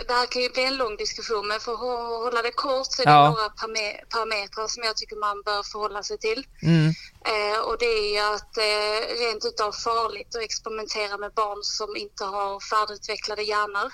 det 0.09 0.13
här 0.15 0.27
kan 0.27 0.43
ju 0.43 0.49
bli 0.49 0.65
en 0.65 0.77
lång 0.77 0.97
diskussion 0.97 1.49
men 1.49 1.61
för 1.61 1.73
att 1.73 1.79
hå- 1.79 2.23
hålla 2.25 2.43
det 2.43 2.51
kort 2.51 2.87
så 2.93 3.03
är 3.03 3.07
det 3.07 3.13
Ja. 3.13 3.29
några 3.31 3.49
parame- 3.49 4.01
parametrar 4.11 4.69
som 4.69 4.83
jag 4.83 4.97
tycker 4.97 5.17
man 5.17 5.43
bör 5.43 5.63
förhålla 5.63 6.03
sig 6.03 6.19
till. 6.19 6.47
Mm, 6.63 6.93
Eh, 7.27 7.59
och 7.61 7.79
det 7.79 7.87
är 7.87 8.13
ju 8.15 8.19
att 8.35 8.57
eh, 8.57 9.17
rent 9.19 9.45
utav 9.45 9.73
farligt 9.73 10.37
att 10.37 10.43
experimentera 10.43 11.17
med 11.19 11.33
barn 11.35 11.63
som 11.63 11.97
inte 11.97 12.25
har 12.25 12.61
färdigutvecklade 12.61 13.43
hjärnor. 13.43 13.93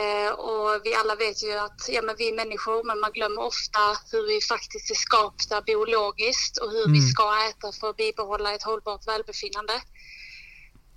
Eh, 0.00 0.30
och 0.32 0.80
vi 0.84 0.94
alla 0.94 1.14
vet 1.14 1.42
ju 1.44 1.52
att 1.52 1.80
ja, 1.88 2.02
men 2.02 2.16
vi 2.18 2.28
är 2.28 2.32
människor 2.36 2.84
men 2.84 3.00
man 3.00 3.12
glömmer 3.12 3.42
ofta 3.42 3.80
hur 4.12 4.26
vi 4.26 4.40
faktiskt 4.40 4.90
är 4.90 4.94
skapta 4.94 5.62
biologiskt 5.62 6.58
och 6.58 6.70
hur 6.70 6.86
vi 6.92 6.98
Mm. 6.98 7.10
ska 7.10 7.48
äta 7.50 7.72
för 7.72 7.90
att 7.90 7.96
bibehålla 7.96 8.54
ett 8.54 8.62
hållbart 8.62 9.08
välbefinnande. 9.08 9.82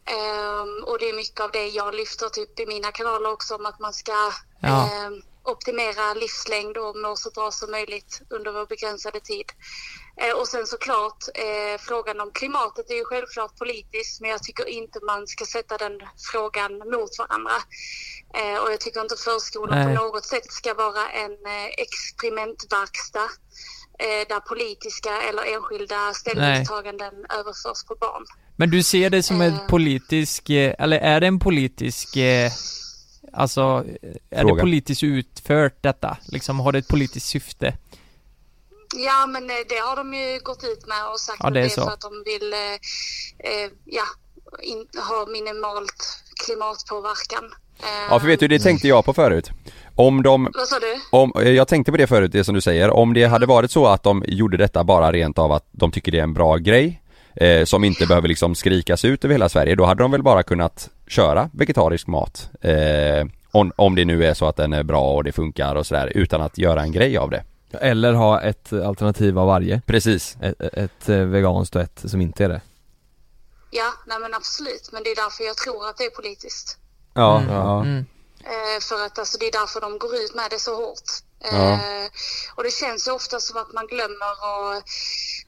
Ehm, 0.05 0.83
och 0.83 0.99
det 0.99 1.09
är 1.09 1.13
mycket 1.13 1.39
av 1.39 1.51
det 1.51 1.67
jag 1.67 1.95
lyfter 1.95 2.29
typ 2.29 2.59
i 2.59 2.65
mina 2.65 2.91
kanaler 2.91 3.31
också 3.31 3.55
om 3.55 3.65
att 3.65 3.79
man 3.79 3.93
ska 3.93 4.31
Ja. 4.61 4.89
ehm, 4.91 5.21
optimera 5.43 6.13
livslängd 6.13 6.77
och 6.77 6.95
må 6.95 7.15
så 7.15 7.31
bra 7.31 7.51
som 7.51 7.71
möjligt 7.71 8.21
under 8.29 8.51
vår 8.51 8.65
begränsade 8.65 9.19
tid. 9.19 9.45
Eh, 10.17 10.37
och 10.39 10.47
sen 10.47 10.67
såklart 10.67 11.23
eh, 11.35 11.79
frågan 11.79 12.19
om 12.19 12.31
klimatet 12.31 12.89
är 12.89 12.95
ju 12.95 13.05
självklart 13.05 13.57
politiskt 13.57 14.21
men 14.21 14.29
jag 14.29 14.43
tycker 14.43 14.69
inte 14.69 14.99
man 15.05 15.27
ska 15.27 15.45
sätta 15.45 15.77
den 15.77 15.99
frågan 16.31 16.77
mot 16.77 17.17
varandra. 17.19 17.51
Eh, 18.33 18.57
och 18.63 18.71
jag 18.71 18.79
tycker 18.79 19.01
inte 19.01 19.15
förskolan 19.15 19.79
Nej. 19.85 19.97
på 19.97 20.03
något 20.03 20.25
sätt 20.25 20.51
ska 20.51 20.73
vara 20.73 21.09
en 21.09 21.37
experimentverkstad 21.77 23.29
där 24.27 24.39
politiska 24.39 25.21
eller 25.21 25.43
enskilda 25.43 26.13
ställningstaganden 26.13 27.25
överförs 27.29 27.83
på 27.87 27.95
barn. 27.95 28.25
Men 28.61 28.69
du 28.69 28.83
ser 28.83 29.09
det 29.09 29.23
som 29.23 29.41
en 29.41 29.53
Eh. 29.53 29.67
politisk, 29.67 30.49
eh, 30.49 30.73
eller 30.79 30.97
är 30.97 31.19
det 31.19 31.27
en 31.27 31.39
politisk, 31.39 32.17
eh, 32.17 32.51
alltså, 33.33 33.61
är 34.29 34.39
Fråga. 34.41 34.55
det 34.55 34.61
politiskt 34.61 35.03
utfört 35.03 35.83
detta? 35.83 36.17
Liksom, 36.27 36.59
har 36.59 36.71
det 36.71 36.79
ett 36.79 36.87
politiskt 36.87 37.25
syfte? 37.25 37.73
Ja, 38.95 39.25
men 39.27 39.47
det 39.47 39.79
har 39.87 39.95
de 39.95 40.13
ju 40.13 40.39
gått 40.39 40.63
ut 40.63 40.87
med 40.87 41.07
och 41.13 41.19
sagt 41.19 41.37
Ja, 41.41 41.47
att 41.47 41.53
det 41.53 41.59
är 41.59 41.61
det 41.63 41.67
är 41.67 41.69
så. 41.69 41.81
för 41.81 41.91
att 41.91 42.01
de 42.01 42.23
vill 42.25 42.53
eh, 42.53 43.69
ja, 43.85 44.03
in, 44.63 44.87
ha 45.09 45.25
minimalt 45.31 46.23
klimatpåverkan. 46.45 47.43
Ja 48.09 48.19
för 48.19 48.27
vet 48.27 48.39
du, 48.39 48.47
det 48.47 48.59
tänkte 48.59 48.87
jag 48.87 49.05
på 49.05 49.13
förut 49.13 49.51
Om 49.95 50.23
de, 50.23 50.49
Vad 50.53 50.67
sa 50.67 50.79
du? 50.79 50.99
om, 51.11 51.31
jag 51.35 51.67
tänkte 51.67 51.91
på 51.91 51.97
det 51.97 52.07
förut, 52.07 52.31
det 52.31 52.43
som 52.43 52.55
du 52.55 52.61
säger, 52.61 52.89
om 52.89 53.13
det 53.13 53.25
hade 53.25 53.45
varit 53.45 53.71
så 53.71 53.87
att 53.87 54.03
de 54.03 54.23
gjorde 54.27 54.57
detta 54.57 54.83
bara 54.83 55.11
rent 55.11 55.37
av 55.39 55.51
att 55.51 55.65
de 55.71 55.91
tycker 55.91 56.11
det 56.11 56.19
är 56.19 56.23
en 56.23 56.33
bra 56.33 56.57
grej 56.57 57.00
eh, 57.35 57.65
Som 57.65 57.83
inte 57.83 58.05
behöver 58.07 58.27
liksom 58.27 58.55
skrikas 58.55 59.05
ut 59.05 59.25
över 59.25 59.33
hela 59.35 59.49
Sverige, 59.49 59.75
då 59.75 59.85
hade 59.85 60.03
de 60.03 60.11
väl 60.11 60.23
bara 60.23 60.43
kunnat 60.43 60.89
köra 61.07 61.49
vegetarisk 61.53 62.07
mat 62.07 62.49
eh, 62.61 63.25
om, 63.51 63.71
om 63.75 63.95
det 63.95 64.05
nu 64.05 64.25
är 64.25 64.33
så 64.33 64.45
att 64.45 64.55
den 64.55 64.73
är 64.73 64.83
bra 64.83 65.13
och 65.13 65.23
det 65.23 65.31
funkar 65.31 65.75
och 65.75 65.85
sådär, 65.87 66.11
utan 66.15 66.41
att 66.41 66.57
göra 66.57 66.81
en 66.81 66.91
grej 66.91 67.17
av 67.17 67.29
det 67.29 67.43
Eller 67.81 68.13
ha 68.13 68.41
ett 68.41 68.73
alternativ 68.73 69.39
av 69.39 69.47
varje. 69.47 69.81
Precis 69.85 70.37
Ett, 70.41 70.61
ett 70.61 71.09
eh, 71.09 71.17
veganskt 71.17 71.75
och 71.75 71.81
ett 71.81 72.01
som 72.05 72.21
inte 72.21 72.45
är 72.45 72.49
det. 72.49 72.61
Ja, 73.71 73.93
nej 74.07 74.19
men 74.19 74.33
absolut. 74.33 74.89
Men 74.93 75.03
det 75.03 75.09
är 75.09 75.15
därför 75.15 75.43
jag 75.43 75.57
tror 75.57 75.89
att 75.89 75.97
det 75.97 76.03
är 76.03 76.09
politiskt. 76.09 76.77
Ja, 77.13 77.37
Mm. 77.39 77.53
ja. 77.55 77.81
Mm. 77.81 78.05
Eh, 78.39 78.79
för 78.89 79.05
att 79.05 79.19
alltså, 79.19 79.37
det 79.39 79.45
är 79.45 79.51
därför 79.51 79.81
de 79.81 79.97
går 79.97 80.15
ut 80.15 80.35
med 80.35 80.47
det 80.49 80.59
så 80.59 80.75
hårt. 80.75 81.09
Eh, 81.51 81.57
Ja. 81.59 81.79
Och 82.55 82.63
det 82.63 82.71
känns 82.73 83.07
ju 83.07 83.11
ofta 83.11 83.39
som 83.39 83.57
att 83.61 83.73
man 83.73 83.87
glömmer 83.87 84.31
och 84.51 84.83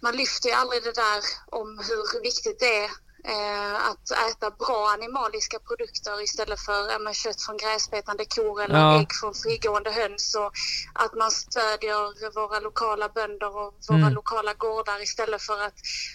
man 0.04 0.16
lyfter 0.18 0.50
ju 0.50 0.56
aldrig 0.56 0.84
det 0.84 0.96
där 0.96 1.20
om 1.60 1.68
hur 1.88 2.22
viktigt 2.22 2.60
det 2.60 2.78
är 2.86 2.90
eh, 3.34 3.76
att 3.90 4.12
äta 4.30 4.52
bra 4.52 4.90
animaliska 4.90 5.60
produkter 5.60 6.24
istället 6.24 6.60
för 6.60 7.00
men, 7.00 7.14
kött 7.14 7.42
från 7.42 7.58
gräsbetande 7.58 8.26
kor 8.36 8.62
eller 8.62 8.80
Ja. 8.80 9.00
ägg 9.00 9.08
från 9.22 9.34
frigående 9.34 9.92
höns 9.92 10.36
och 10.36 10.52
att 10.94 11.14
man 11.16 11.32
stödjer 11.32 12.34
våra 12.36 12.60
lokala 12.60 13.10
bönder 13.10 13.58
och 13.58 13.74
våra 13.90 13.98
Mm. 13.98 14.14
lokala 14.14 14.54
gårdar 14.54 15.02
istället 15.04 15.42
för 15.42 15.62
att 15.62 15.74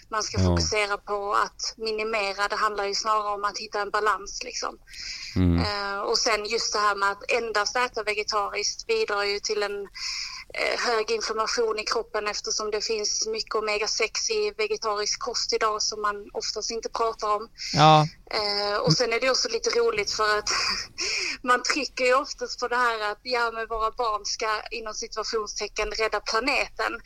man 0.09 0.23
ska 0.23 0.37
Ja. 0.39 0.45
fokusera 0.45 0.97
på 0.97 1.33
att 1.33 1.61
minimera. 1.77 2.47
Det 2.47 2.55
handlar 2.55 2.85
ju 2.85 2.95
snarare 2.95 3.33
om 3.33 3.43
att 3.43 3.57
hitta 3.57 3.81
en 3.81 3.89
balans 3.89 4.43
liksom. 4.43 4.77
Mm. 5.35 5.59
Eh, 5.65 5.99
och 5.99 6.17
sen 6.17 6.45
just 6.45 6.73
det 6.73 6.79
här 6.79 6.95
med 6.95 7.11
att 7.11 7.31
endast 7.31 7.75
äta 7.75 8.03
vegetariskt 8.03 8.87
bidrar 8.87 9.23
ju 9.23 9.39
till 9.39 9.63
en 9.63 9.81
eh, 9.81 9.89
hög 10.87 11.11
inflammation 11.11 11.79
i 11.79 11.83
kroppen 11.83 12.27
eftersom 12.27 12.71
det 12.71 12.81
finns 12.85 13.27
mycket 13.27 13.55
omega-6 13.55 14.31
i 14.31 14.53
vegetarisk 14.57 15.19
kost 15.19 15.53
idag 15.53 15.81
som 15.81 16.01
man 16.01 16.15
oftast 16.33 16.71
inte 16.71 16.89
pratar 16.89 17.35
om. 17.35 17.49
Ja, 17.73 18.07
Eh, 18.31 18.77
och 18.77 18.93
sen 18.93 19.13
är 19.13 19.19
det 19.19 19.29
också 19.29 19.49
lite 19.49 19.69
roligt 19.69 20.11
för 20.11 20.37
att 20.39 20.49
man 21.41 21.63
trycker 21.63 22.05
ju 22.05 22.13
oftast 22.15 22.59
på 22.59 22.67
det 22.67 22.75
här 22.75 23.11
att 23.11 23.17
ja, 23.23 23.51
men 23.53 23.67
våra 23.67 23.91
barn 23.91 24.25
ska 24.25 24.45
inom 24.71 24.93
situationstecken 24.93 25.87
rädda 25.91 26.19
planeten. 26.19 26.99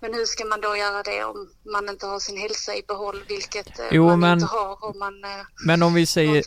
Men 0.00 0.14
hur 0.14 0.24
ska 0.24 0.44
man 0.44 0.60
då 0.60 0.76
göra 0.76 1.02
det 1.02 1.24
om 1.24 1.48
man 1.72 1.88
inte 1.88 2.06
har 2.06 2.20
sin 2.20 2.36
hälsa 2.36 2.74
i 2.74 2.82
behåll, 2.88 3.22
vilket 3.28 3.78
eh, 3.78 3.84
Jo, 3.90 4.06
man 4.06 4.20
men- 4.20 4.32
inte 4.32 4.46
har 4.46 4.84
om 4.84 4.98
man, 4.98 5.24
eh, 5.24 5.30
Men 5.66 5.82
om 5.82 5.94
vi 5.94 6.06
säger, 6.06 6.44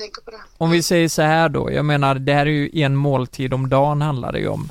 om 0.58 0.72
vi 0.72 0.84
säger 0.84 1.10
så 1.10 1.22
här 1.22 1.49
då, 1.49 1.72
jag 1.72 1.86
menar 1.86 2.16
det 2.16 2.34
här 2.34 2.45
är 2.45 2.49
ju 2.51 2.70
en 2.84 2.95
måltid 2.95 3.54
om 3.54 3.70
dagen 3.70 4.01
handlar 4.01 4.32
det 4.32 4.39
ju 4.39 4.47
om. 4.47 4.70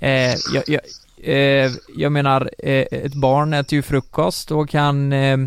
Eh, 0.00 0.34
jag, 0.52 0.64
jag, 0.66 0.80
eh, 1.28 1.70
jag 1.96 2.12
menar, 2.12 2.50
eh, 2.58 2.84
ett 2.90 3.14
barn 3.14 3.52
äter 3.52 3.76
ju 3.76 3.82
frukost 3.82 4.50
och 4.50 4.68
kan 4.68 5.12
eh, 5.12 5.38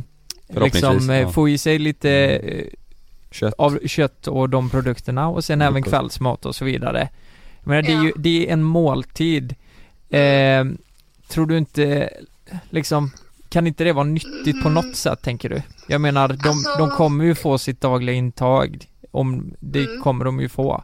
liksom 0.47 1.09
eh, 1.09 1.19
ja. 1.19 1.30
få 1.30 1.49
i 1.49 1.57
sig 1.57 1.80
lite 1.80 2.11
eh, 2.11 2.65
Kött. 3.32 3.53
av 3.57 3.80
kött 3.88 4.27
och 4.27 4.49
de 4.49 4.69
produkterna 4.69 5.27
och 5.27 5.43
sen 5.45 5.61
även 5.61 5.73
Frukost. 5.73 5.89
kvällsmat 5.89 6.45
och 6.45 6.55
så 6.55 6.65
vidare. 6.65 7.09
Jag 7.63 7.67
menar, 7.67 7.82
det 7.82 7.91
är 7.93 8.03
ju, 8.03 8.11
det 8.15 8.47
är 8.49 8.53
en 8.53 8.63
måltid. 8.63 9.55
Eh, 10.09 10.65
tror 11.27 11.45
du 11.45 11.57
inte, 11.57 12.09
liksom, 12.69 13.11
kan 13.49 13.67
inte 13.67 13.84
det 13.84 13.93
vara 13.93 14.03
nyttigt 14.05 14.63
på 14.63 14.69
något 14.69 14.95
sätt 14.95 15.21
tänker 15.21 15.49
du? 15.49 15.61
Jag 15.88 16.01
menar, 16.01 16.27
de, 16.27 16.49
Alltså- 16.49 16.77
de 16.77 16.89
kommer 16.89 17.25
ju 17.25 17.36
få 17.36 17.57
sitt 17.57 17.82
dagliga 17.82 18.15
intag. 18.15 18.86
Om 19.11 19.53
det 19.59 19.86
Mm. 19.86 20.01
kommer 20.01 20.25
de 20.25 20.39
ju 20.39 20.49
få. 20.49 20.84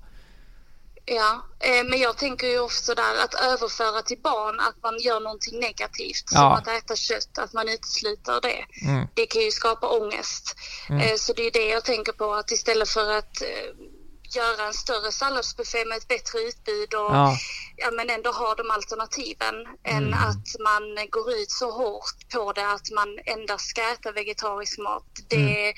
Ja, 1.08 1.46
eh, 1.60 1.84
men 1.84 2.00
jag 2.00 2.18
tänker 2.18 2.48
ju 2.48 2.60
också 2.60 2.96
där 2.96 3.24
att 3.24 3.34
överföra 3.34 4.02
till 4.02 4.22
barn 4.22 4.60
att 4.60 4.76
man 4.84 5.00
gör 5.00 5.20
någonting 5.20 5.60
negativt. 5.60 6.30
Som 6.30 6.38
Ja. 6.42 6.58
att 6.58 6.68
äta 6.68 6.96
kött, 6.96 7.38
att 7.38 7.54
man 7.54 7.70
utesluter 7.70 8.42
det. 8.42 8.66
Mm. 8.88 9.08
Det 9.14 9.26
kan 9.26 9.42
ju 9.42 9.52
skapa 9.52 9.88
ångest. 9.90 10.56
Mm. 10.90 11.02
Eh, 11.02 11.16
Så 11.18 11.34
det 11.34 11.44
är 11.48 11.52
det 11.52 11.66
jag 11.70 11.86
tänker 11.86 12.12
på 12.12 12.34
att 12.34 12.52
istället 12.52 12.90
för 12.90 13.12
att 13.18 13.42
eh, 13.42 13.48
göra 14.36 14.68
en 14.68 14.74
större 14.74 15.12
salladsbuffé 15.12 15.86
med 15.86 15.98
ett 15.98 16.08
bättre 16.08 16.40
utbud 16.40 16.94
och 16.94 17.12
Ja, 17.16 17.38
ja, 17.78 17.92
men 17.92 18.10
ändå 18.10 18.32
ha 18.32 18.56
de 18.56 18.72
alternativen 18.72 19.56
än 19.84 20.04
Mm. 20.08 20.14
att 20.14 20.48
man 20.60 21.10
går 21.10 21.32
ut 21.34 21.52
så 21.52 21.72
hårt 21.72 22.30
på 22.34 22.54
det 22.54 22.68
att 22.72 22.92
man 22.92 23.20
endast 23.26 23.70
ska 23.70 23.82
äta 23.92 24.12
vegetarisk 24.12 24.78
mat. 24.80 25.06
Det 25.30 25.36
Mm. 25.36 25.74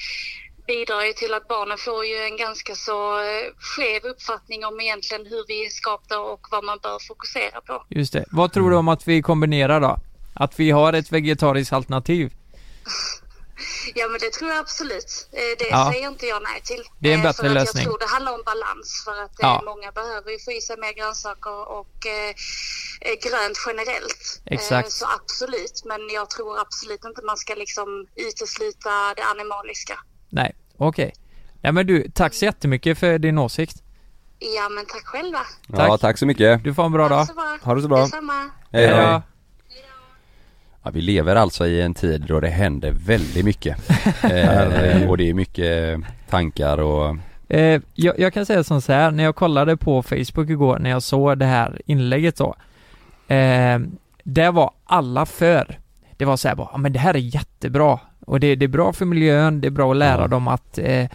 Bidrar 0.68 1.02
ju 1.04 1.14
till 1.14 1.34
att 1.34 1.48
barnen 1.48 1.78
får 1.78 2.06
ju 2.06 2.16
en 2.18 2.38
ganska 2.38 2.76
så 2.76 3.20
eh, 3.20 3.26
skev 3.60 4.04
uppfattning 4.04 4.66
om 4.66 4.80
egentligen 4.82 5.26
hur 5.26 5.46
vi 5.48 5.66
är 5.66 5.70
skapta 5.70 6.20
och 6.20 6.48
vad 6.52 6.64
man 6.64 6.80
bör 6.84 7.00
fokusera 7.08 7.62
på. 7.62 7.86
just 7.90 8.14
det. 8.14 8.26
Vad 8.32 8.54
tror 8.54 8.70
du 8.70 8.76
om 8.76 8.88
att 8.88 9.08
vi 9.08 9.22
kombinerar 9.22 9.82
då? 9.82 9.98
Att 10.36 10.60
vi 10.60 10.72
har 10.72 10.94
ett 10.94 11.12
vegetariskt 11.12 11.74
alternativ? 11.74 12.34
Ja 13.96 14.08
men 14.08 14.20
det 14.20 14.32
tror 14.34 14.50
jag 14.50 14.60
absolut. 14.60 15.28
Eh, 15.32 15.40
Det 15.60 15.68
Ja. 15.70 15.90
säger 15.94 16.08
inte 16.08 16.26
jag 16.26 16.44
nej 16.44 16.62
till. 16.64 16.84
Det 17.00 17.10
är 17.10 17.14
en 17.14 17.20
Eh, 17.20 17.24
bättre 17.24 17.44
för 17.44 17.48
att 17.50 17.54
lösning. 17.54 17.84
Jag 17.84 17.90
tror 17.92 18.00
det 18.00 18.06
handlar 18.14 18.34
om 18.34 18.44
balans 18.46 19.02
för 19.06 19.24
att 19.24 19.36
Ja. 19.38 19.62
många 19.66 19.92
behöver 19.92 20.32
ju 20.32 20.40
få 20.40 20.52
i 20.52 20.62
sig 20.62 20.78
mer 20.78 20.94
grönsaker 20.94 21.70
och 21.80 21.96
grönt 23.24 23.58
generellt. 23.68 24.42
Exakt. 24.46 24.92
Så 24.92 25.06
absolut, 25.20 25.82
men 25.86 26.10
jag 26.10 26.30
tror 26.30 26.60
absolut 26.60 27.06
inte 27.06 27.22
man 27.22 27.38
ska 27.38 27.56
liksom 27.56 28.08
utesluta 28.16 29.14
det 29.16 29.24
animaliska. 29.24 30.00
Nej, 30.30 30.56
okej. 30.78 31.14
Nej 31.62 31.72
men 31.74 31.88
du, 31.88 32.10
tack 32.14 32.34
så 32.34 32.46
jättemycket 32.46 32.98
för 32.98 33.20
din 33.20 33.38
åsikt. 33.38 33.84
Ja 34.40 34.70
men 34.70 34.86
tack 34.86 35.06
själva. 35.06 35.40
Ja, 35.68 35.78
Tack. 35.78 36.02
tack 36.02 36.18
så 36.18 36.26
mycket. 36.26 36.64
Du 36.64 36.74
får 36.74 36.86
en 36.86 36.92
bra 36.92 37.10
dag. 37.10 37.28
Ha 37.64 37.76
det 37.76 37.82
så 37.82 37.88
bra. 37.88 38.00
Detsamma. 38.02 38.50
Hej 38.72 38.88
då. 38.88 39.22
Ja, 40.84 40.92
vi 40.92 41.02
lever 41.02 41.36
alltså 41.36 41.68
i 41.68 41.82
en 41.82 41.94
tid 41.94 42.26
då 42.28 42.40
det 42.40 42.50
händer 42.50 42.92
väldigt 42.92 43.46
mycket. 43.46 43.90
eh, 44.24 45.10
och 45.10 45.18
det 45.18 45.30
är 45.30 45.34
mycket 45.34 46.00
tankar 46.30 46.78
och 46.78 47.16
Eh, 47.50 47.82
jag, 47.94 48.20
jag 48.20 48.34
kan 48.34 48.46
säga 48.46 48.64
som 48.64 48.82
så 48.82 48.94
här, 48.94 49.12
när 49.12 49.24
jag 49.24 49.36
kollade 49.36 49.78
på 49.78 50.04
Facebook 50.04 50.50
igår 50.50 50.80
när 50.80 50.90
jag 50.90 51.04
såg 51.04 51.38
det 51.38 51.46
här 51.46 51.82
inlägget 51.86 52.36
då. 52.38 52.56
Eh, 53.36 53.80
det 54.24 54.52
var 54.52 54.72
alla 54.86 55.26
för. 55.26 55.80
Det 56.18 56.26
var 56.26 56.38
så 56.38 56.48
här 56.48 56.56
bara, 56.56 56.78
men 56.78 56.94
det 56.94 57.00
här 57.00 57.14
är 57.14 57.20
jättebra. 57.20 58.00
Och 58.28 58.40
det, 58.40 58.56
det 58.56 58.66
är 58.66 58.70
bra 58.70 58.94
för 58.94 59.06
miljön, 59.06 59.62
det 59.62 59.68
är 59.68 59.72
bra 59.72 59.92
att 59.92 59.98
lära 59.98 60.22
Ja. 60.22 60.28
dem 60.28 60.48
att 60.48 60.78
eh, 60.78 61.08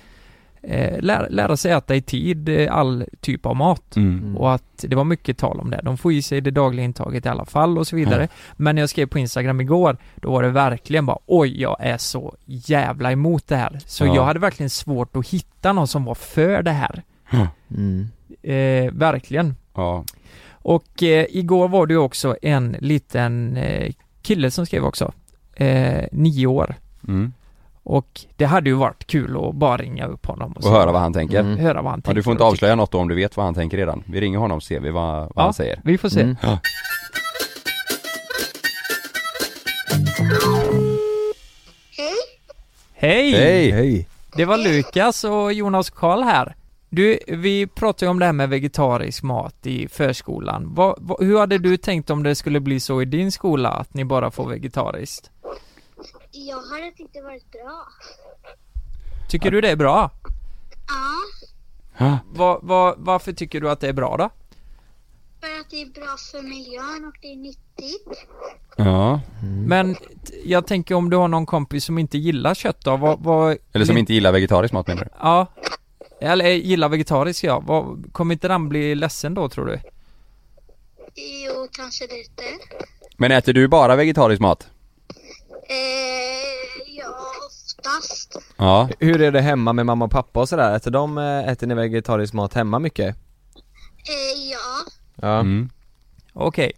eh, 0.62 1.00
lära, 1.00 1.26
lära 1.28 1.56
sig 1.56 1.72
äta 1.72 1.94
i 1.94 2.02
tid 2.02 2.48
eh, 2.48 2.74
all 2.76 3.04
typ 3.20 3.46
av 3.46 3.56
mat. 3.56 3.96
mm. 3.96 4.36
Och 4.36 4.52
att 4.54 4.84
det 4.88 4.96
var 4.96 5.04
mycket 5.04 5.38
tal 5.38 5.60
om 5.60 5.70
det. 5.70 5.80
De 5.84 5.98
får 5.98 6.12
i 6.12 6.22
sig 6.22 6.40
det 6.40 6.50
dagliga 6.50 6.84
intaget 6.84 7.26
i 7.26 7.28
alla 7.28 7.44
fall 7.44 7.78
och 7.78 7.86
så 7.86 7.96
vidare. 7.96 8.28
Men 8.56 8.74
när 8.74 8.82
jag 8.82 8.90
skrev 8.90 9.06
på 9.06 9.18
Instagram 9.18 9.60
igår, 9.60 9.96
då 10.16 10.30
var 10.32 10.42
det 10.42 10.48
verkligen 10.50 11.06
bara 11.06 11.18
oj, 11.26 11.60
jag 11.62 11.76
är 11.80 11.98
så 11.98 12.34
jävla 12.46 13.12
emot 13.12 13.46
det 13.48 13.56
här. 13.56 13.78
Så 13.86 14.06
Ja. 14.06 14.14
jag 14.14 14.24
hade 14.24 14.40
verkligen 14.40 14.70
svårt 14.70 15.16
att 15.16 15.28
hitta 15.28 15.72
någon 15.72 15.88
som 15.88 16.04
var 16.04 16.14
för 16.14 16.62
det 16.62 16.70
här. 16.70 17.02
Mm. 17.76 18.08
Eh, 18.42 18.92
verkligen. 18.92 19.54
ja. 19.74 20.04
Och 20.64 21.02
eh, 21.02 21.26
igår 21.30 21.68
var 21.68 21.86
det 21.86 21.96
också 21.96 22.36
en 22.42 22.76
liten 22.80 23.56
eh, 23.56 23.92
kille 24.22 24.50
som 24.50 24.66
skrev 24.66 24.84
också. 24.84 25.12
Eh, 25.56 26.04
nio 26.12 26.46
år. 26.46 26.74
Mm. 27.08 27.32
Och 27.84 28.20
det 28.36 28.44
hade 28.44 28.70
ju 28.70 28.76
varit 28.76 29.06
kul 29.06 29.36
att 29.48 29.54
bara 29.54 29.76
ringa 29.76 30.06
upp 30.06 30.26
honom 30.26 30.52
Och 30.52 30.70
höra 30.70 30.92
vad 30.92 31.00
han 31.00 31.12
tänker. 31.12 31.40
Mm. 31.40 31.58
höra 31.58 31.82
vad 31.82 31.90
han 31.90 31.98
Ja, 31.98 32.02
tänker. 32.02 32.14
du 32.16 32.22
får 32.22 32.30
inte 32.32 32.42
och 32.44 32.50
avslöja 32.50 32.74
något 32.74 32.90
då 32.90 32.98
om 32.98 33.08
du 33.08 33.14
vet 33.14 33.36
vad 33.36 33.46
han 33.46 33.54
tänker 33.54 33.76
redan. 33.76 34.02
Vi 34.06 34.20
ringer 34.20 34.38
honom 34.38 34.60
så 34.60 34.66
ser 34.66 34.80
vi 34.80 34.90
vad, 34.90 35.14
vad 35.20 35.30
Ja. 35.34 35.42
han 35.42 35.54
säger. 35.54 35.80
Vi 35.84 35.98
får 35.98 36.08
se. 36.08 36.20
Mm. 36.20 36.36
Hej. 41.90 42.12
Hej! 42.94 43.32
Hej! 43.32 43.70
Hej. 43.70 44.08
Det 44.36 44.44
var 44.44 44.56
Lukas 44.56 45.24
och 45.24 45.52
Jonas 45.52 45.90
Karl 45.90 46.22
här. 46.22 46.54
Du, 46.90 47.18
vi 47.28 47.66
pratade 47.66 48.04
ju 48.06 48.10
om 48.10 48.18
det 48.18 48.24
här 48.26 48.32
med 48.32 48.48
vegetarisk 48.48 49.22
mat 49.22 49.66
i 49.66 49.88
förskolan. 49.88 50.74
Vad, 50.74 50.94
vad, 51.00 51.24
hur 51.26 51.38
hade 51.38 51.58
du 51.58 51.76
tänkt 51.76 52.10
om 52.10 52.22
det 52.22 52.34
skulle 52.34 52.60
bli 52.60 52.80
så 52.80 53.02
i 53.02 53.04
din 53.04 53.32
skola, 53.32 53.68
att 53.70 53.94
ni 53.94 54.04
bara 54.04 54.30
får 54.30 54.48
vegetariskt? 54.48 55.30
Jag 56.32 56.62
hade 56.62 56.92
tyckt 56.96 57.12
det 57.12 57.22
varit 57.22 57.50
bra. 57.50 57.86
Tycker 59.28 59.50
du 59.50 59.60
det 59.60 59.70
är 59.70 59.76
bra? 59.76 60.10
Ja. 61.98 62.18
Va, 62.34 62.58
va, 62.62 62.94
varför 62.98 63.32
tycker 63.32 63.60
du 63.60 63.70
att 63.70 63.80
det 63.80 63.88
är 63.88 63.92
bra 63.92 64.16
då? 64.16 64.30
för 65.40 65.60
att 65.60 65.70
det 65.70 65.82
är 65.82 65.86
bra 65.86 66.16
för 66.32 66.42
miljön 66.42 67.04
och 67.04 67.18
det 67.22 67.32
är 67.32 67.36
nyttigt. 67.36 68.26
Ja. 68.76 69.20
Men 69.66 69.94
t- 69.94 70.00
jag 70.44 70.66
tänker 70.66 70.94
om 70.94 71.10
du 71.10 71.16
har 71.16 71.28
någon 71.28 71.46
kompis 71.46 71.84
som 71.84 71.98
inte 71.98 72.18
gillar 72.18 72.54
kött 72.54 72.80
då, 72.84 72.96
vad, 72.96 73.20
vad 73.20 73.56
Eller 73.72 73.84
som 73.84 73.96
inte 73.96 74.14
gillar 74.14 74.32
vegetarisk 74.32 74.72
mat 74.74 74.86
menar 74.86 75.04
du? 75.04 75.10
Ja, 75.20 75.46
eller 76.20 76.44
eh, 76.44 76.50
gillar 76.66 76.88
vegetarisk 76.88 77.44
ja, 77.44 77.60
vad, 77.66 78.12
kommer 78.12 78.32
inte 78.34 78.48
den 78.48 78.68
bli 78.68 78.94
ledsen 78.94 79.34
då 79.34 79.48
tror 79.48 79.66
du? 79.66 79.80
Jo, 81.14 81.68
kanske 81.72 82.04
lite. 82.06 82.42
Men 83.16 83.32
äter 83.32 83.52
du 83.52 83.68
bara 83.68 83.96
vegetarisk 83.96 84.40
mat? 84.40 84.66
Eh, 85.72 86.96
ja, 86.98 87.14
oftast. 87.46 88.36
Ja. 88.56 88.88
Hur 88.98 89.22
är 89.22 89.32
det 89.32 89.40
hemma 89.40 89.72
med 89.72 89.86
mamma 89.86 90.04
och 90.04 90.10
pappa 90.10 90.40
och 90.40 90.48
sådär? 90.48 90.76
Äter 90.76 90.90
de, 90.90 91.18
eh, 91.18 91.48
äter 91.48 91.66
ni 91.66 91.74
vegetarisk 91.74 92.32
mat 92.32 92.54
hemma 92.54 92.78
mycket? 92.78 93.16
Eh, 94.08 94.50
ja. 94.50 94.92
Ja. 95.14 95.40
Mm. 95.40 95.70
Okej, 96.32 96.72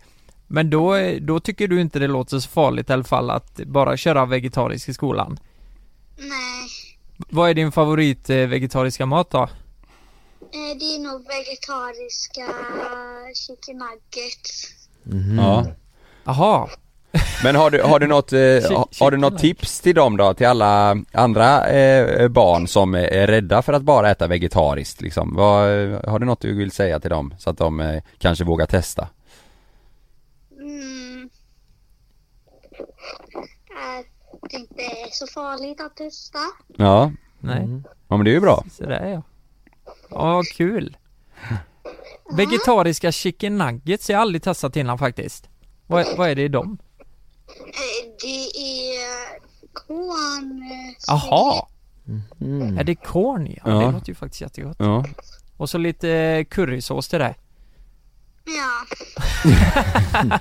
men 0.47 0.71
då, 0.71 0.95
eh, 0.95 1.21
då 1.21 1.41
tycker 1.41 1.69
du 1.69 1.81
inte 1.81 1.99
det 1.99 2.07
låter 2.07 2.39
så 2.39 2.49
farligt 2.49 2.91
i 2.91 2.93
alla 2.93 3.05
fall 3.05 3.31
att 3.31 3.57
bara 3.57 3.97
köra 3.97 4.27
vegetarisk 4.27 4.89
i 4.89 4.95
skolan? 4.95 5.39
Nej. 6.17 6.69
Vad 7.17 7.51
är 7.51 7.55
din 7.55 7.73
favorit 7.73 8.31
eh, 8.31 8.37
vegetariska 8.37 9.07
mat 9.07 9.31
då? 9.31 9.43
Eh, 9.43 9.49
det 10.79 10.85
är 10.95 10.99
nog 10.99 11.27
vegetariska 11.29 12.47
chicken 13.35 13.79
nuggets. 13.79 14.73
Ja. 15.37 15.67
Jaha, 16.25 16.69
Men 17.43 17.57
har 17.57 17.71
du, 17.71 17.83
har 17.83 17.99
du 17.99 18.07
något, 18.07 18.33
eh, 18.33 18.39
har, 19.01 19.11
du 19.11 19.17
något 19.17 19.39
tips 19.39 19.81
till 19.81 19.95
dem 19.95 20.17
då? 20.17 20.35
Till 20.35 20.47
alla 20.47 20.97
andra 21.13 21.69
eh, 21.69 22.29
barn 22.29 22.69
som 22.69 22.95
är 22.95 23.27
rädda 23.27 23.63
för 23.63 23.73
att 23.73 23.83
bara 23.83 24.11
äta 24.11 24.27
vegetariskt 24.27 25.01
liksom? 25.01 25.35
Vad, 25.37 25.69
har 26.05 26.19
du 26.19 26.27
något 26.27 26.41
du 26.41 26.55
vill 26.55 26.71
säga 26.71 27.01
till 27.01 27.11
dem? 27.11 27.35
Så 27.39 27.51
att 27.51 27.59
de 27.59 27.81
eh, 27.81 28.03
kanske 28.19 28.45
vågar 28.45 28.67
testa? 28.67 29.09
Mm. 30.61 31.31
Att 33.77 34.07
det 34.51 34.57
inte 34.57 34.83
är 34.83 35.09
så 35.11 35.27
farligt 35.27 35.81
att 35.81 35.97
testa. 35.97 36.39
Ja. 36.77 37.13
nej, 37.39 37.59
Mm. 37.59 37.85
Ja 38.09 38.17
men 38.17 38.25
det 38.25 38.31
är 38.31 38.35
ju 38.35 38.41
bra. 38.41 38.65
så 38.71 38.87
där 38.87 39.07
ja. 39.07 39.23
Ja, 40.11 40.43
kul. 40.57 40.97
Vegetariska 42.37 43.13
chicken 43.13 43.59
nuggets, 43.59 44.11
jag 44.11 44.17
har 44.17 44.23
aldrig 44.23 44.43
testat 44.43 44.77
innan 44.77 44.99
faktiskt. 44.99 45.49
Vad, 45.87 46.07
vad 46.17 46.29
är 46.31 46.35
det 46.35 46.43
i 46.43 46.49
dem? 46.49 46.79
Det 48.21 48.59
är 48.59 49.39
korn. 49.73 50.63
eh, 50.63 50.95
Jaha, 51.07 51.67
Mm. 52.41 52.79
är 52.79 52.85
det 52.85 52.95
korn 52.95 53.47
ja? 53.47 53.63
Ja. 53.65 53.71
Det 53.87 53.93
låter 53.93 54.09
ju 54.09 54.15
faktiskt 54.15 54.41
jättegott. 54.41 54.77
Ja. 54.79 55.05
Och 55.57 55.71
så 55.71 55.79
lite 55.79 56.45
currysås 56.51 57.09
till 57.09 57.19
det. 57.19 57.35
Ja. 58.45 58.87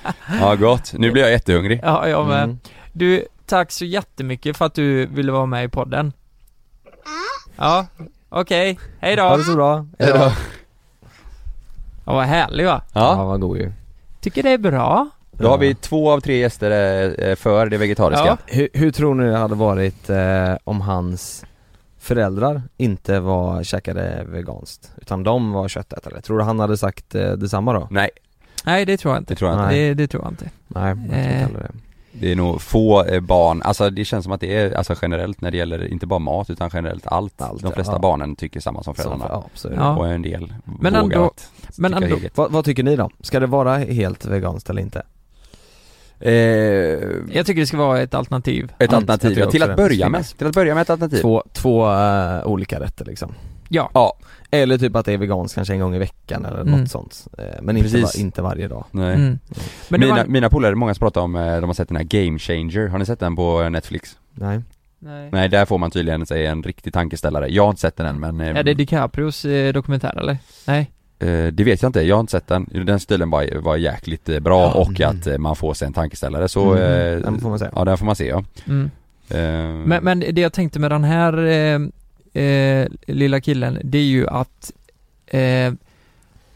Ja 0.40 0.54
gott. 0.54 0.92
Nu 0.92 1.10
blir 1.10 1.22
jag 1.22 1.30
jättehungrig. 1.30 1.80
Ja, 1.82 2.08
jag 2.08 2.26
med. 2.26 2.44
Mm. 2.44 2.58
Du, 2.92 3.26
tack 3.46 3.72
så 3.72 3.84
jättemycket 3.84 4.56
för 4.56 4.64
att 4.66 4.74
du 4.74 5.06
ville 5.06 5.32
vara 5.32 5.46
med 5.46 5.64
i 5.64 5.68
podden. 5.68 6.12
Ja, 7.56 7.86
okej. 8.28 8.78
Hej 9.00 9.16
Ha 9.16 9.30
då. 9.30 9.36
det 9.36 9.44
så 9.44 9.54
bra. 9.54 9.86
Hejdå. 9.98 10.32
Ja, 12.06 12.14
vad 12.14 12.24
härlig 12.24 12.66
va? 12.66 12.82
Ja, 12.92 13.00
Ja, 13.16 13.24
vad 13.24 13.40
god 13.40 13.56
ju 13.58 13.72
Tycker 14.20 14.42
det 14.42 14.50
är 14.50 14.58
bra. 14.58 15.08
Då 15.38 15.48
har 15.48 15.58
vi 15.58 15.74
två 15.74 16.10
av 16.10 16.20
tre 16.20 16.36
gäster 16.36 16.70
eh, 17.28 17.34
för 17.36 17.66
det 17.66 17.76
vegetariska. 17.78 18.26
Ja. 18.26 18.36
hur, 18.46 18.68
hur 18.72 18.90
tror 18.90 19.14
ni 19.14 19.24
det 19.30 19.36
hade 19.36 19.54
varit 19.54 20.10
eh, 20.10 20.54
om 20.64 20.80
hans 20.80 21.44
föräldrar 21.98 22.62
inte 22.76 23.20
var, 23.20 23.62
käkade 23.62 24.24
veganskt? 24.28 24.92
Utan 25.00 25.22
de 25.22 25.52
var 25.52 25.68
köttätare? 25.68 26.20
Tror 26.20 26.38
du 26.38 26.44
han 26.44 26.60
hade 26.60 26.76
sagt 26.76 27.14
eh, 27.14 27.32
detsamma 27.32 27.72
då? 27.72 27.88
Nej, 27.90 28.10
Nej, 28.64 28.84
det 28.84 28.96
tror 28.96 29.14
jag 29.14 29.18
det 29.18 29.22
inte. 29.22 29.34
tror 29.34 29.50
jag 29.50 29.58
inte. 29.60 29.66
Nej. 29.74 29.88
Det, 29.88 29.94
det 29.94 30.06
tror 30.06 30.22
jag 30.22 30.32
inte. 30.32 30.50
Nej, 30.68 30.88
jag 30.88 30.96
tror 30.96 31.14
inte 31.14 31.18
Eh. 31.18 31.48
det 31.62 31.70
Det 32.20 32.32
är 32.32 32.36
nog 32.36 32.62
få 32.62 33.04
eh, 33.04 33.20
barn, 33.20 33.62
alltså 33.62 33.90
det 33.90 34.04
känns 34.04 34.24
som 34.24 34.32
att 34.32 34.40
det 34.40 34.56
är 34.56 34.74
alltså 34.74 34.94
generellt 35.02 35.40
när 35.40 35.50
det 35.50 35.56
gäller 35.56 35.86
inte 35.92 36.06
bara 36.06 36.18
mat 36.18 36.50
utan 36.50 36.70
generellt 36.72 37.06
allt. 37.06 37.42
Allt, 37.42 37.62
De 37.62 37.72
flesta 37.72 37.92
ja. 37.92 37.98
barnen 37.98 38.36
tycker 38.36 38.60
samma 38.60 38.82
som 38.82 38.94
föräldrarna. 38.94 39.26
ja, 39.28 39.44
så 39.54 39.68
är 39.68 39.72
det. 39.72 39.78
Ja. 39.78 39.96
Och 39.96 40.08
en 40.08 40.22
del 40.22 40.54
Men 40.64 40.92
vågar 40.92 41.16
ändå- 41.16 41.24
att 41.26 41.50
men 41.78 41.94
ändå-. 41.94 42.16
Vad, 42.34 42.50
vad 42.52 42.64
tycker 42.64 42.82
ni 42.82 42.96
då? 42.96 43.10
Ska 43.20 43.40
det 43.40 43.46
vara 43.46 43.76
helt 43.78 44.26
veganskt 44.26 44.70
eller 44.70 44.82
inte? 44.82 45.02
Eh, 46.20 46.32
Jag 47.32 47.46
tycker 47.46 47.60
det 47.60 47.66
ska 47.66 47.76
vara 47.76 48.00
ett 48.00 48.14
alternativ. 48.14 48.64
ett 48.64 48.90
jag 48.92 48.94
alternativ, 48.94 49.38
ja, 49.38 49.50
till 49.50 49.62
att 49.62 49.76
börja 49.76 50.08
med. 50.08 50.24
Till 50.24 50.46
att 50.46 50.54
börja 50.54 50.74
med 50.74 50.82
ett 50.82 50.90
alternativ. 50.90 51.20
Två, 51.20 51.42
två 51.52 51.92
eh, 51.92 52.46
olika 52.46 52.80
rätter 52.80 53.04
liksom 53.04 53.34
Ja. 53.68 53.90
Ja, 53.94 54.16
Eller 54.50 54.78
typ 54.78 54.96
att 54.96 55.06
det 55.06 55.12
är 55.12 55.18
veganskt 55.18 55.54
kanske 55.54 55.74
en 55.74 55.80
gång 55.80 55.94
i 55.94 55.98
veckan 55.98 56.44
eller 56.44 56.60
Mm. 56.60 56.80
något 56.80 56.90
sånt 56.90 57.26
eh, 57.38 57.44
Men 57.62 57.76
inte, 57.76 57.90
Precis. 57.90 58.16
va, 58.16 58.20
inte 58.22 58.42
varje 58.42 58.68
dag 58.68 58.84
nej. 58.90 59.14
Mm. 59.14 59.38
Men 59.88 60.00
det 60.00 60.06
mina, 60.06 60.16
var... 60.18 60.26
mina 60.26 60.48
polare, 60.50 60.74
många 60.74 60.94
som 60.94 61.00
pratar 61.00 61.20
om, 61.20 61.36
eh, 61.36 61.54
de 61.60 61.64
har 61.64 61.74
sett 61.74 61.88
den 61.88 61.96
här 61.96 62.04
Game 62.04 62.38
Changer, 62.38 62.86
har 62.88 62.98
ni 62.98 63.06
sett 63.06 63.20
den 63.20 63.36
på 63.36 63.68
Netflix? 63.68 64.18
Nej 64.32 64.60
Nej. 64.98 65.28
Nej, 65.32 65.48
där 65.48 65.64
får 65.64 65.78
man 65.78 65.90
tydligen 65.90 66.26
sig 66.26 66.46
en 66.46 66.62
riktig 66.62 66.92
tankeställare. 66.92 67.48
Jag 67.48 67.62
har 67.62 67.70
inte 67.70 67.80
sett 67.80 67.96
den 67.96 68.06
än 68.06 68.20
men 68.20 68.40
Är 68.40 68.62
det 68.62 68.74
DiCaprios 68.74 69.44
eh, 69.44 69.72
dokumentär 69.72 70.18
eller? 70.18 70.38
Nej? 70.66 70.90
Eh, 71.18 71.46
Det 71.52 71.64
vet 71.64 71.82
jag 71.82 71.88
inte, 71.88 72.00
jag 72.02 72.16
har 72.16 72.20
inte 72.20 72.30
sett 72.30 72.46
den. 72.46 72.66
Den 72.86 73.00
stilen 73.00 73.30
var, 73.30 73.58
var 73.60 73.76
jäkligt 73.76 74.28
eh, 74.28 74.40
bra 74.40 74.70
och 74.72 75.00
Mm. 75.00 75.10
att 75.20 75.26
eh, 75.26 75.38
man 75.38 75.56
får 75.56 75.74
sig 75.74 75.86
en 75.86 75.92
tankeställare 75.92 76.48
så 76.48 76.72
Mm, 76.74 77.22
den 77.22 77.40
får 77.40 77.48
man 77.48 77.58
säga. 77.58 77.70
Ja 77.74 77.84
den 77.84 77.98
får 77.98 78.06
man 78.06 78.16
se 78.16 78.26
ja. 78.28 78.44
Mm. 78.66 78.90
Eh, 79.28 79.86
Men, 79.86 80.04
men 80.04 80.20
det 80.20 80.40
jag 80.40 80.52
tänkte 80.52 80.78
med 80.78 80.90
den 80.90 81.04
här 81.04 81.46
eh, 81.46 82.42
eh, 82.44 82.88
lilla 83.06 83.40
killen, 83.40 83.78
det 83.84 83.98
är 83.98 84.02
ju 84.02 84.28
att 84.28 84.72
eh, 85.26 85.72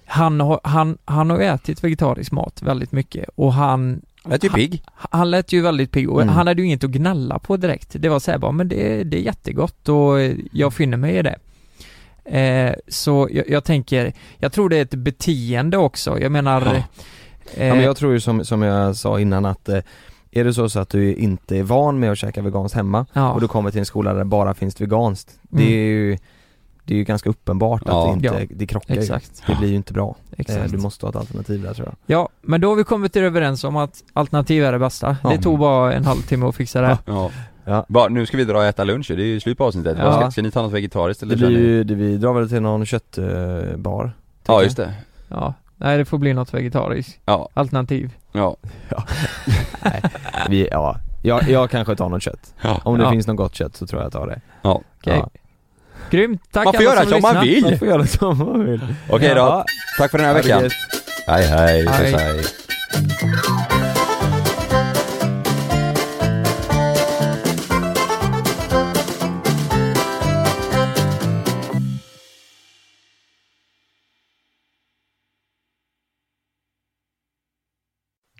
han, 0.06 0.40
har, 0.40 0.60
han, 0.64 0.98
han 1.04 1.30
har 1.30 1.40
ätit 1.40 1.84
vegetarisk 1.84 2.32
mat 2.32 2.62
väldigt 2.62 2.92
mycket 2.92 3.28
och 3.34 3.52
han 3.52 4.00
Lät 4.24 4.44
ju 4.44 4.50
pigg. 4.50 4.82
Han, 4.94 5.18
han 5.20 5.30
lät 5.30 5.52
ju 5.52 5.60
väldigt 5.62 5.90
pigg 5.90 6.10
och 6.10 6.22
Mm. 6.22 6.34
han 6.34 6.46
hade 6.46 6.62
ju 6.62 6.66
inget 6.66 6.84
att 6.84 6.90
gnälla 6.90 7.38
på 7.38 7.56
direkt. 7.56 7.96
Det 7.98 8.08
var 8.08 8.20
såhär 8.20 8.38
bara, 8.38 8.52
men 8.52 8.68
det, 8.68 9.04
det 9.04 9.16
är 9.16 9.20
jättegott 9.22 9.88
och 9.88 10.18
jag 10.52 10.74
finner 10.74 10.96
mig 10.96 11.16
i 11.16 11.22
det. 11.22 11.36
Eh, 12.30 12.74
så 12.88 13.28
jag, 13.32 13.48
jag 13.50 13.64
tänker, 13.64 14.12
jag 14.38 14.52
tror 14.52 14.68
det 14.68 14.76
är 14.76 14.82
ett 14.82 14.94
beteende 14.94 15.76
också. 15.76 16.20
Jag 16.20 16.32
menar 16.32 16.60
Ja. 16.66 16.74
eh, 17.62 17.68
Ja 17.68 17.74
men 17.74 17.84
jag 17.84 17.96
tror 17.96 18.12
ju 18.12 18.20
som, 18.20 18.44
som 18.44 18.62
jag 18.62 18.96
sa 18.96 19.20
innan 19.20 19.44
att 19.46 19.68
eh, 19.68 19.78
Är 20.30 20.44
det 20.44 20.54
så, 20.54 20.68
så 20.68 20.80
att 20.80 20.88
du 20.88 21.14
inte 21.14 21.56
är 21.56 21.62
van 21.62 21.98
med 22.00 22.12
att 22.12 22.18
käka 22.18 22.42
veganskt 22.42 22.76
hemma 22.76 23.06
ja. 23.12 23.32
och 23.32 23.40
du 23.40 23.48
kommer 23.48 23.70
till 23.70 23.78
en 23.80 23.86
skola 23.86 24.12
där 24.12 24.18
det 24.18 24.24
bara 24.24 24.54
finns 24.54 24.80
veganskt 24.80 25.38
Det 25.42 25.62
Mm. 25.62 25.72
är 25.74 25.76
ju 25.78 26.18
Det 26.84 26.94
är 26.94 26.98
ju 26.98 27.04
ganska 27.04 27.30
uppenbart 27.30 27.82
att 27.88 28.06
det 28.06 28.12
inte, 28.12 28.26
Ja. 28.26 28.46
det 28.50 28.66
krockar 28.66 28.94
ju. 28.94 29.00
Exakt. 29.00 29.42
Det 29.46 29.54
blir 29.58 29.68
ju 29.68 29.74
inte 29.76 29.92
bra 29.92 30.16
Eh, 30.30 30.40
Exakt. 30.40 30.70
Du 30.72 30.78
måste 30.78 31.06
ha 31.06 31.10
ett 31.10 31.16
alternativ 31.16 31.62
där 31.62 31.74
tror 31.74 31.86
jag 31.86 32.18
Ja, 32.18 32.28
men 32.42 32.60
då 32.60 32.68
har 32.68 32.76
vi 32.76 32.84
kommit 32.84 33.12
till 33.12 33.22
överens 33.22 33.64
om 33.64 33.76
att 33.76 34.02
alternativ 34.12 34.64
är 34.64 34.72
det 34.72 34.78
bästa. 34.78 35.16
Ja. 35.22 35.30
Det 35.30 35.38
tog 35.42 35.58
bara 35.58 35.92
en 35.94 36.04
halvtimme 36.04 36.46
att 36.46 36.56
fixa 36.56 36.80
det. 36.80 36.98
Ja. 37.68 37.74
Ja. 37.74 37.84
Bara, 37.88 38.08
nu 38.08 38.26
ska 38.26 38.36
vi 38.36 38.44
dra 38.44 38.58
och 38.58 38.64
äta 38.64 38.84
lunch, 38.84 39.06
det 39.08 39.22
är 39.22 39.26
ju 39.26 39.40
slut 39.40 39.58
på 39.58 39.64
avsnittet. 39.64 39.96
Ja. 40.00 40.12
Ska, 40.20 40.30
ska 40.30 40.42
ni 40.42 40.50
ta 40.50 40.62
något 40.62 40.72
vegetariskt 40.72 41.22
eller 41.22 41.36
Det 41.36 41.46
blir 41.46 41.58
ju, 41.58 41.84
det, 41.84 41.94
vi 41.94 42.16
drar 42.16 42.32
väl 42.32 42.48
till 42.48 42.62
någon 42.62 42.86
köttbar 42.86 44.12
Ja 44.46 44.62
just 44.62 44.76
det. 44.76 44.94
Ja. 45.28 45.54
Nej, 45.76 45.98
det 45.98 46.04
får 46.04 46.18
bli 46.18 46.34
något 46.34 46.54
vegetariskt. 46.54 47.18
Ja, 47.24 47.48
Alternativ. 47.54 48.10
ja. 48.32 48.56
vi, 50.48 50.68
ja, 50.70 50.96
jag, 51.22 51.50
jag 51.50 51.70
kanske 51.70 51.96
tar 51.96 52.08
något 52.08 52.22
kött 52.22 52.54
ja. 52.62 52.80
Om 52.84 52.98
det 52.98 53.04
Ja. 53.04 53.10
finns 53.10 53.26
något 53.26 53.36
gott 53.36 53.54
kött 53.54 53.76
så 53.76 53.86
tror 53.86 54.00
jag 54.02 54.06
jag 54.06 54.12
tar 54.12 54.26
det 54.26 54.40
ja. 54.62 54.82
Okej. 55.00 55.16
Ja. 55.18 55.30
Grymt. 56.10 56.42
Tack 56.52 56.64
Man 56.64 56.74
får 56.74 56.80
alla 56.82 56.94
göra 56.94 57.06
som 57.06 57.22
man 57.22 57.44
lyssnat. 57.44 57.44
vill. 57.44 57.62
Man 57.70 57.78
får 57.78 57.88
göra 57.88 58.06
som 58.06 58.38
man 58.38 58.64
vill 58.64 58.94
Okej 59.10 59.28
då, 59.34 59.40
Ja. 59.40 59.64
tack 59.98 60.10
för 60.10 60.18
den 60.18 60.26
här 60.26 60.34
veckan. 60.34 60.60
hej, 61.26 61.46
Hej. 61.46 61.86
hej. 61.88 62.12
hej. 62.12 62.44